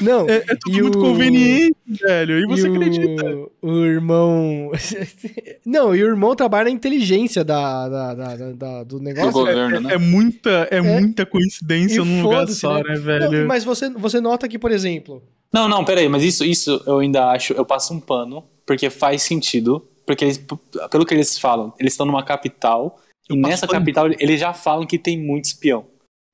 [0.00, 1.02] Não, é, é tudo muito o...
[1.02, 2.38] conveniente, velho.
[2.38, 3.36] E você e acredita.
[3.60, 4.70] O, o irmão.
[5.64, 9.30] Não, e o irmão trabalha na inteligência da, da, da, da do negócio.
[9.30, 9.94] Do governo, é, né?
[9.94, 13.30] é, muita, é, é, muita coincidência num lugar só, né, né velho?
[13.30, 15.22] Não, mas você, você nota que, por exemplo.
[15.52, 17.52] Não, não, peraí, mas isso, isso eu ainda acho.
[17.52, 19.86] Eu passo um pano, porque faz sentido.
[20.06, 20.44] Porque eles,
[20.90, 22.98] pelo que eles falam, eles estão numa capital.
[23.28, 23.78] Eu e nessa pano.
[23.78, 25.86] capital eles já falam que tem muito espião.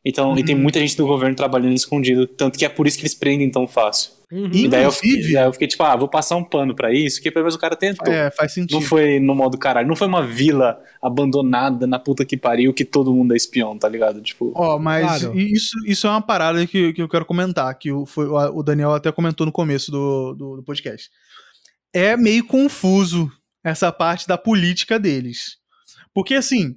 [0.08, 0.38] Então, uhum.
[0.38, 0.62] e tem uhum.
[0.62, 3.66] muita gente do governo trabalhando escondido, tanto que é por isso que eles prendem tão
[3.66, 4.12] fácil.
[4.30, 4.48] Uhum.
[4.52, 7.20] E daí eu, fiquei, daí eu, fiquei, tipo, ah, vou passar um pano para isso,
[7.20, 8.12] que pelo menos o cara tentou.
[8.12, 8.78] É, faz sentido.
[8.78, 12.84] Não foi no modo caralho, não foi uma vila abandonada na puta que pariu que
[12.84, 14.22] todo mundo é espião, tá ligado?
[14.22, 14.52] Tipo.
[14.54, 15.36] Ó, oh, mas claro.
[15.36, 18.94] isso, isso é uma parada que, que eu quero comentar, que o, foi, o Daniel
[18.94, 21.10] até comentou no começo do, do, do podcast.
[21.92, 23.28] É meio confuso
[23.64, 25.56] essa parte da política deles.
[26.14, 26.76] Porque assim,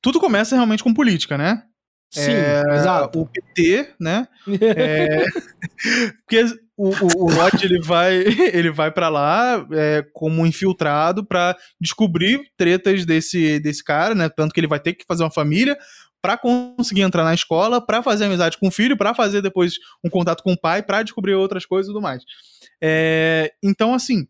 [0.00, 1.64] tudo começa realmente com política, né?
[2.10, 3.20] Sim, é, exato.
[3.20, 4.26] O PT, né?
[4.60, 5.24] é,
[6.26, 6.44] porque
[6.76, 8.16] o, o, o Lodge, ele vai,
[8.52, 14.28] ele vai para lá é, como infiltrado para descobrir tretas desse, desse cara, né?
[14.28, 15.78] Tanto que ele vai ter que fazer uma família
[16.20, 20.10] para conseguir entrar na escola, para fazer amizade com o filho, para fazer depois um
[20.10, 22.24] contato com o pai, para descobrir outras coisas e tudo mais.
[22.82, 24.26] É, então, assim,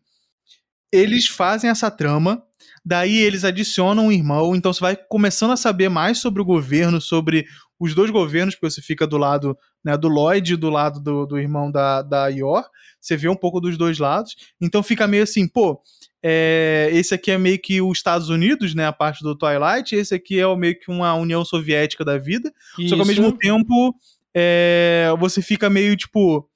[0.91, 2.43] eles fazem essa trama
[2.83, 6.99] daí eles adicionam um irmão, então você vai começando a saber mais sobre o governo,
[6.99, 7.45] sobre
[7.79, 11.25] os dois governos, porque você fica do lado né, do Lloyd e do lado do,
[11.25, 12.63] do irmão da, da Yor.
[12.99, 14.35] Você vê um pouco dos dois lados.
[14.61, 15.81] Então fica meio assim, pô,
[16.23, 18.85] é, esse aqui é meio que os Estados Unidos, né?
[18.85, 22.53] A parte do Twilight, esse aqui é meio que uma União Soviética da vida.
[22.77, 22.89] Isso.
[22.89, 23.95] Só que ao mesmo tempo
[24.33, 26.47] é, você fica meio tipo.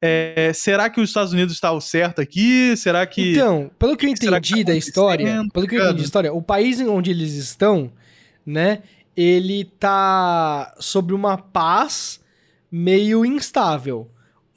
[0.00, 2.76] É, será que os Estados Unidos o certo aqui?
[2.76, 3.32] Será que.
[3.32, 6.32] Então, pelo que eu entendi que tá da história, pelo que eu entendi da história,
[6.32, 7.90] o país onde eles estão,
[8.44, 8.82] né?
[9.16, 12.20] ele tá sobre uma paz
[12.70, 14.10] meio instável.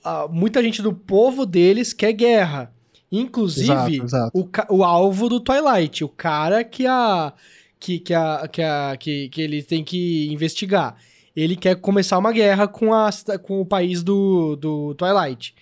[0.03, 2.73] Uh, muita gente do povo deles quer guerra.
[3.11, 4.31] Inclusive, exato, exato.
[4.69, 7.33] O, o alvo do Twilight, o cara que a.
[7.79, 10.97] Que, que, a, que, a, que, que ele tem que investigar.
[11.39, 13.09] Ele quer começar uma guerra com, a,
[13.41, 15.55] com o país do, do Twilight.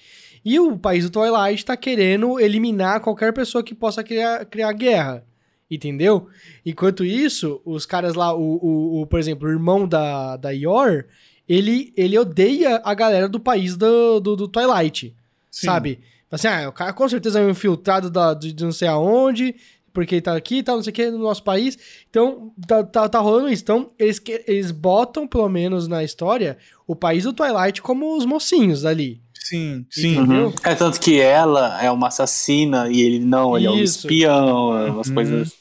[0.43, 5.23] E o país do Twilight tá querendo eliminar qualquer pessoa que possa criar, criar guerra.
[5.69, 6.29] Entendeu?
[6.65, 11.05] Enquanto isso, os caras lá, o, o, o por exemplo, o irmão da, da Yor,
[11.47, 15.13] ele, ele odeia a galera do país do, do, do Twilight.
[15.51, 15.65] Sim.
[15.67, 15.99] Sabe?
[16.31, 19.55] Assim, ah, o cara com certeza é um infiltrado da, de, de não sei aonde,
[19.97, 21.75] porque ele tá aqui e tal, não sei o que, no nosso país.
[22.07, 23.63] Então, tá, tá, tá rolando isso.
[23.63, 28.85] Então, eles, eles botam, pelo menos na história, o país do Twilight como os mocinhos
[28.85, 29.19] ali.
[29.33, 30.19] Sim, sim.
[30.19, 30.53] Uhum.
[30.63, 33.73] É tanto que ela é uma assassina e ele não, ele Isso.
[33.73, 35.15] é um espião, umas uhum.
[35.15, 35.53] coisas.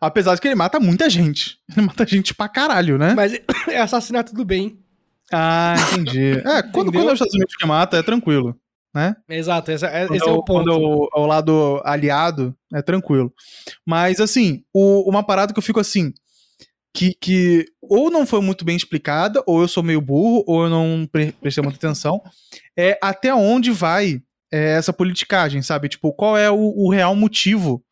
[0.00, 1.56] Apesar de que ele mata muita gente.
[1.76, 3.14] Ele mata gente pra caralho, né?
[3.14, 3.32] Mas
[3.68, 4.76] é assassinato do bem.
[5.32, 6.32] Ah, entendi.
[6.44, 8.56] É, quando, quando é os Estados Unidos que mata, é tranquilo.
[8.94, 9.16] Né?
[9.28, 11.08] Exato, essa- é- Quando esse é o Quando ponto.
[11.14, 13.32] o, é o lado aliado, é tranquilo.
[13.86, 16.12] Mas, assim, o- uma parada que eu fico assim.
[16.96, 20.70] Que, que ou não foi muito bem explicada, ou eu sou meio burro, ou eu
[20.70, 22.22] não pre- prestei muita atenção.
[22.78, 24.22] É até onde vai
[24.52, 25.88] é, essa politicagem, sabe?
[25.88, 27.82] Tipo, qual é o, o real motivo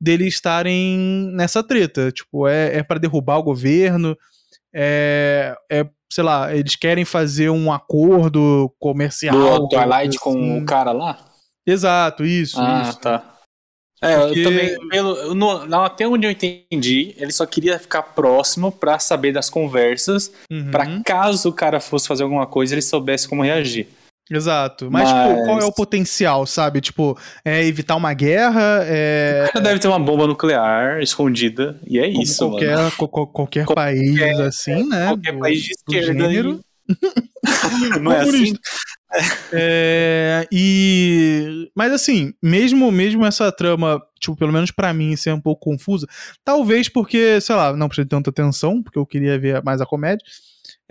[0.00, 0.96] deles estarem
[1.34, 2.10] nessa treta?
[2.10, 4.16] Tipo, é, é para derrubar o governo?
[4.74, 9.60] É, é, sei lá, eles querem fazer um acordo comercial?
[9.60, 10.62] Do Twilight com assim.
[10.62, 11.18] o cara lá?
[11.66, 12.98] Exato, isso, ah, isso.
[13.00, 13.24] tá.
[14.02, 18.02] É, Porque- eu também, pelo, no- não, até onde eu entendi, ele só queria ficar
[18.02, 22.80] próximo pra saber das conversas, Uhum, pra caso o cara fosse fazer alguma coisa, ele
[22.80, 23.88] soubesse como reagir.
[24.30, 24.88] Exato.
[24.90, 26.80] Mas, Mas- tipo, qual é o potencial, sabe?
[26.80, 29.46] Tipo, é evitar uma guerra, é.
[29.48, 33.26] O cara deve ter uma bomba nuclear escondida, e é Como isso, qualquer, co- co-
[33.26, 35.08] qualquer país, assim, né?
[35.08, 36.60] Qualquer do- país de esquerda.
[38.00, 38.52] Não é assim?
[39.52, 45.40] É, e mas assim, mesmo mesmo essa trama, tipo, pelo menos pra mim ser um
[45.40, 46.06] pouco confusa,
[46.44, 50.24] talvez porque, sei lá, não prestei tanta atenção, porque eu queria ver mais a comédia.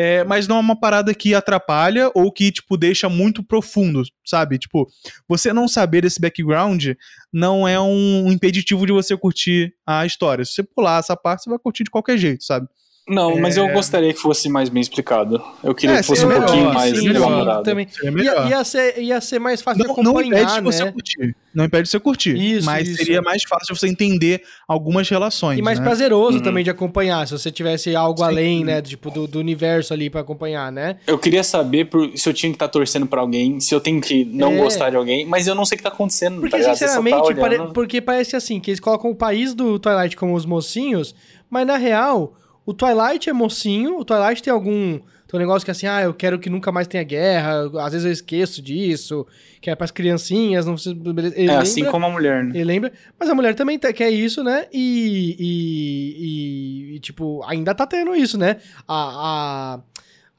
[0.02, 4.58] É, mas não é uma parada que atrapalha ou que, tipo, deixa muito profundo, sabe?
[4.58, 4.88] Tipo,
[5.28, 6.92] você não saber esse background
[7.34, 10.46] não é um impeditivo de você curtir a história.
[10.46, 12.66] Se você pular essa parte, você vai curtir de qualquer jeito, sabe?
[13.10, 15.42] Não, mas eu gostaria que fosse mais bem explicado.
[15.64, 17.28] Eu queria É, que fosse um pouquinho melhor, mais sim, melhor.
[17.32, 17.64] elaborado.
[17.64, 17.88] também.
[17.90, 20.84] Seria Ia, ia ser, ia ser mais fácil não, de não impede acompanhar, de você
[20.86, 20.92] né?
[20.92, 21.36] curtir.
[21.54, 22.38] Não impede de você curtir.
[22.38, 22.98] Isso, mas isso.
[22.98, 25.58] seria mais fácil de você entender algumas relações.
[25.58, 25.86] E mais né?
[25.86, 26.44] prazeroso Uhum.
[26.44, 28.26] também de acompanhar, se você tivesse algo Sim.
[28.26, 28.82] além, né?
[28.82, 30.98] Tipo, do, do universo ali pra acompanhar, né?
[31.08, 34.00] Eu queria saber por- se eu tinha que estar torcendo pra alguém, se eu tenho
[34.00, 34.58] que não É.
[34.58, 36.40] gostar de alguém, mas eu não sei o que tá acontecendo.
[36.40, 37.74] Porque, tá só tá sinceramente, pare- olhando.
[37.74, 41.16] porque parece assim, que eles colocam o país do Twilight como os mocinhos,
[41.50, 42.36] mas na real,
[42.70, 45.00] o Twilight é mocinho, o Twilight tem algum.
[45.28, 47.92] Tem um negócio que é assim, ah, eu quero que nunca mais tenha guerra, às
[47.92, 49.28] vezes eu esqueço disso,
[49.62, 50.96] que é pras criancinhas, não precisa.
[50.96, 51.36] beleza.
[51.36, 52.52] Ele É lembra, assim como a mulher, né?
[52.56, 54.66] Ele lembra, mas a mulher também tá- quer isso, né?
[54.74, 58.58] E, e, e- e, tipo, ainda tá tendo isso, né?
[58.88, 59.80] A.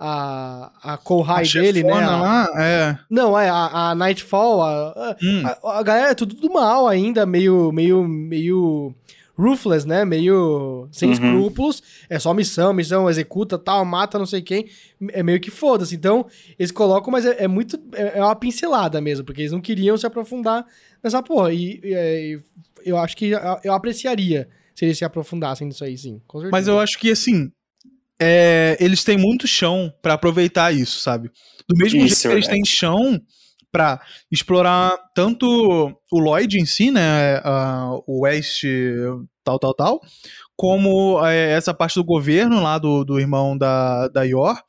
[0.02, 1.93] A, a, a Kohai A dele, né?
[1.93, 2.98] A- é.
[3.11, 5.43] não, é, a, a Nightfall, a, a, Hum.
[5.44, 8.94] a- a galera é tudo do mal ainda, meio, meio, meio
[9.41, 10.05] ruthless, né?
[10.05, 11.12] Meio sem Uhum.
[11.15, 11.83] escrúpulos.
[12.09, 14.69] É só missão, missão, executa, tal, mata não sei quem.
[15.12, 15.95] É meio que foda-se.
[15.95, 16.27] Então,
[16.59, 17.79] eles colocam, mas é, é muito.
[17.95, 20.67] É, é uma pincelada mesmo, porque eles não queriam se aprofundar
[21.03, 21.53] nessa porra.
[21.53, 22.41] E, e, é,
[22.85, 26.21] eu acho que eu, eu apreciaria se eles se aprofundassem nisso aí, sim.
[26.27, 26.53] Com certeza.
[26.53, 27.51] Mas eu acho que, assim,
[28.21, 31.31] é, eles têm muito chão pra aproveitar isso, sabe?
[31.69, 32.51] Do mesmo Isso, jeito que eles é.
[32.51, 33.21] têm chão
[33.73, 35.47] pra explorar tanto
[36.11, 37.41] o Lloyd em si, né?
[38.07, 38.65] o West,
[39.45, 40.01] tal, tal, tal,
[40.57, 44.61] como é, essa parte do governo lá do, do irmão da, da Yor,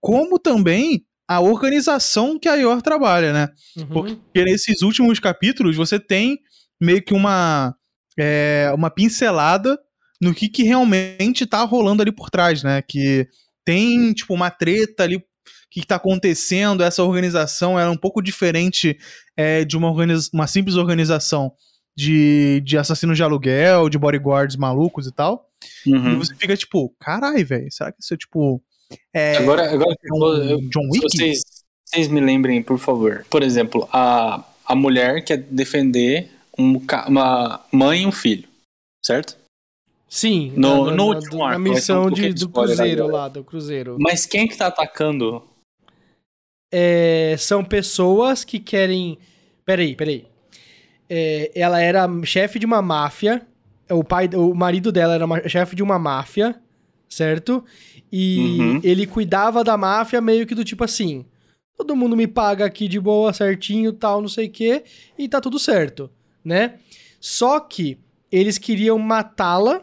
[0.00, 3.48] como também a organização que a Yor trabalha, né?
[3.76, 3.86] Uhum.
[3.86, 6.38] Porque nesses últimos capítulos você tem
[6.80, 7.74] meio que uma,
[8.18, 9.78] é, uma pincelada
[10.20, 12.82] no que, que realmente tá rolando ali por trás, né?
[12.82, 13.26] Que
[13.64, 15.24] tem, tipo, uma treta ali,
[15.74, 18.96] que, que tá acontecendo, essa organização era um pouco diferente
[19.36, 19.90] é, de uma,
[20.32, 21.52] uma simples organização
[21.96, 25.48] de, de assassinos de aluguel, de bodyguards malucos e tal.
[25.86, 26.18] E Uhum.
[26.18, 28.62] você fica tipo, carai, velho, será que isso é tipo.
[29.12, 31.02] É, Agora, agora é um eu- John se Wick?
[31.16, 31.42] vocês,
[31.84, 33.24] vocês me lembrem, por favor.
[33.30, 36.28] Por exemplo, a, a mulher quer defender
[36.58, 38.46] um uma mãe e um filho,
[39.04, 39.36] certo?
[40.08, 43.42] Sim, No- na, no na- último na arco, um missão de, do cruzeiro lá, do
[43.42, 43.96] cruzeiro.
[43.98, 45.42] Mas quem é que tá atacando?
[46.76, 49.16] É, são pessoas que querem.
[49.64, 50.26] Peraí, peraí.
[51.08, 53.46] É, ela era chefe de uma máfia.
[53.88, 56.60] O pai, o marido dela era chefe de uma máfia,
[57.08, 57.64] certo?
[58.10, 58.80] E Uhum.
[58.82, 61.24] ele cuidava da máfia meio que do tipo assim:
[61.76, 64.82] todo mundo me paga aqui de boa, certinho, tal, não sei o quê,
[65.16, 66.10] e tá tudo certo,
[66.44, 66.74] né?
[67.20, 67.98] Só que
[68.32, 69.80] eles queriam matá-la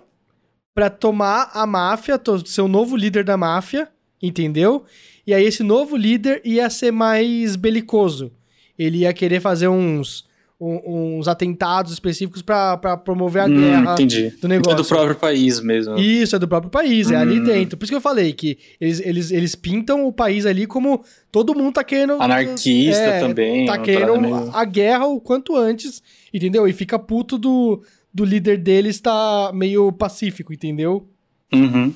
[0.74, 3.88] pra tomar a máfia, ser o novo líder da máfia,
[4.22, 4.84] entendeu?
[5.26, 8.32] E aí esse novo líder ia ser mais belicoso.
[8.78, 10.26] Ele ia querer fazer uns,
[10.60, 14.30] um- uns atentados específicos pra pra promover a Hum, guerra entendi.
[14.42, 14.74] do negócio.
[14.74, 15.98] É do próprio país mesmo.
[15.98, 17.44] Isso, é do próprio país, é ali Hum.
[17.44, 17.78] dentro.
[17.78, 21.54] Por isso que eu falei que eles, eles, eles pintam o país ali como todo
[21.56, 22.14] mundo tá querendo.
[22.22, 23.66] Anarquista é, também.
[23.66, 26.02] Tá uma querendo a guerra o quanto antes,
[26.34, 26.68] entendeu?
[26.68, 27.84] E fica puto do,
[28.14, 31.08] do líder deles tá meio pacífico, entendeu?
[31.54, 31.94] Uhum.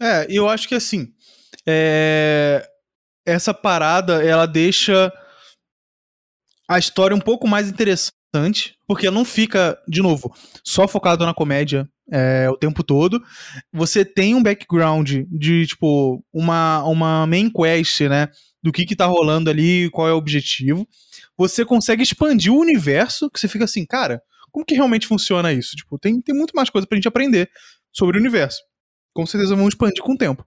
[0.00, 1.08] É, e eu acho que assim,
[1.66, 2.66] é,
[3.26, 5.12] essa parada, ela deixa
[6.68, 10.34] a história um pouco mais interessante, porque ela não fica, de novo,
[10.64, 13.22] só focado na comédia é, o tempo todo.
[13.72, 18.28] Você tem um background de, tipo, uma, uma main quest, né?
[18.64, 20.88] do que que tá rolando ali, qual é o objetivo.
[21.36, 25.76] Você consegue expandir o universo, que você fica assim, cara, como que realmente funciona isso?
[25.76, 27.50] Tipo, tem, tem muito mais coisa pra gente aprender
[27.92, 28.62] sobre o universo.
[29.12, 30.46] Com certeza vão expandir com o tempo.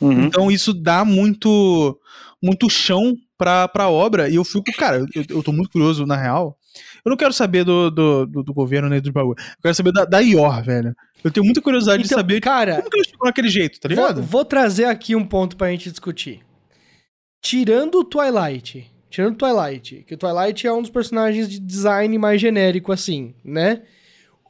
[0.00, 0.24] Uhum.
[0.24, 1.98] Então isso dá muito
[2.42, 4.28] muito chão pra, pra obra.
[4.28, 6.56] E eu fico, cara, eu, eu tô muito curioso, na real.
[7.04, 9.36] Eu não quero saber do, do, do, do governo nem do bagulho.
[9.38, 10.94] Eu quero saber da, da IOR, velho.
[11.22, 13.88] Eu tenho muita curiosidade de Então, saber cara, como que eles ficam daquele jeito, tá
[13.88, 14.22] vou, ligado?
[14.22, 16.40] vou trazer aqui um ponto pra gente discutir.
[17.42, 22.16] Tirando o Twilight, tirando o Twilight, que o Twilight é um dos personagens de design
[22.18, 23.82] mais genérico, assim, né?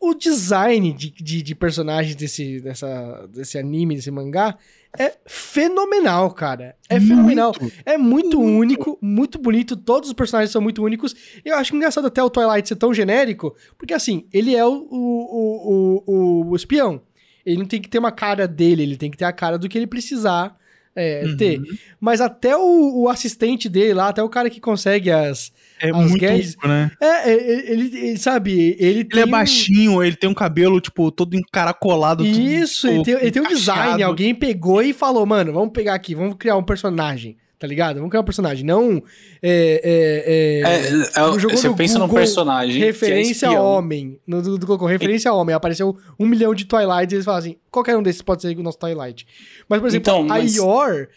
[0.00, 4.56] O design de, de, de personagens desse, dessa, desse anime, desse mangá,
[4.96, 6.76] é fenomenal, cara.
[6.88, 7.52] É fenomenal.
[7.60, 7.76] Muito.
[7.84, 9.76] É muito único, muito bonito.
[9.76, 11.14] Todos os personagens são muito únicos.
[11.44, 16.02] Eu acho engraçado até o Twilight ser tão genérico, porque assim, ele é o, o,
[16.06, 16.14] o,
[16.46, 17.00] o, o espião.
[17.44, 19.68] Ele não tem que ter uma cara dele, ele tem que ter a cara do
[19.68, 20.56] que ele precisar
[20.94, 21.36] é, Uhum.
[21.36, 21.60] ter.
[22.00, 25.52] Mas até o, o assistente dele lá, até o cara que consegue as.
[25.80, 26.90] É muito gays- único, né?
[27.00, 29.18] É, é, ele, ele- sabe, ele tem.
[29.18, 32.24] Ele é um- baixinho, ele tem um cabelo, tipo, todo encaracolado.
[32.26, 34.02] Isso, ele tem, ele tem um design.
[34.02, 37.96] Alguém pegou e falou, mano, vamos pegar aqui, vamos criar um personagem, tá ligado?
[37.96, 39.02] Vamos criar um personagem, não.
[39.42, 42.76] É, é, é, É, é, você no pensa num Google personagem.
[42.76, 44.18] que é referência a homem.
[44.26, 45.54] No, do, do, colocou referência a homem.
[45.54, 48.62] Apareceu um milhão de Twilight e eles falam assim: qualquer um desses pode ser o
[48.62, 49.26] nosso Twilight.
[49.68, 51.08] Mas, por exemplo, Então, mas- a Yor.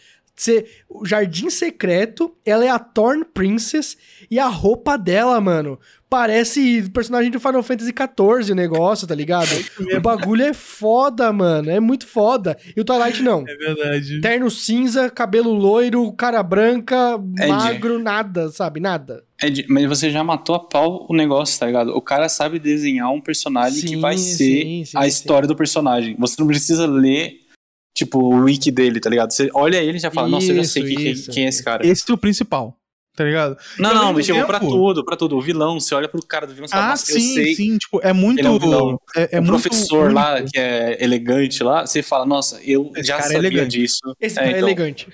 [0.42, 3.96] Você, o Jardim Secreto, ela é a Thorn Princess
[4.28, 5.78] e a roupa dela, mano,
[6.10, 9.48] parece personagem do Final Fantasy XIV o negócio, tá ligado?
[9.96, 12.56] o bagulho é foda, mano, é muito foda.
[12.76, 13.44] E o Twilight não.
[13.48, 14.20] É verdade.
[14.20, 17.46] Terno cinza, cabelo loiro, cara branca, Ed.
[17.48, 18.80] magro, nada, sabe?
[18.80, 19.22] Nada.
[19.40, 21.90] É de- mas você já matou a pau o negócio, tá ligado?
[21.96, 25.08] O cara sabe desenhar um personagem que Sim, vai ser sim, sim, a sim.
[25.08, 26.16] história do personagem.
[26.18, 27.38] Você não precisa ler,
[27.94, 29.30] tipo, o wiki dele, tá ligado?
[29.32, 31.30] Você olha ele e já fala, nossa, eu já sei Isso, que- quem, isso.
[31.30, 31.86] quem é esse cara.
[31.86, 32.76] Esse é o principal,
[33.14, 33.56] tá ligado?
[33.78, 35.36] Não, não, mas tipo, pra tudo, pra tudo.
[35.36, 37.54] O vilão, você olha pro cara do vilão e fala, Ah, nossa, eu sim, sei.
[37.54, 38.38] sim, tipo, é muito.
[38.40, 38.98] Ele é um vilão.
[39.16, 40.14] é, é o muito professor único.
[40.14, 43.78] lá, que é elegante lá, você fala, nossa, eu Esse já é sabia elegante.
[43.78, 43.98] disso.
[44.20, 45.08] Esse É, cara é então, elegante.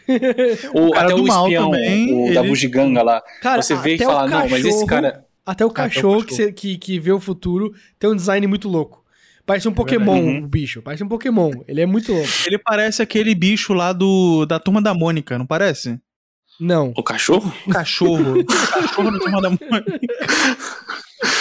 [0.75, 3.23] O, cara até do o mal espião, também, o da ele- bugiganga lá.
[3.43, 5.25] Cara, você vê e fala, o não, mas esse cachorro- cara...
[5.45, 6.25] Até o o cachorro,
[6.55, 8.98] que, que vê o futuro tem um design muito louco.
[9.49, 10.45] Parece um Pokémon, Uhum.
[10.45, 10.81] o bicho.
[10.83, 11.51] Parece um Pokémon.
[11.67, 12.29] Ele é muito louco.
[12.47, 15.99] Ele parece aquele bicho lá do da turma da Mônica, não parece?
[16.61, 16.93] Não.
[16.97, 17.53] O cachorro?
[17.67, 18.41] O cachorro.
[18.41, 20.01] o cachorro da turma da Mônica.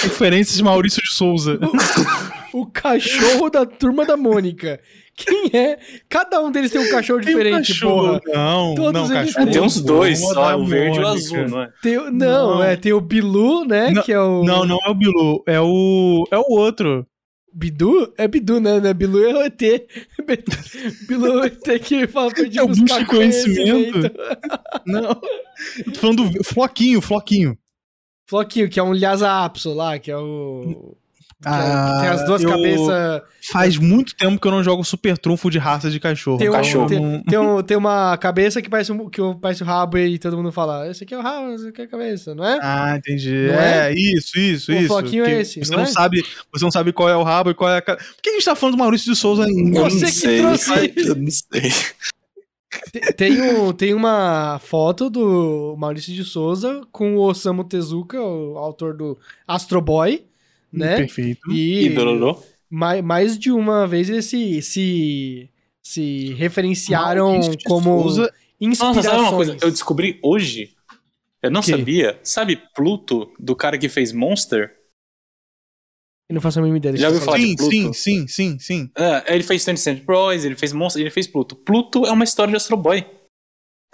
[0.03, 1.59] Referências de Maurício de Souza.
[2.53, 4.79] O cachorro da turma da Mônica.
[5.15, 5.77] Quem é?
[6.07, 8.19] Cada um deles tem um cachorro Tem um diferente, cachorro.
[8.21, 8.35] porra.
[8.35, 9.43] Não, Todos não, eles cachorro.
[9.45, 9.53] têm.
[9.53, 11.69] tem uns dois Turma só, da o verde e o azul, não é?
[11.81, 12.63] Tem, o- não, Não.
[12.63, 13.89] é, tem o Bilu, né?
[13.91, 14.43] Não, que é o.
[14.43, 17.05] Não, não é o Bilu, é o é o outro.
[17.57, 18.13] Bidu?
[18.19, 18.79] É Bidu, né?
[18.79, 19.59] Não é Bilu é o ET.
[21.07, 24.11] Bilu é o ET que fala pra gente É o bicho buscar de conhecimento.
[24.85, 25.19] Não.
[25.79, 27.57] Eu tô falando do Floquinho, Floquinho.
[28.27, 30.95] Floquinho, que é um Lhasa Apso lá, que é o.
[31.45, 33.21] Ah, que tem as duas eu- cabeças.
[33.51, 36.39] Faz muito tempo que eu não jogo super trunfo de raça de cachorro.
[36.39, 36.87] Tem, um- cachorro.
[36.87, 40.35] tem, tem, um- tem uma cabeça que parece, um, que parece o rabo e todo
[40.35, 42.59] mundo fala: esse aqui é o rabo, esse aqui é a cabeça, não é?
[42.61, 43.49] Ah, entendi.
[43.51, 43.89] É?
[43.89, 43.93] é?
[43.93, 44.87] isso, isso, O isso.
[44.87, 45.85] floquinho é esse, Você não é?
[45.85, 47.81] sabe, você não sabe qual é o rabo e qual é a.
[47.83, 50.11] Por que a gente tá falando do Maurício de Souza em Eu Você não que
[50.11, 50.93] sei, trouxe.
[50.97, 51.71] eu não sei.
[53.15, 58.93] Tem, um, tem uma foto do Maurício de Souza com o Osamu Tezuka, o autor
[58.95, 60.25] do Astro Boy,
[60.71, 60.97] né?
[60.97, 61.51] Perfeito.
[61.51, 62.41] E E Dororô?
[62.69, 65.49] mais, mais de uma vez eles se, se,
[65.83, 68.95] se referenciaram Maurício como Souza, inspirações.
[69.05, 69.57] Nossa, sabe uma coisa?
[69.61, 70.71] Eu descobri hoje.
[71.41, 71.71] Eu não Que?
[71.71, 72.19] sabia.
[72.23, 74.75] Sabe Pluto, do cara que fez Monster?
[76.29, 76.97] Eu não faço a mínima ideia.
[76.97, 77.37] Já ouviu falar.
[77.37, 77.71] Sim, de Pluto?
[77.71, 78.91] sim, sim, sim, sim.
[78.97, 81.55] É, ele fez 20 Cent Boys, ele fez Monster, ele fez Pluto.
[81.55, 83.05] Pluto é uma história de Astro Boy.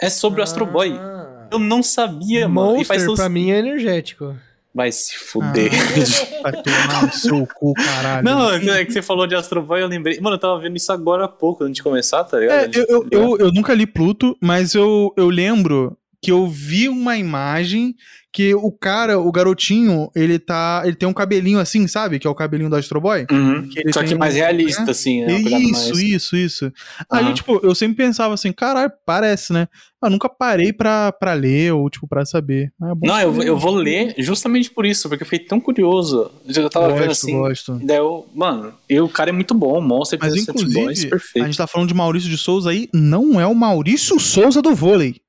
[0.02, 0.94] É sobre o Astro Boy.
[0.98, 1.48] Ah.
[1.52, 2.80] Eu não sabia, mano.
[2.80, 4.34] E faz Monster pra mim é energético.
[4.74, 5.70] Vai se fuder.
[6.42, 8.24] Vai tomar seu cu, caralho.
[8.24, 10.18] Não, é que você falou de Astro Boy, eu lembrei.
[10.20, 12.74] Mano, eu tava vendo isso agora há pouco, antes de começar, tá ligado?
[12.74, 16.88] É, eu, eu, eu, eu nunca li Pluto, mas eu, eu lembro que eu vi
[16.88, 17.94] uma imagem
[18.32, 20.82] que o cara, o garotinho, ele tá.
[20.84, 22.18] Ele tem um cabelinho assim, sabe?
[22.18, 23.26] Que é o cabelinho do Astro Boy.
[23.30, 23.68] Uhum.
[23.68, 24.90] que Só que mais um- realista, né?
[24.90, 25.38] assim, né?
[25.38, 26.72] Isso, mais- isso, isso.
[27.08, 29.68] Aí, tipo, eu sempre pensava assim, caralho, parece, né?
[30.02, 32.72] Eu nunca parei pra, pra ler ou, tipo, pra saber.
[32.82, 36.28] É Não, eu, eu vou ler justamente por isso, porque eu fiquei tão curioso.
[36.44, 37.38] Eu tava gosto, vendo assim.
[37.38, 37.80] gosto.
[37.84, 41.10] Daí eu, mano, e o cara é muito bom, o Monster Mas, Boys, inclusive, a
[41.10, 41.46] perfeito.
[41.46, 45.22] gente tá falando de Maurício de Souza aí, não é o Maurício Souza do vôlei.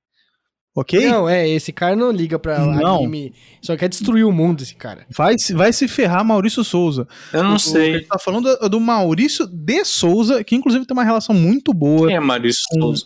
[0.76, 1.08] Ok?
[1.08, 2.98] Não, é, esse cara não liga pra Não.
[2.98, 3.34] anime.
[3.62, 5.06] Só quer destruir o mundo, esse cara.
[5.10, 7.08] Vai, se- vai se ferrar Maurício Souza.
[7.32, 7.94] Eu não O- A sei.
[7.94, 12.08] gente tá falando do, do Maurício de Souza, que inclusive tem uma relação muito boa.
[12.08, 13.06] Quem é Maurício Um- Souza?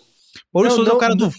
[0.51, 1.29] Maurício Não, Souza é o não, cara do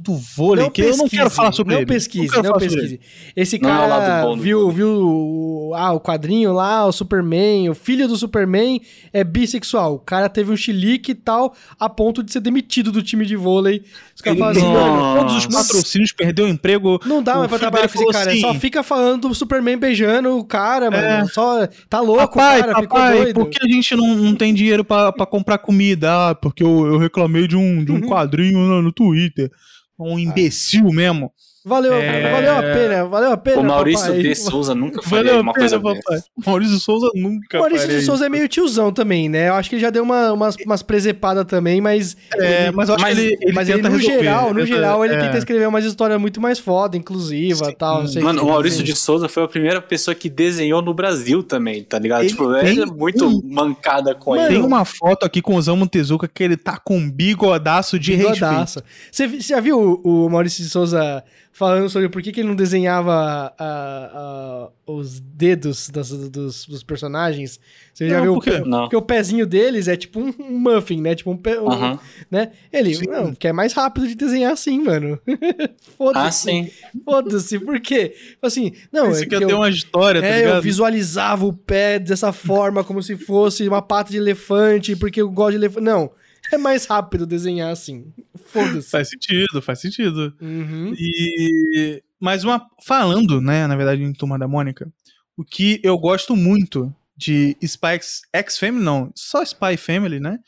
[0.00, 1.86] do vôlei, que eu não quero falar sobre não ele.
[1.86, 3.00] Pesquise, quero não falar sobre pesquise.
[3.36, 6.86] Esse Não é o lado cara bom do viu, viu o- ah, o quadrinho lá,
[6.86, 8.80] o Superman, o filho do Superman
[9.12, 9.94] é bissexual.
[9.94, 13.36] O cara teve um chilique e tal, a ponto de ser demitido do time de
[13.36, 13.82] vôlei.
[14.14, 17.00] Os caras falam assim, mano, todos os patrocínios, perdeu o emprego.
[17.04, 18.36] não dá mais pra trabalhar com esse cara.
[18.38, 21.04] Só assim, fica falando do Superman beijando o cara, mano.
[21.04, 21.24] É.
[21.26, 23.34] Só tá louco, papai, o cara, ficou papai, doido.
[23.40, 26.30] por que a gente não, não tem dinheiro pra, pra comprar comida?
[26.30, 29.50] Ah, porque eu, eu reclamei de um, de um quadrinho no, no Twitter.
[29.98, 31.32] Um imbecil mesmo.
[31.66, 32.30] Valeu, É.
[32.30, 33.60] valeu a pena, valeu a pena.
[33.60, 34.22] O Maurício papai.
[34.22, 36.00] de Souza nunca faria Valeu a uma pena, coisa papai.
[36.10, 36.24] dessa.
[36.46, 39.48] Maurício Souza nunca O Maurício de Souza é meio tiozão também, né?
[39.48, 42.18] Eu acho que ele já deu uma, umas, umas presepadas também, mas.
[42.34, 44.18] É, mas eu acho Mas- que ele, ele mas ele, no resolver.
[44.18, 45.20] geral, no Tenta- geral, ele é.
[45.20, 47.74] tenta escrever umas histórias muito mais foda, inclusiva Sim.
[47.78, 48.92] tal, não sei Mano, o Maurício assim.
[48.92, 52.20] de Souza foi a primeira pessoa que desenhou no Brasil também, tá ligado?
[52.20, 54.56] Ele tipo, tem ele é muito mancada com Mano, ele.
[54.56, 58.12] Tem uma foto aqui com o Osamu Tezuka que ele tá com um bigodaço de
[58.14, 58.34] respeito.
[58.34, 58.82] Bigodaço.
[59.10, 61.24] Você, vi- você já viu o, o Maurício de Souza
[61.56, 66.82] falando sobre por que, que ele não desenhava ah, ah, os dedos das- dos, dos
[66.82, 67.60] personagens?
[67.92, 68.34] Você já Não, viu?
[68.40, 68.80] por o- Não.
[68.82, 71.14] Porque o pezinho deles é tipo um muffin, né?
[71.14, 71.98] Tipo um, pe- um- Aham.
[72.30, 72.50] né?
[72.72, 73.06] Ele, Sim.
[73.06, 75.18] não, que é mais rápido de desenhar assim, mano.
[75.96, 76.26] Foda-se.
[76.26, 76.70] Ah, sim.
[77.04, 78.14] Foda-se, por quê?
[78.42, 80.62] Assim, não, Isso é que eu eu, tenho uma história, tá é, eu ligado?
[80.62, 85.52] visualizava o pé dessa forma, como se fosse uma pata de elefante, porque eu gosto
[85.52, 85.84] de elefante.
[85.84, 86.10] Não,
[86.54, 88.12] é mais rápido desenhar assim.
[88.46, 88.90] Foda-se.
[88.90, 90.34] Faz sentido, faz sentido.
[90.40, 90.94] Uhum.
[90.96, 94.90] E mas uma falando, né, na verdade, em Turma da Mônica,
[95.36, 100.38] o que eu gosto muito de Spy X X Family não, só Spy Family, né?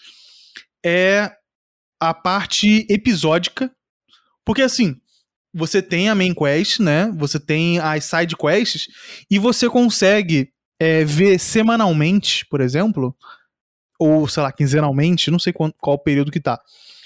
[0.85, 1.33] É
[2.01, 3.71] a parte episódica.
[4.45, 5.01] Porque assim,
[5.53, 7.11] você tem a main quest, né?
[7.17, 8.89] Você tem as side quests
[9.31, 13.17] e você consegue é, ver semanalmente, por exemplo,
[13.99, 16.61] ou sei lá, quinzenalmente, não sei qual, qual o período que tá.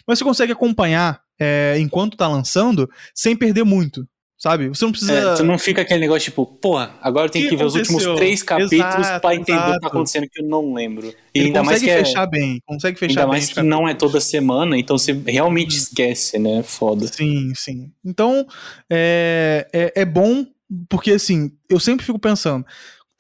[0.07, 4.07] Mas você consegue acompanhar é, enquanto tá lançando sem perder muito,
[4.37, 4.69] sabe?
[4.69, 5.13] Você não precisa.
[5.13, 7.75] É, tu não fica aquele negócio tipo, porra, agora eu tenho que que ver os
[7.75, 9.81] últimos três capítulos Exato, pra entender o que exato.
[9.81, 11.09] tá acontecendo que eu não lembro.
[11.35, 13.31] E Ele ainda mais consegue que é, fechar bem, consegue fechar ainda bem.
[13.31, 15.79] mais os que não é toda semana, então você realmente Hum.
[15.79, 16.63] esquece, né?
[16.63, 17.07] Foda.
[17.07, 17.93] Sim, sim.
[18.05, 18.47] Então,
[18.91, 20.45] é, é, é bom,
[20.89, 22.65] porque assim, eu sempre fico pensando.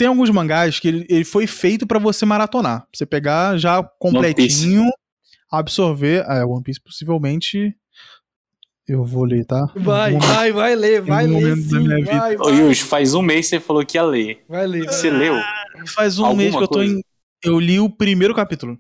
[0.00, 2.80] Tem alguns mangás que ele, ele foi feito pra você maratonar.
[2.80, 4.86] Pra você pegar já completinho,
[5.52, 6.24] absorver.
[6.26, 7.76] Ah, One Piece possivelmente.
[8.88, 9.66] Eu vou ler, tá?
[9.76, 12.80] Vai, Um momento- vai, vai ler, vai um ler sim, minha vai, Ô, vai, Yush,
[12.80, 14.42] faz um mês que você falou que ia ler.
[14.48, 14.86] vai ler.
[14.86, 14.94] vai.
[14.94, 15.34] Você leu?
[15.94, 16.94] Faz um mês que eu tô coisa?
[16.94, 17.02] em.
[17.44, 18.78] Eu li o primeiro capítulo.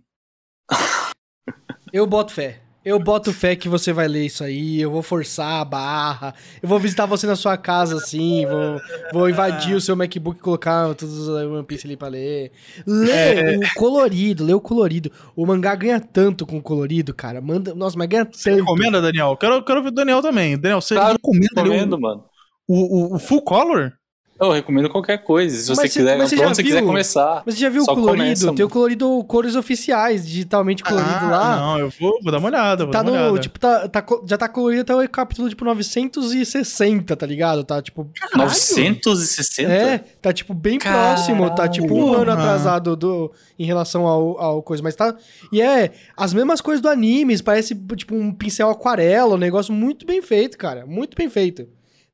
[1.92, 2.62] Eu boto fé.
[2.82, 6.68] Eu boto fé que você vai ler isso aí, eu vou forçar a barra, eu
[6.68, 8.80] vou visitar você na sua casa assim, vou,
[9.12, 12.52] vou invadir o seu MacBook e colocar todos os One Piece ali pra ler.
[12.86, 13.56] Lê É.
[13.58, 15.12] o colorido, lê o colorido.
[15.36, 17.38] O mangá ganha tanto com o colorido, cara.
[17.42, 18.60] Manda, nossa, mas ganha Você tanto.
[18.60, 19.36] recomenda, Daniel?
[19.36, 20.56] Quero, quero ver o Daniel também.
[20.58, 22.24] Daniel, você Claro, recomenda Recomendo, mano.
[22.66, 23.92] o, o, o full color?
[24.40, 25.56] Eu recomendo qualquer coisa.
[25.56, 27.42] Se você quiser, mas você você quiser começar.
[27.44, 28.16] Mas você já viu o colorido?
[28.16, 31.56] começa, Tem o colorido cores oficiais, digitalmente colorido ah, lá.
[31.56, 32.84] Não, eu vou, vou dar uma olhada.
[32.84, 33.38] Vou Tá dar uma no, olhada.
[33.40, 37.64] tipo, tá, tá já tá colorido até o capítulo, tipo, 960, tá ligado?
[37.64, 38.08] Tá, tipo...
[38.34, 39.70] 960?
[39.70, 41.14] É, tá, tipo, bem Caralho.
[41.14, 45.14] próximo, tá, tipo, um ano atrasado do, em relação ao, ao coisa, mas tá...
[45.52, 50.06] E é, as mesmas coisas do anime, parece, tipo, um pincel aquarela, um negócio muito
[50.06, 51.66] bem feito, cara, muito bem feito.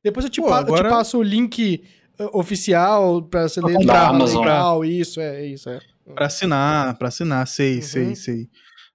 [0.03, 1.83] Depois eu te, Pô, pa- eu te agora- passo o link
[2.33, 3.85] oficial pra você ler.
[3.85, 4.41] tá Amazon.
[4.41, 5.79] legal, isso, é, isso, é.
[6.15, 7.81] Pra assinar, pra assinar, sei, Uhum.
[7.81, 8.49] sei, sei.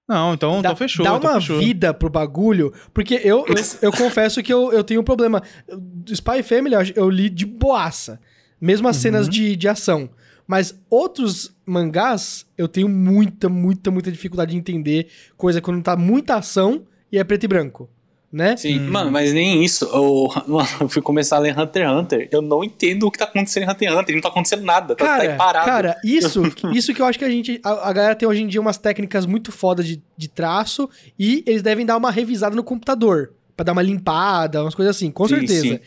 [0.07, 1.05] Não, então, Dá, então fechou.
[1.05, 1.59] dá então uma fechou.
[1.59, 5.41] vida pro bagulho, porque eu, eu, eu confesso que eu, eu tenho um problema.
[5.77, 8.19] Do Spy Family eu- eu li de boaça,
[8.59, 9.01] mesmo as Uhum.
[9.01, 10.09] cenas de, de ação.
[10.45, 16.35] Mas outros mangás, eu tenho muita, muita, muita dificuldade de entender coisa quando tá muita
[16.35, 17.89] ação e é preto e branco,
[18.33, 18.57] né?
[18.57, 18.89] Sim, Hum.
[18.91, 19.85] mano, mas nem isso.
[19.85, 22.27] Eu, mano, eu fui começar a ler Hunter x Hunter.
[22.31, 24.15] Eu não entendo o que tá acontecendo em Hunter x Hunter.
[24.15, 24.95] Não tá acontecendo nada.
[24.95, 25.65] Tá, tá Cara, aí parado.
[25.65, 26.41] cara, isso,
[26.73, 27.61] isso que eu acho que a gente.
[27.63, 31.43] A, a galera tem hoje em dia umas técnicas muito fodas de, de traço e
[31.45, 33.33] eles devem dar uma revisada no computador.
[33.55, 35.61] Pra dar uma limpada, umas coisas assim, com Sim, certeza.
[35.61, 35.79] sim.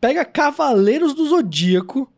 [0.00, 2.10] Pega Cavaleiros do Zodíaco,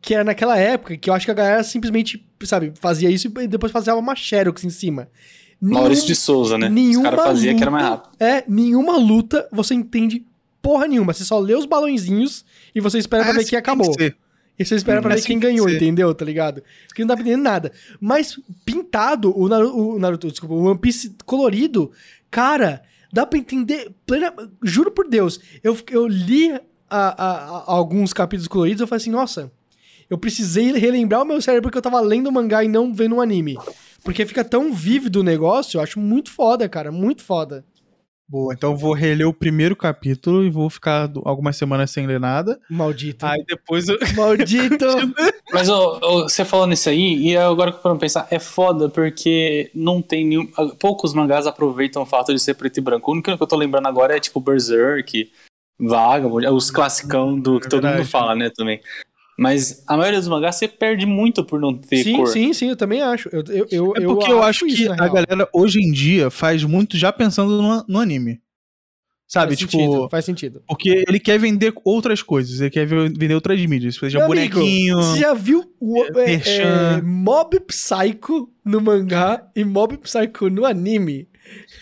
[0.00, 3.46] que era naquela época, que eu acho que a galera simplesmente, sabe, fazia isso e
[3.46, 5.08] depois fazia uma Xerox em cima.
[5.60, 6.66] Maurício de Souza, né?
[6.68, 8.16] Os nenhuma caras faziam que era mais luta- rápido.
[8.22, 10.24] É, nenhuma luta você entende
[10.62, 11.12] porra nenhuma.
[11.12, 12.44] Você só lê os balãozinhos
[12.74, 13.92] e você espera pra É ver assim quem que acabou.
[13.96, 14.14] que.
[14.58, 15.76] E você espera Hum, pra é ver assim quem que que ganhou, ser.
[15.76, 16.12] entendeu?
[16.14, 16.62] Tá ligado?
[16.88, 17.72] Porque não dá pra entender nada.
[18.00, 21.90] Mas pintado, o Naruto, o Naruto, desculpa, o One Piece colorido,
[22.30, 22.82] cara,
[23.12, 24.32] dá pra entender plena...
[24.62, 26.60] Juro por Deus, eu, eu li a-
[26.90, 27.12] a-
[27.58, 29.50] a- alguns capítulos coloridos e eu falei assim, nossa,
[30.10, 33.14] eu precisei relembrar o meu cérebro porque eu tava lendo o mangá e não vendo
[33.16, 33.56] um anime.
[34.08, 37.62] Porque fica tão vívido o negócio, eu acho muito foda, cara, muito foda.
[38.26, 42.18] Boa, então eu vou reler o primeiro capítulo e vou ficar algumas semanas sem ler
[42.18, 42.58] nada.
[42.70, 43.26] Maldito.
[43.26, 43.98] Aí depois eu.
[44.16, 44.86] Maldito.
[45.52, 50.26] Mas você falou nisso aí, e agora que eu pensar, é foda porque não tem
[50.26, 50.46] nenhum.
[50.78, 53.10] Poucos mangás aproveitam o fato de ser preto e branco.
[53.10, 55.30] O único que eu tô lembrando agora é tipo Berserk,
[55.78, 58.80] Vagabond, os classicão do que É todo mundo fala, né, também.
[59.38, 62.26] Mas a maioria dos mangás você perde muito por não ter sim, cor.
[62.26, 63.28] sim, sim, eu também acho.
[63.28, 66.64] Eu, eu, eu, É porque eu, acho isso, que a galera hoje em dia faz
[66.64, 68.40] muito já pensando no, no anime.
[69.28, 69.50] Sabe?
[69.50, 69.70] faz tipo.
[69.70, 70.62] sentido, faz sentido.
[70.66, 73.94] Porque ele quer vender outras coisas, ele quer vender outras mídias.
[73.94, 74.96] Seja Meu amigo, bonequinho.
[74.96, 81.27] Você já viu o, é, é, Mob Psycho no mangá e Mob Psycho no anime?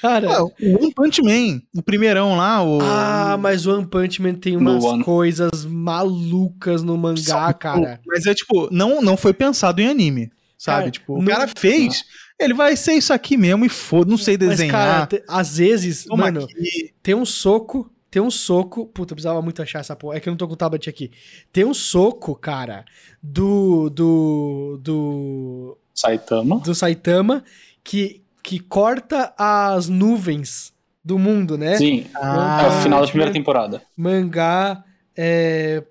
[0.01, 0.29] Cara.
[0.39, 0.53] Ah, o
[0.83, 2.79] One Punch Man, o primeirão lá, o.
[2.83, 5.03] Ah, mas o One Punch Man tem umas One.
[5.05, 8.01] coisas malucas no mangá, São- cara.
[8.07, 10.31] Mas é tipo, não, não foi pensado em anime.
[10.59, 10.79] Sabe?
[10.79, 12.05] Cara, tipo, o não- cara fez,
[12.41, 14.73] ele vai ser isso aqui mesmo e foda, não sei Mas, desenhar.
[14.73, 16.95] cara, te- às vezes, Toma mano, aqui.
[17.03, 18.87] tem um soco, tem um soco.
[18.87, 20.17] Puta, eu precisava muito achar essa porra.
[20.17, 21.11] É que eu não tô com o tablet aqui.
[21.53, 22.85] Tem um soco, cara,
[23.23, 23.91] do.
[23.91, 24.79] do.
[24.83, 25.79] do.
[25.95, 26.59] Saitama.
[26.61, 27.45] do Saitama
[27.85, 30.73] que, que corta as nuvens
[31.05, 31.77] do mundo, né?
[31.77, 33.83] Sim, Ah, é o final da primeira temporada.
[33.97, 34.85] Mangá.
[35.17, 35.83] É.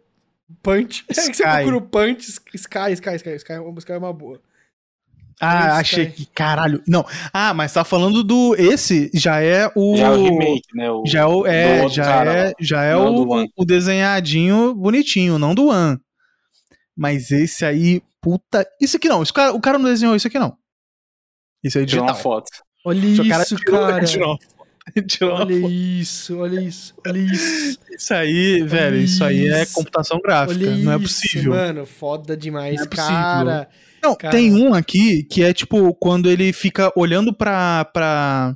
[0.63, 1.03] Punch.
[1.11, 1.43] É que você Sky.
[1.43, 2.29] procura o Punch.
[2.53, 3.15] Sky, Sky, Sky.
[3.35, 4.39] Sky, Sky é uma boa.
[5.41, 6.25] Ah, Esse achei que.
[6.27, 6.81] Caralho.
[6.87, 7.05] Não.
[7.33, 8.55] Ah, mas tá falando do.
[8.57, 9.97] Esse já é o.
[9.97, 10.89] Já é o remake, né?
[10.91, 13.51] O, Já é o, é, já cara é, já é Não o, do One.
[13.57, 15.99] o desenhadinho bonitinho, não do One.
[16.95, 18.65] Mas esse aí, puta.
[18.79, 19.21] Isso aqui não.
[19.21, 20.57] Esse cara, o cara não desenhou isso aqui não.
[21.65, 22.05] Isso aí é Tirou digital.
[22.07, 22.51] uma foto.
[22.85, 24.05] Olha isso, cara.
[24.05, 24.55] tirou foto.
[25.07, 27.79] Tirou Olha isso, olha isso, olha isso.
[27.89, 29.73] Isso aí, velho, isso aí é isso.
[29.73, 30.63] computação gráfica.
[30.63, 31.53] Olha não é isso, possível.
[31.53, 33.69] Mano, foda demais, Não é cara.
[34.03, 34.31] Não, Cara.
[34.31, 37.85] tem um aqui que é tipo quando ele fica olhando pra.
[37.85, 38.55] pra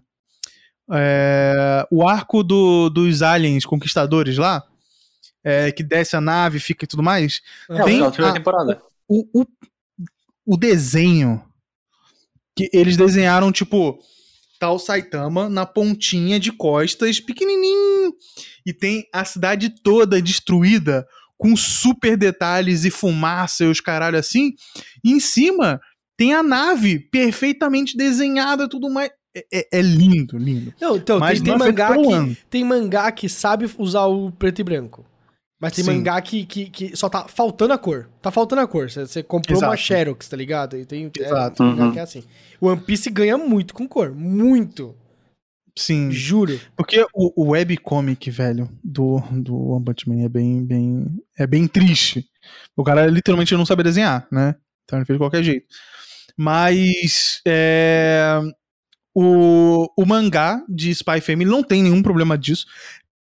[0.91, 4.63] é, o arco do, dos aliens conquistadores lá,
[5.43, 7.41] é, que desce a nave, fica e tudo mais.
[7.71, 8.79] É, Tem- ah, temporada.
[9.07, 9.45] O, o,
[10.45, 11.43] o desenho
[12.59, 13.97] que eles desenharam, tipo,
[14.59, 18.13] tá o Saitama na pontinha de costas, pequenininho,
[18.65, 21.07] e tem a cidade toda destruída
[21.37, 24.51] com super detalhes e fumaça e os caralho assim.
[25.01, 25.79] E em cima
[26.17, 29.09] tem a nave perfeitamente desenhada, tudo mais.
[29.33, 30.73] É, é- é lindo, lindo.
[30.81, 34.59] Não, então, Mas tem, tem é mangá que, tem mangá que sabe usar o preto
[34.59, 35.05] e branco.
[35.61, 35.91] Mas tem Sim.
[35.97, 38.09] mangá que, que, que só tá faltando a cor.
[38.21, 38.89] Tá faltando a cor.
[38.89, 39.81] Você, você comprou uma Exato.
[39.81, 40.77] Xerox, tá ligado?
[40.77, 41.57] E tem, é, Exato.
[41.57, 41.91] tem mangá Uhum.
[41.91, 42.23] que é assim.
[42.61, 44.13] O One Piece ganha muito com cor.
[44.13, 44.95] Muito.
[45.77, 46.09] Sim.
[46.11, 46.59] Juro.
[46.77, 51.05] Porque o, o webcomic, velho, do, do One Punch Man é bem, bem,
[51.37, 52.25] é bem triste.
[52.75, 54.55] O cara literalmente não sabe desenhar, né?
[54.85, 55.67] Então ele fez de qualquer jeito.
[56.37, 58.39] Mas é,
[59.13, 62.65] o, o mangá de Spy Family não tem nenhum problema disso.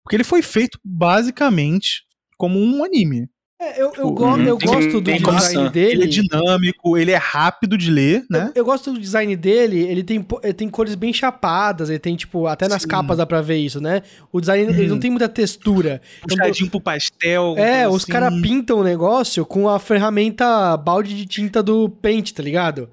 [0.03, 2.05] Porque ele foi feito basicamente
[2.43, 3.29] como um anime.
[3.61, 4.15] É, eu, eu, Uhum.
[4.15, 5.93] go- eu Tem- gosto do design dele.
[5.93, 8.47] Ele é dinâmico, ele é rápido de ler, né?
[8.57, 12.17] Eu, eu gosto do design dele, ele tem, ele tem cores bem chapadas, ele tem,
[12.17, 12.89] tipo, até nas Sim.
[12.89, 14.03] capas dá pra ver isso, né?
[14.33, 14.89] O design, ele Uhum.
[14.89, 16.03] não tem muita textura.
[16.25, 17.55] Então, Puxadinho pro pastel.
[17.57, 18.11] É, os assim.
[18.11, 22.91] caras pintam o negócio com a ferramenta balde de tinta do Paint, tá ligado?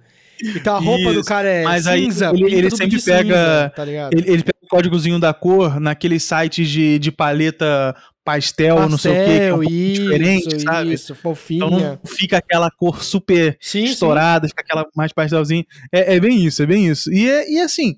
[0.55, 3.35] Então a roupa do cara é mas aí cinza, ele- pinta ele tudo sempre pega-
[3.35, 3.83] cinza, tá?
[4.13, 7.93] Ele, ele pega o códigozinho da cor naqueles sites de, de paleta
[8.29, 10.93] pastel, não sei o que, que é um isso, diferente, sabe?
[10.93, 11.65] Isso, fofinha.
[11.65, 13.91] Então não fica aquela cor super sim, sim.
[13.91, 15.65] estourada, fica aquela mais pastelzinha.
[15.91, 17.11] É, é bem isso, é bem isso.
[17.11, 17.95] E, é, e assim,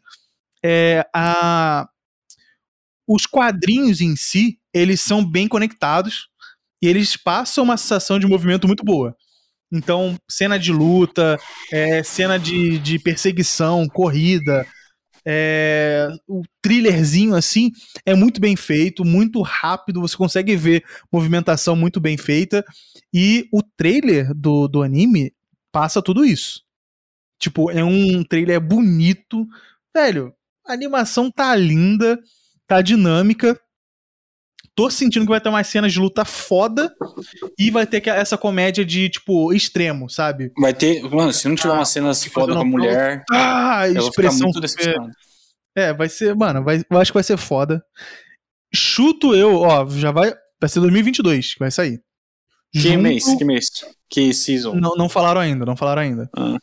[0.63, 1.85] é, a,
[3.05, 6.29] os quadrinhos em si, eles são bem conectados
[6.81, 9.13] e eles passam uma sensação de movimento muito boa.
[9.69, 11.37] Então, cena de luta,
[11.73, 14.65] é, cena de, de perseguição, corrida,
[15.25, 17.71] é, o thrillerzinho assim
[18.05, 22.63] é muito bem feito, muito rápido, você consegue ver movimentação muito bem feita.
[23.13, 25.33] E o trailer do, do anime
[25.71, 26.63] passa tudo isso.
[27.39, 29.47] Tipo, é um trailer bonito.
[29.95, 30.33] Velho,
[30.65, 32.19] a animação tá linda,
[32.67, 33.59] tá dinâmica.
[34.75, 36.93] Tô sentindo que vai ter umas cenas de luta foda
[37.59, 40.51] e vai ter que- essa comédia de, tipo, extremo, sabe?
[40.57, 41.01] Vai ter.
[41.09, 44.03] Mano, se não tiver Ah, umas cenas tipo, foda com a mulher, Ah, eu vou
[44.03, 45.11] ficar expressão muito decepcionado.
[45.75, 47.83] É, vai ser, mano, vai, eu acho que vai ser foda.
[48.73, 52.01] Chuto eu, ó, já vai, vai ser 2022 que vai sair.
[52.73, 53.25] Que Junto- mês?
[53.37, 53.65] Que mês?
[54.09, 54.75] Que season?
[54.75, 56.29] Não, não falaram ainda, não falaram ainda.
[56.35, 56.57] Ah.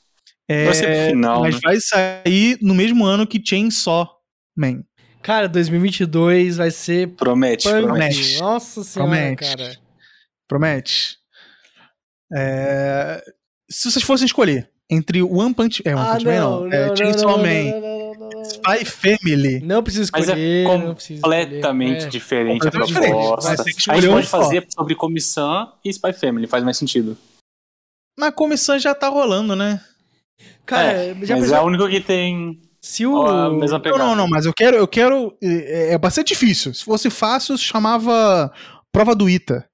[0.51, 1.61] É, Vai ser pro final, mas né?
[1.63, 4.09] vai sair no mesmo ano que Chainsaw
[4.57, 4.83] Man.
[5.23, 7.83] Cara, 2022 vai ser Promete, punk.
[7.83, 8.39] promete.
[8.39, 9.57] Nossa senhora, Promete.
[9.57, 9.77] cara.
[10.47, 11.19] Promete?
[12.33, 13.23] É,
[13.71, 15.83] se vocês fossem escolher entre One Punch...
[15.85, 16.61] É, One Ah, Punch Man não.
[16.61, 18.45] não, é não, Chainsaw não, Man.
[18.45, 19.61] Spy Family.
[19.61, 22.07] Não precisa Mas é escolher, não precisa completamente escolher.
[22.07, 22.11] É.
[22.11, 23.11] diferente a Completamente diferente.
[23.13, 23.65] proposta.
[23.65, 24.41] Que A gente pode só.
[24.43, 27.17] fazer sobre Comissão e Spy Family, faz mais sentido.
[28.19, 29.81] Na comissão já tá rolando, né?
[30.65, 33.25] Cara, É, já mas pensou, é a única que tem se o...
[33.27, 35.37] Não, não, não, mas eu quero, eu quero.
[35.43, 36.73] É, é bastante difícil.
[36.73, 38.53] Se fosse fácil, chamava
[38.93, 39.65] prova do ITA.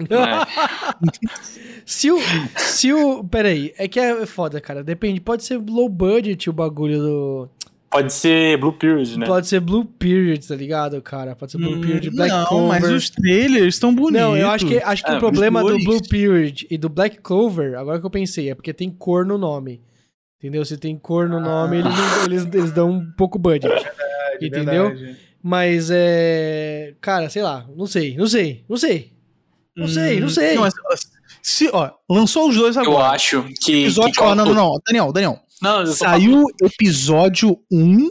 [0.00, 0.06] É.
[1.84, 2.18] Se o.
[2.56, 3.22] Se o.
[3.24, 4.82] Peraí, é que é foda, cara.
[4.82, 5.20] Depende.
[5.20, 7.48] Pode ser low budget o bagulho do.
[7.90, 9.26] Pode ser Blue Period, né?
[9.26, 11.34] Pode ser Blue Period, tá ligado, cara?
[11.34, 12.68] Pode ser Blue Period, Black Hum, não, Clover.
[12.68, 14.20] mas os trailers estão bonitos.
[14.22, 15.76] Não, eu acho que, acho que É, o problema do.
[15.76, 19.36] Blue Period e do Black Clover, agora que eu pensei, é porque tem cor no
[19.36, 19.80] nome.
[20.40, 20.64] Entendeu?
[20.64, 23.70] Se tem cor no nome, eles, não- eles, eles dão um pouco budget.
[24.40, 24.92] entendeu?
[25.42, 26.94] Mas é.
[27.00, 27.66] Cara, sei lá.
[27.76, 29.12] Não sei, não sei, não sei.
[29.76, 30.58] Não sei, não sei.
[30.58, 30.74] Hum, mas,
[31.42, 33.10] se, ó, lançou os dois Eu agora.
[33.14, 33.82] acho que.
[33.82, 35.38] Episódio, que ó, não, não, não, Daniel, Daniel.
[35.62, 38.08] Não, eu Saiu episódio 1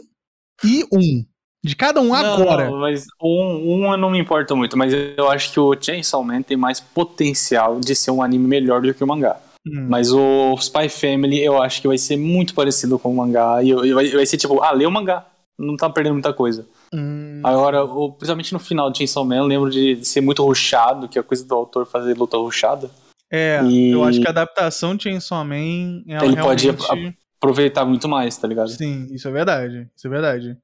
[0.64, 1.24] e 1.
[1.62, 2.70] De cada um Não, agora.
[2.70, 6.24] não, mas um, um eu não me importa muito, mas eu acho que o Chainsaw
[6.24, 9.36] Man tem mais potencial de ser um anime melhor do que o mangá.
[9.66, 9.86] Hum.
[9.88, 13.62] Mas o Spy Family eu acho que vai ser muito parecido com o mangá.
[13.62, 15.26] E, vai, vai ser tipo, ah, lê o mangá.
[15.58, 16.66] Não tá perdendo muita coisa.
[16.94, 21.06] Hum, Agora, o- principalmente no final de Chainsaw Man, eu lembro de ser muito rushado,
[21.08, 22.90] que é a coisa do autor fazer luta rushada.
[23.30, 27.16] é, e- eu acho que a adaptação de Chainsaw Man, ela Ele pode realmente...
[27.36, 28.68] Aproveitar muito mais, tá ligado?
[28.68, 29.88] Sim, isso é verdade.
[29.96, 30.56] Isso é verdade.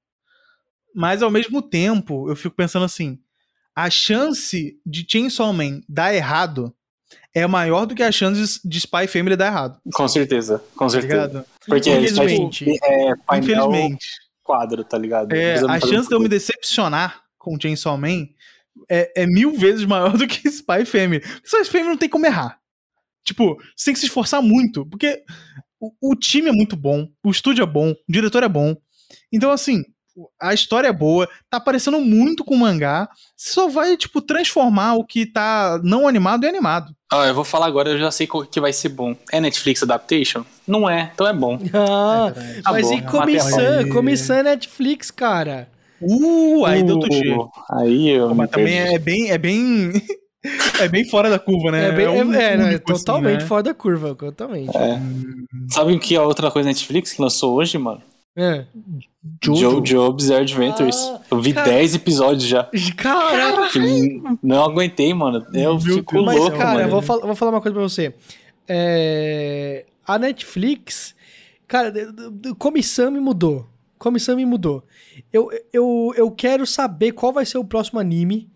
[0.95, 3.19] Mas ao mesmo tempo, eu fico pensando assim:
[3.75, 6.73] a chance de Chainsaw Man dar errado
[7.35, 9.79] é maior do que a chance de Spy Family dar errado.
[9.95, 11.27] Com certeza, com Tá certeza.
[11.27, 11.45] ligado?
[11.67, 12.65] Porque Infelizmente.
[12.83, 14.07] é painel Infelizmente.
[14.43, 15.33] quadro, tá ligado?
[15.35, 18.27] É, a chance de eu me decepcionar com Chainsaw Man
[18.89, 21.23] é, é mil vezes maior do que Spy Family.
[21.45, 22.59] Spy Family não tem como errar.
[23.25, 25.23] Tipo, você tem que se esforçar muito, porque
[25.81, 28.77] o, o time é muito bom, o estúdio é bom, o diretor é bom.
[29.33, 29.85] Então, assim,
[30.41, 35.05] a história é boa, tá parecendo muito com o mangá, só vai, tipo, transformar o
[35.05, 36.95] que tá não animado em animado.
[37.13, 39.15] Ó, eu vou falar agora, eu já sei que vai ser bom.
[39.33, 40.45] É Netflix Adaptation?
[40.67, 41.59] Não é, então é bom.
[41.75, 42.33] Ah,
[42.63, 43.79] Tá mas bom, e comissão?
[43.79, 43.89] Aí.
[43.91, 45.69] Comissão é Netflix, cara.
[46.01, 47.31] Uh, aí deu tuxê.
[47.31, 48.95] Uh, Aí eu Mas também perdi.
[48.95, 49.93] é bem, é bem,
[50.81, 51.89] é bem fora da curva, né?
[51.89, 53.47] É, bem, é, um é, não, é único, assim, totalmente né?
[53.47, 54.77] fora da curva, totalmente.
[54.77, 55.01] É.
[55.71, 58.03] Sabe o que é outra coisa Netflix que lançou hoje, mano?
[58.37, 58.67] É.
[59.43, 59.83] Jojo.
[59.87, 60.97] Jojo Bizarre Adventures.
[60.97, 61.71] Ah, eu vi cara.
[61.71, 62.71] 10 episódios já.
[62.97, 63.71] Caraca!
[63.73, 65.45] Que não aguentei, mano.
[65.55, 66.23] Eu Meu fico.
[66.23, 66.81] Mas, louco, cara, mano.
[66.83, 68.15] eu vou, fal- vou falar uma coisa pra você.
[68.69, 71.15] É, A Netflix,
[71.67, 71.93] cara,
[72.59, 73.67] comissão me mudou.
[73.99, 74.85] Comissão me mudou.
[75.33, 78.51] Eu, eu, eu quero saber qual vai ser o próximo anime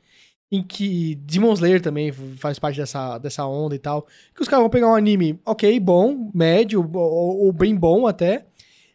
[0.52, 4.06] em que Demon Slayer também faz parte dessa, dessa onda e tal.
[4.34, 8.44] Que os caras vão pegar um anime, ok, bom, médio, ou, ou bem bom até,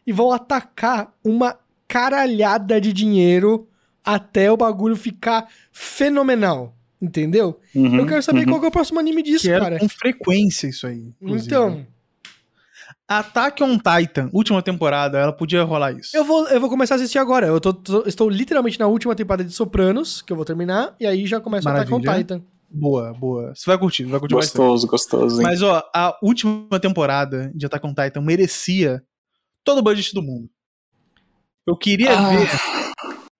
[0.06, 1.56] e vão atacar uma
[1.88, 3.68] caralhada de dinheiro
[4.04, 6.74] até o bagulho ficar fenomenal.
[7.02, 7.60] Entendeu?
[7.74, 8.46] Uhum, Eu quero saber uhum.
[8.46, 9.78] qual que é o próximo anime disso, Quero cara.
[9.78, 11.12] com frequência isso aí.
[11.20, 11.46] inclusive.
[11.46, 11.86] Então,
[13.08, 16.16] Attack on Titan, última temporada, ela podia rolar isso.
[16.16, 17.46] eu vou, eu vou começar a assistir agora.
[17.46, 21.06] Eu tô, tô- estou literalmente na última temporada de Sopranos, que eu vou terminar, e
[21.06, 22.24] aí já começa a Attack on Maravilha.
[22.24, 22.42] Titan.
[22.68, 23.54] Boa, boa.
[23.54, 24.56] Você vai curtir, vai curtir bastante.
[24.58, 25.42] Gostoso, gostoso, hein?
[25.46, 29.02] Mas, ó, a última temporada de Attack on Titan merecia
[29.66, 30.48] todo o budget do mundo.
[31.68, 32.30] Eu queria Ah.
[32.30, 32.48] ver.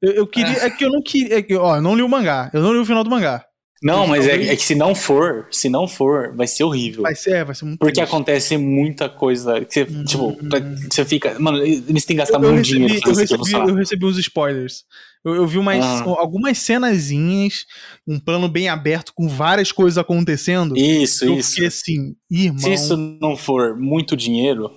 [0.03, 0.65] Eu, eu queria.
[0.67, 0.69] É.
[0.71, 1.39] que eu não queria.
[1.39, 2.51] É que, ó, eu não li o mangá.
[2.53, 3.45] Eu não li o final do mangá.
[3.83, 7.03] Não, mas é, é que se não for, se não for, vai ser horrível.
[7.03, 7.79] Vai ser, é, vai ser muito.
[7.79, 8.09] Porque triste.
[8.09, 9.63] acontece muita coisa.
[9.65, 11.39] Que você, tipo, pra- você fica.
[11.39, 12.45] Mano, eles têm que gastar Uhum.
[12.45, 14.85] eu, eu muito dinheiro recebi, pra eu, fazer recebi, eu recebi uns spoilers.
[15.25, 16.05] Eu, eu vi umas, Ah.
[16.19, 17.65] algumas cenazinhas,
[18.09, 20.77] um plano bem aberto com várias coisas acontecendo.
[20.77, 21.51] Isso, eu isso.
[21.51, 22.59] fiquei assim, irmão.
[22.59, 24.71] Se isso não for muito dinheiro,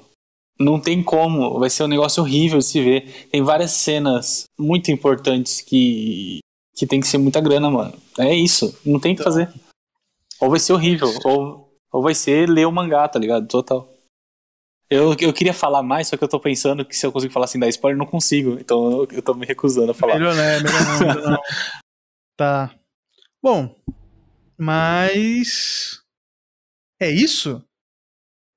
[0.59, 1.59] não tem como.
[1.59, 3.27] Vai ser um negócio horrível de se ver.
[3.31, 6.39] Tem várias cenas muito importantes que,
[6.75, 7.93] que tem que ser muita grana, mano.
[8.17, 8.77] É isso.
[8.85, 9.31] Não tem o que Então.
[9.31, 9.53] fazer.
[10.39, 13.47] Ou vai ser horrível, ou, ou vai ser ler o mangá, tá ligado?
[13.47, 13.87] Total.
[14.89, 17.45] Eu, eu queria falar mais, só que eu tô pensando que se eu consigo falar
[17.45, 18.57] assim, dar spoiler, eu não consigo.
[18.59, 20.15] Então eu, eu tô me recusando a falar.
[20.15, 20.59] Melhor, né?
[20.59, 21.37] Melhor não, melhor não.
[22.37, 22.73] Tá.
[23.43, 23.75] Bom,
[24.57, 26.01] mas.
[27.01, 27.61] É isso?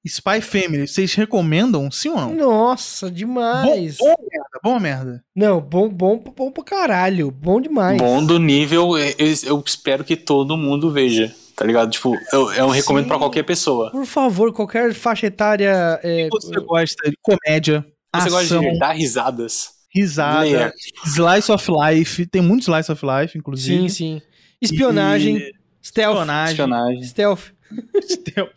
[0.05, 2.35] Spy Family, vocês recomendam, sim ou não?
[2.35, 3.97] Nossa, Bom, demais.
[3.99, 5.25] bom merda, bom merda.
[5.35, 7.31] Não, bom, bom, bom pra caralho.
[7.31, 7.99] Bom demais.
[7.99, 9.15] Bom do nível, eu,
[9.45, 11.91] eu espero que todo mundo veja, tá ligado?
[11.93, 13.09] Tipo, eu, eu recomendo Sim.
[13.09, 13.93] pra qualquer pessoa.
[13.93, 16.01] Por favor, qualquer faixa etária.
[16.03, 17.81] É, Você gosta de comédia,
[18.15, 19.71] Você ação, gosta de dar risadas?
[19.95, 20.73] risada, Leia.
[21.05, 23.83] slice of life, tem muito slice of life, inclusive.
[23.83, 24.23] sim, sim.
[24.61, 25.53] Espionagem, E-
[25.83, 26.17] stealth.
[26.49, 27.03] Espionagem.
[27.05, 27.43] Stealth.
[28.09, 28.51] stealth,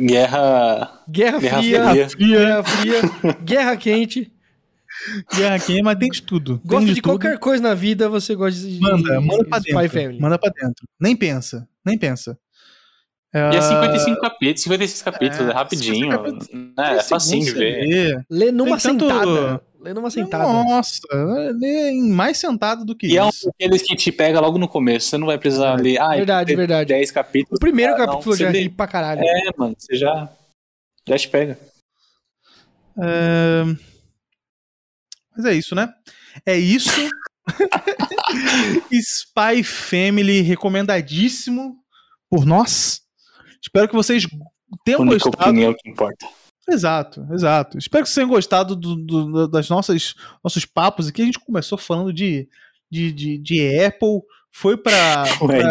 [0.00, 1.02] Guerra.
[1.08, 2.08] Guerra, Guerra Fria.
[2.08, 2.38] Fria.
[2.38, 3.00] Guerra Fria.
[3.44, 4.30] Guerra Quente.
[5.34, 6.58] Guerra quente, mas tem de tudo.
[6.58, 7.04] Tem Gosta de, tudo.
[7.10, 8.78] qualquer coisa na vida, você gosta de.
[8.80, 9.88] Manda, manda pra dentro.
[9.90, 10.20] Family.
[10.20, 10.86] Manda pra dentro.
[11.00, 12.38] Nem pensa, nem pensa.
[13.34, 16.12] E é 55 capítulos, 56 capítulos, É, é, rapidinho.
[16.12, 18.24] 50 capítulos, né, é facinho de ver.
[18.30, 19.60] Lê numa Tem tanto- sentada.
[19.80, 20.44] Lê numa sentada.
[20.44, 21.00] Nossa,
[21.58, 23.46] lê em mais sentado do que E é um isso.
[23.46, 25.08] daqueles que te pega logo no começo.
[25.08, 25.98] Você não vai precisar ler.
[26.00, 26.88] Ah, Verdade, verdade.
[26.94, 27.56] 10 capítulos.
[27.56, 29.20] O primeiro Ah, não, capítulo já ri pra caralho.
[29.22, 30.28] É, mano, você já.
[31.06, 31.58] Já te pega.
[33.02, 33.64] É,
[35.36, 35.92] Mas é isso, né?
[36.46, 36.88] É isso.
[38.90, 41.76] Spy Family recomendadíssimo
[42.30, 43.02] por nós.
[43.64, 44.24] Espero que vocês
[44.84, 45.42] tenham Única gostado.
[45.50, 46.26] opinião que importa.
[46.68, 47.78] Exato, exato.
[47.78, 51.22] Espero que vocês tenham gostado do, do- das nossas nossos papos aqui.
[51.22, 52.48] A gente começou falando de,
[52.90, 54.20] de, de, de Apple,
[54.56, 55.68] foi pra, O pra Ed.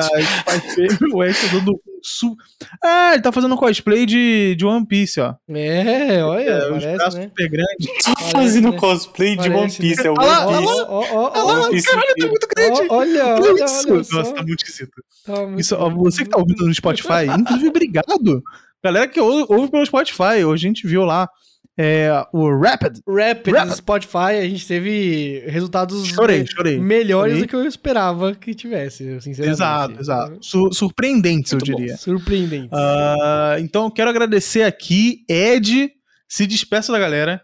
[1.13, 2.35] O Ed tá dando su...
[2.83, 5.35] Ah, ele tá fazendo cosplay de, de One Piece, ó.
[5.49, 7.23] É, olha, É, os parece, braços né?
[7.29, 8.03] super grandes.
[8.03, 8.77] Tá Parece, fazendo né?
[8.77, 9.87] cosplay de One Parece, né?
[9.89, 10.07] Piece.
[10.07, 10.81] É o Olha lá, One olha Piece.
[10.81, 10.87] lá.
[10.91, 12.79] Olha lá, One Piece caralho, tá muito grande.
[12.89, 13.93] Olha, Olha olha, isso.
[13.93, 14.15] olha só.
[14.17, 14.91] Nossa, tá muito esquisito.
[15.25, 18.43] Tá muito Isso, ó, você que tá ouvindo no Spotify, inclusive, obrigado.
[18.83, 21.29] Galera que ou- ouve pelo Spotify, hoje a gente viu lá
[21.77, 22.99] é, o Rapid.
[23.07, 23.69] Rapid Rapid.
[23.69, 26.79] no Spotify, a gente teve resultados Chorei, chorei.
[26.79, 27.45] melhores Chorei.
[27.45, 29.49] do que eu esperava que tivesse, sinceramente.
[29.55, 30.37] Exato, exato.
[30.41, 31.77] Su- surpreendentes, eu Muito bom.
[31.77, 31.97] diria.
[31.97, 32.69] Surpreendente.
[32.71, 35.91] Ah, então eu quero agradecer aqui, Ed.
[36.29, 37.41] Se despeça da galera.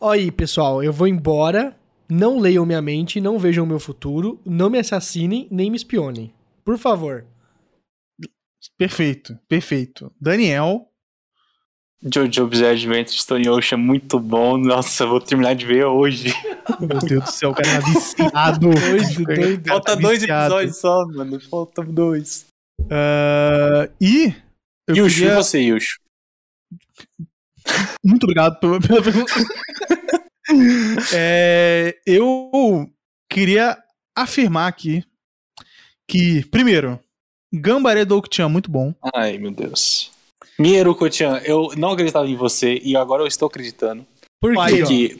[0.00, 1.76] Olha aí, pessoal, eu vou embora.
[2.10, 6.32] Não leiam minha mente, não vejam o meu futuro, não me assassinem, nem me espionem.
[6.64, 7.24] Por favor.
[8.78, 10.12] Perfeito, perfeito.
[10.20, 10.88] Daniel.
[12.02, 14.56] Jojo Bizarre Adventure Stone Ocean, muito bom.
[14.58, 16.34] Nossa, eu vou terminar de ver hoje.
[16.80, 18.70] Meu Deus do céu, o cara tá viciado.
[18.74, 19.62] Doido, doido.
[19.62, 20.44] Cara, tá Falta dois viciado.
[20.54, 21.40] episódios só, mano.
[21.48, 22.46] Falta dois.
[22.90, 24.34] Ah, e.
[24.88, 25.98] Eu Yushu, queria- e você, Yushu?
[28.04, 29.32] Muito obrigado pela, pergunta.
[31.14, 32.90] É, eu
[33.30, 33.78] queria
[34.14, 35.02] afirmar aqui
[36.06, 36.98] que, primeiro,
[37.54, 38.92] Gambaré Douk-chan é muito bom.
[39.14, 40.10] Ai, meu Deus.
[40.58, 44.06] Mieru Kochan, eu não acreditava em você e agora eu estou acreditando.
[44.40, 44.58] Por quê?
[44.78, 45.18] Porque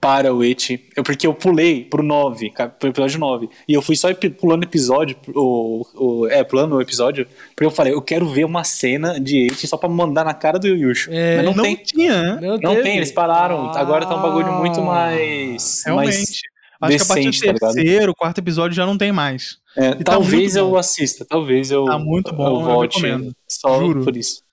[0.00, 3.48] para o It, eu, porque eu pulei pro 9, ca- pro episódio 9.
[3.66, 7.26] E eu fui só pulando episódio, o, o, é, pulando o episódio,
[7.56, 10.58] porque eu falei, eu quero ver uma cena de It só pra mandar na cara
[10.58, 11.08] do Yushu.
[11.10, 11.76] É, Mas não, Não, tem.
[11.76, 12.58] tinha, né?
[12.62, 13.70] Não tem, eles pararam.
[13.70, 15.82] Ah, Agora tá um bagulho muito mais.
[15.86, 16.42] Realmente.
[16.78, 17.74] mais Acho que a partir decente, do tá ligado?
[17.74, 19.56] terceiro, quarto episódio já não tem mais.
[19.74, 20.76] é, tá talvez muito eu bom.
[20.76, 23.32] assista, talvez eu, Tá muito bom, eu eu volte recomendo.
[23.50, 24.04] só Juro.
[24.04, 24.43] por isso.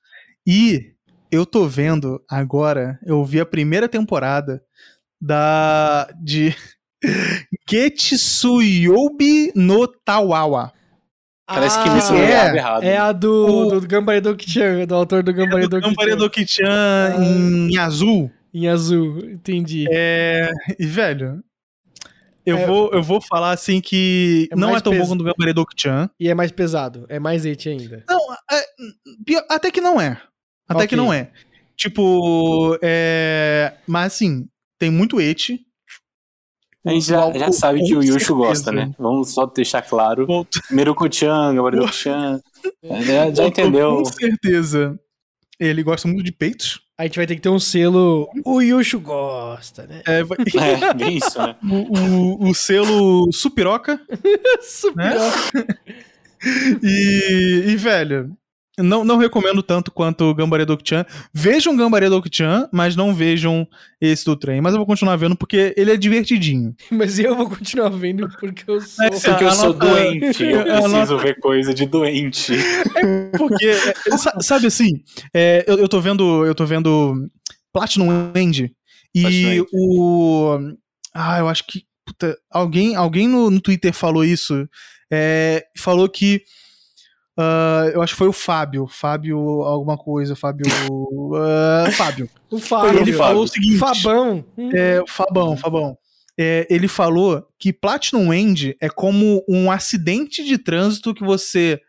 [0.47, 0.93] E
[1.31, 4.61] eu tô vendo agora, eu vi a primeira temporada
[5.21, 6.55] da de
[7.69, 10.71] Getsuyobi no Tawawa.
[11.47, 12.83] Parece que Ah, me isso é, errado.
[12.83, 17.11] É a do, O- do Gambare Doki-chan, do autor do Gambare do Gambare Doki-chan.
[17.17, 18.31] Doki-chan em azul.
[18.53, 19.85] Em azul, entendi.
[19.91, 20.49] É,
[20.79, 21.43] e velho,
[22.45, 22.65] eu, É.
[22.65, 25.11] vou, eu vou falar assim que É não é tão bom peso.
[25.11, 26.09] quanto o Gambare Doki-chan.
[26.19, 28.03] E é mais pesado, é mais et ainda.
[28.09, 28.19] Não,
[28.49, 30.21] é, até que não é.
[30.71, 30.97] Até que Ok.
[30.97, 31.31] não é.
[31.77, 34.47] Tipo, é, mas assim,
[34.79, 35.59] tem muito et.
[36.85, 38.33] A gente já, já sabe que o Yushu certeza.
[38.33, 38.91] gosta, né?
[38.97, 40.25] Vamos só deixar claro.
[40.25, 42.39] Com- Meruko-chan, Gabaru-chan.
[42.83, 43.97] Já, já com- entendeu.
[43.97, 44.99] Com certeza.
[45.59, 46.81] Ele gosta muito de peitos.
[46.97, 48.27] A gente vai ter que ter um selo.
[48.43, 50.01] O Yushu gosta, né?
[50.07, 50.37] É, vai-
[50.89, 51.55] É, bem isso, né?
[51.63, 53.99] o, o- o selo Supiroca.
[54.61, 55.13] Super.
[56.83, 58.35] E, e, velho,
[58.79, 61.05] não, não recomendo tanto quanto o Gambare Doki-chan.
[61.33, 63.67] Vejam Gambare Doki-chan, mas não vejam
[63.99, 64.61] esse do trem.
[64.61, 66.73] Mas eu vou continuar vendo porque ele é divertidinho.
[66.91, 69.05] Mas eu vou continuar vendo porque eu sou.
[69.05, 69.09] É.
[69.09, 72.53] Porque eu sou doente, eu preciso ver coisa de doente.
[73.37, 75.03] Porque, é, sa- sabe assim,
[75.33, 76.45] é, eu, eu tô vendo.
[76.45, 77.29] Eu tô vendo
[77.73, 78.71] Platinum End.
[79.13, 79.65] E Platinum End.
[79.73, 80.57] o.
[81.13, 81.83] Ah, eu acho que.
[82.05, 84.67] puta, alguém alguém no, no Twitter falou isso.
[85.11, 86.41] é, falou que.
[87.41, 88.87] Ah, eu acho que foi o Fábio.
[88.87, 90.35] Fábio, alguma coisa.
[90.35, 90.65] Fábio.
[91.35, 92.29] ah, Fábio.
[92.49, 92.89] O Fábio.
[92.89, 93.17] Ele Fábio.
[93.17, 93.77] falou o seguinte.
[93.77, 94.45] Fabão.
[94.73, 95.97] É, Fabão, Fabão.
[96.37, 101.79] É, ele falou que Platinum End é como um acidente de trânsito que você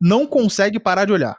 [0.00, 1.36] não consegue parar de olhar.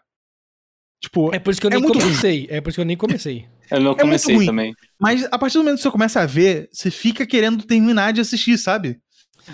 [1.02, 2.08] Tipo, É por isso que eu É nem muito ruim.
[2.10, 2.48] comecei.
[2.50, 3.46] É por isso que eu nem comecei.
[3.72, 4.46] Eu não muito comecei ruim.
[4.48, 4.74] também.
[5.00, 8.20] mas a partir do momento que você começa a ver, você fica querendo terminar de
[8.20, 9.00] assistir, sabe?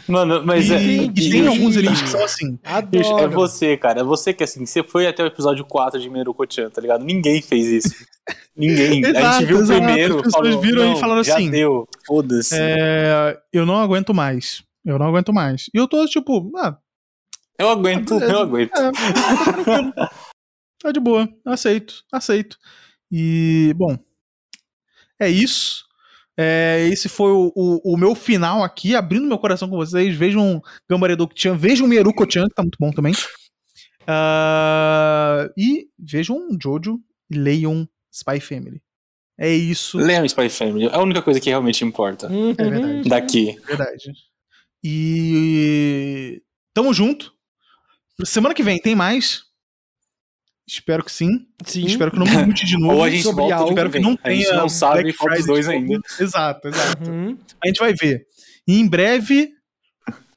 [0.08, 0.82] Mano, mas e, é.
[0.84, 1.30] e Entendi.
[1.32, 2.60] tem alguns ali que são assim.
[2.64, 3.20] Adoro.
[3.20, 4.02] É você, cara.
[4.02, 7.04] É você que assim, você foi até o episódio 4 de Meruko-chan, tá ligado?
[7.06, 7.96] Ninguém fez isso.
[8.56, 9.06] Ninguém.
[9.06, 9.80] a Exato, gente viu exato.
[9.80, 10.16] o primeiro.
[10.18, 12.56] As pessoas falou, viram e "Não, falaram já assim, Deu, foda-se.
[12.58, 14.64] É, eu não aguento mais.
[14.86, 15.70] Eu não aguento mais.
[15.74, 16.78] E eu tô tipo, ah,
[17.60, 18.72] Eu aguento, eu aguento.
[18.76, 18.92] É,
[19.94, 20.12] tá.
[20.82, 21.28] Tá de boa.
[21.46, 22.58] Aceito, aceito.
[23.12, 23.98] E, bom,
[25.20, 25.85] é isso.
[26.38, 30.16] É, esse foi o, o, o meu final aqui, abrindo meu coração com vocês.
[30.16, 33.14] Vejam Gambaredo-chan, vejam Mieruko-chan, que tá muito bom também.
[34.08, 37.00] Ah, e vejam Jojo
[37.30, 38.82] e leiam Spy Family.
[39.38, 40.86] É isso, Leiam Spy Family.
[40.86, 42.28] É a única coisa que realmente importa.
[42.28, 42.52] Uhum.
[42.58, 43.10] É verdade.
[43.10, 43.60] Daqui.
[43.68, 44.14] verdade.
[44.82, 46.42] E
[46.74, 47.34] tamo junto.
[48.24, 49.45] Semana que vem tem mais.
[50.68, 51.46] Espero que sim.
[51.66, 51.86] Sim.
[51.86, 52.96] Espero que não me mute de novo.
[52.96, 55.18] Ou a gente sobre volta algo, Espero que não A gente tenha não sabe Black
[55.18, 56.00] qual dos Friday dois ainda.
[56.20, 57.10] Exato, exato.
[57.10, 57.38] Uhum.
[57.64, 58.26] A gente vai ver.
[58.68, 59.52] E em breve,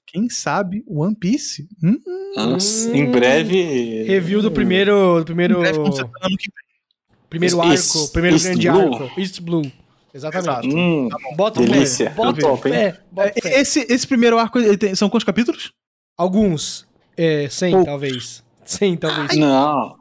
[0.07, 1.67] quem sabe, One Piece.
[1.83, 1.99] Hum,
[2.37, 2.95] Nossa.
[2.97, 4.03] Em breve.
[4.05, 5.21] Review do primeiro.
[5.21, 5.83] Do primeiro, em breve, tá
[6.23, 7.19] ano que vem.
[7.31, 8.13] primeiro East- arco.
[8.13, 8.95] Primeiro East grande Blue?
[9.05, 9.21] arco.
[9.21, 9.73] East Blue.
[10.13, 10.75] Exatamente.
[10.75, 12.11] Hum, Bota Delícia.
[12.11, 12.17] fé.
[12.17, 12.75] Bota Top, hein?
[12.75, 13.01] fé.
[13.11, 13.61] Bota É, fé.
[13.61, 15.73] Esse, esse primeiro arco ele tem- são quantos capítulos?
[16.17, 16.87] Alguns.
[17.17, 17.87] É, 100, Poucos.
[17.87, 18.45] talvez.
[18.65, 19.37] 100, talvez.
[19.37, 19.97] não,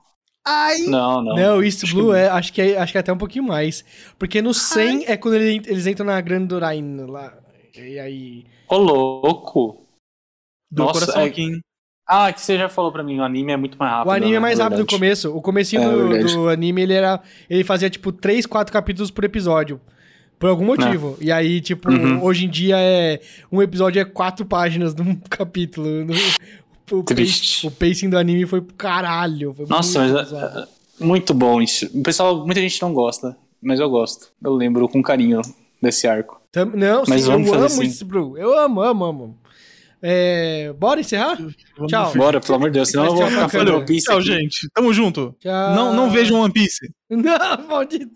[0.47, 0.77] Ai!
[0.87, 1.35] não, não.
[1.35, 3.83] Não, East Blue é, acho que é, acho que é até um pouquinho mais.
[4.17, 7.33] Porque no 100 é quando ele- eles entram na Grande Dorain lá.
[7.75, 8.45] E aí.
[8.69, 9.85] Ô, louco.
[10.71, 11.59] Do Nossa, coração é-?
[12.09, 14.07] Ah, que você já falou pra mim, o anime é muito mais rápido.
[14.09, 14.97] O anime né, é mais rápido no verdade.
[14.99, 15.35] começo.
[15.35, 17.21] O comecinho É, do, do anime, ele era.
[17.49, 19.81] Ele fazia, tipo, 3, 4 capítulos por episódio.
[20.39, 21.17] Por algum motivo.
[21.19, 22.23] E aí, tipo, Uhum.
[22.23, 23.19] hoje em dia é.
[23.51, 26.05] Um episódio é quatro páginas num capítulo.
[26.05, 26.13] No-
[26.91, 27.67] o, Triste.
[27.67, 29.53] o pacing do anime foi pro caralho.
[29.53, 30.67] Foi Nossa, muito mas é,
[31.01, 31.85] é muito bom isso.
[31.93, 34.27] O pessoal, muita gente não gosta, mas eu gosto.
[34.43, 35.41] Eu lembro com carinho
[35.81, 36.41] desse arco.
[36.51, 37.83] Tam- Não, Mas sim, eu vamos fazer amo assim.
[37.83, 38.37] East Blue.
[38.37, 39.37] Eu amo, amo, amo.
[40.01, 41.35] É, bora encerrar?
[41.75, 42.13] Vamos Tchau.
[42.15, 44.27] Bora, pelo amor de Deus, senão eu vou ficar falando One Piece Tchau, aqui.
[44.27, 44.69] gente.
[44.73, 45.35] Tamo junto.
[45.39, 45.75] Tchau.
[45.75, 46.91] Não, não vejam One Piece.
[47.09, 48.11] Não, maldito.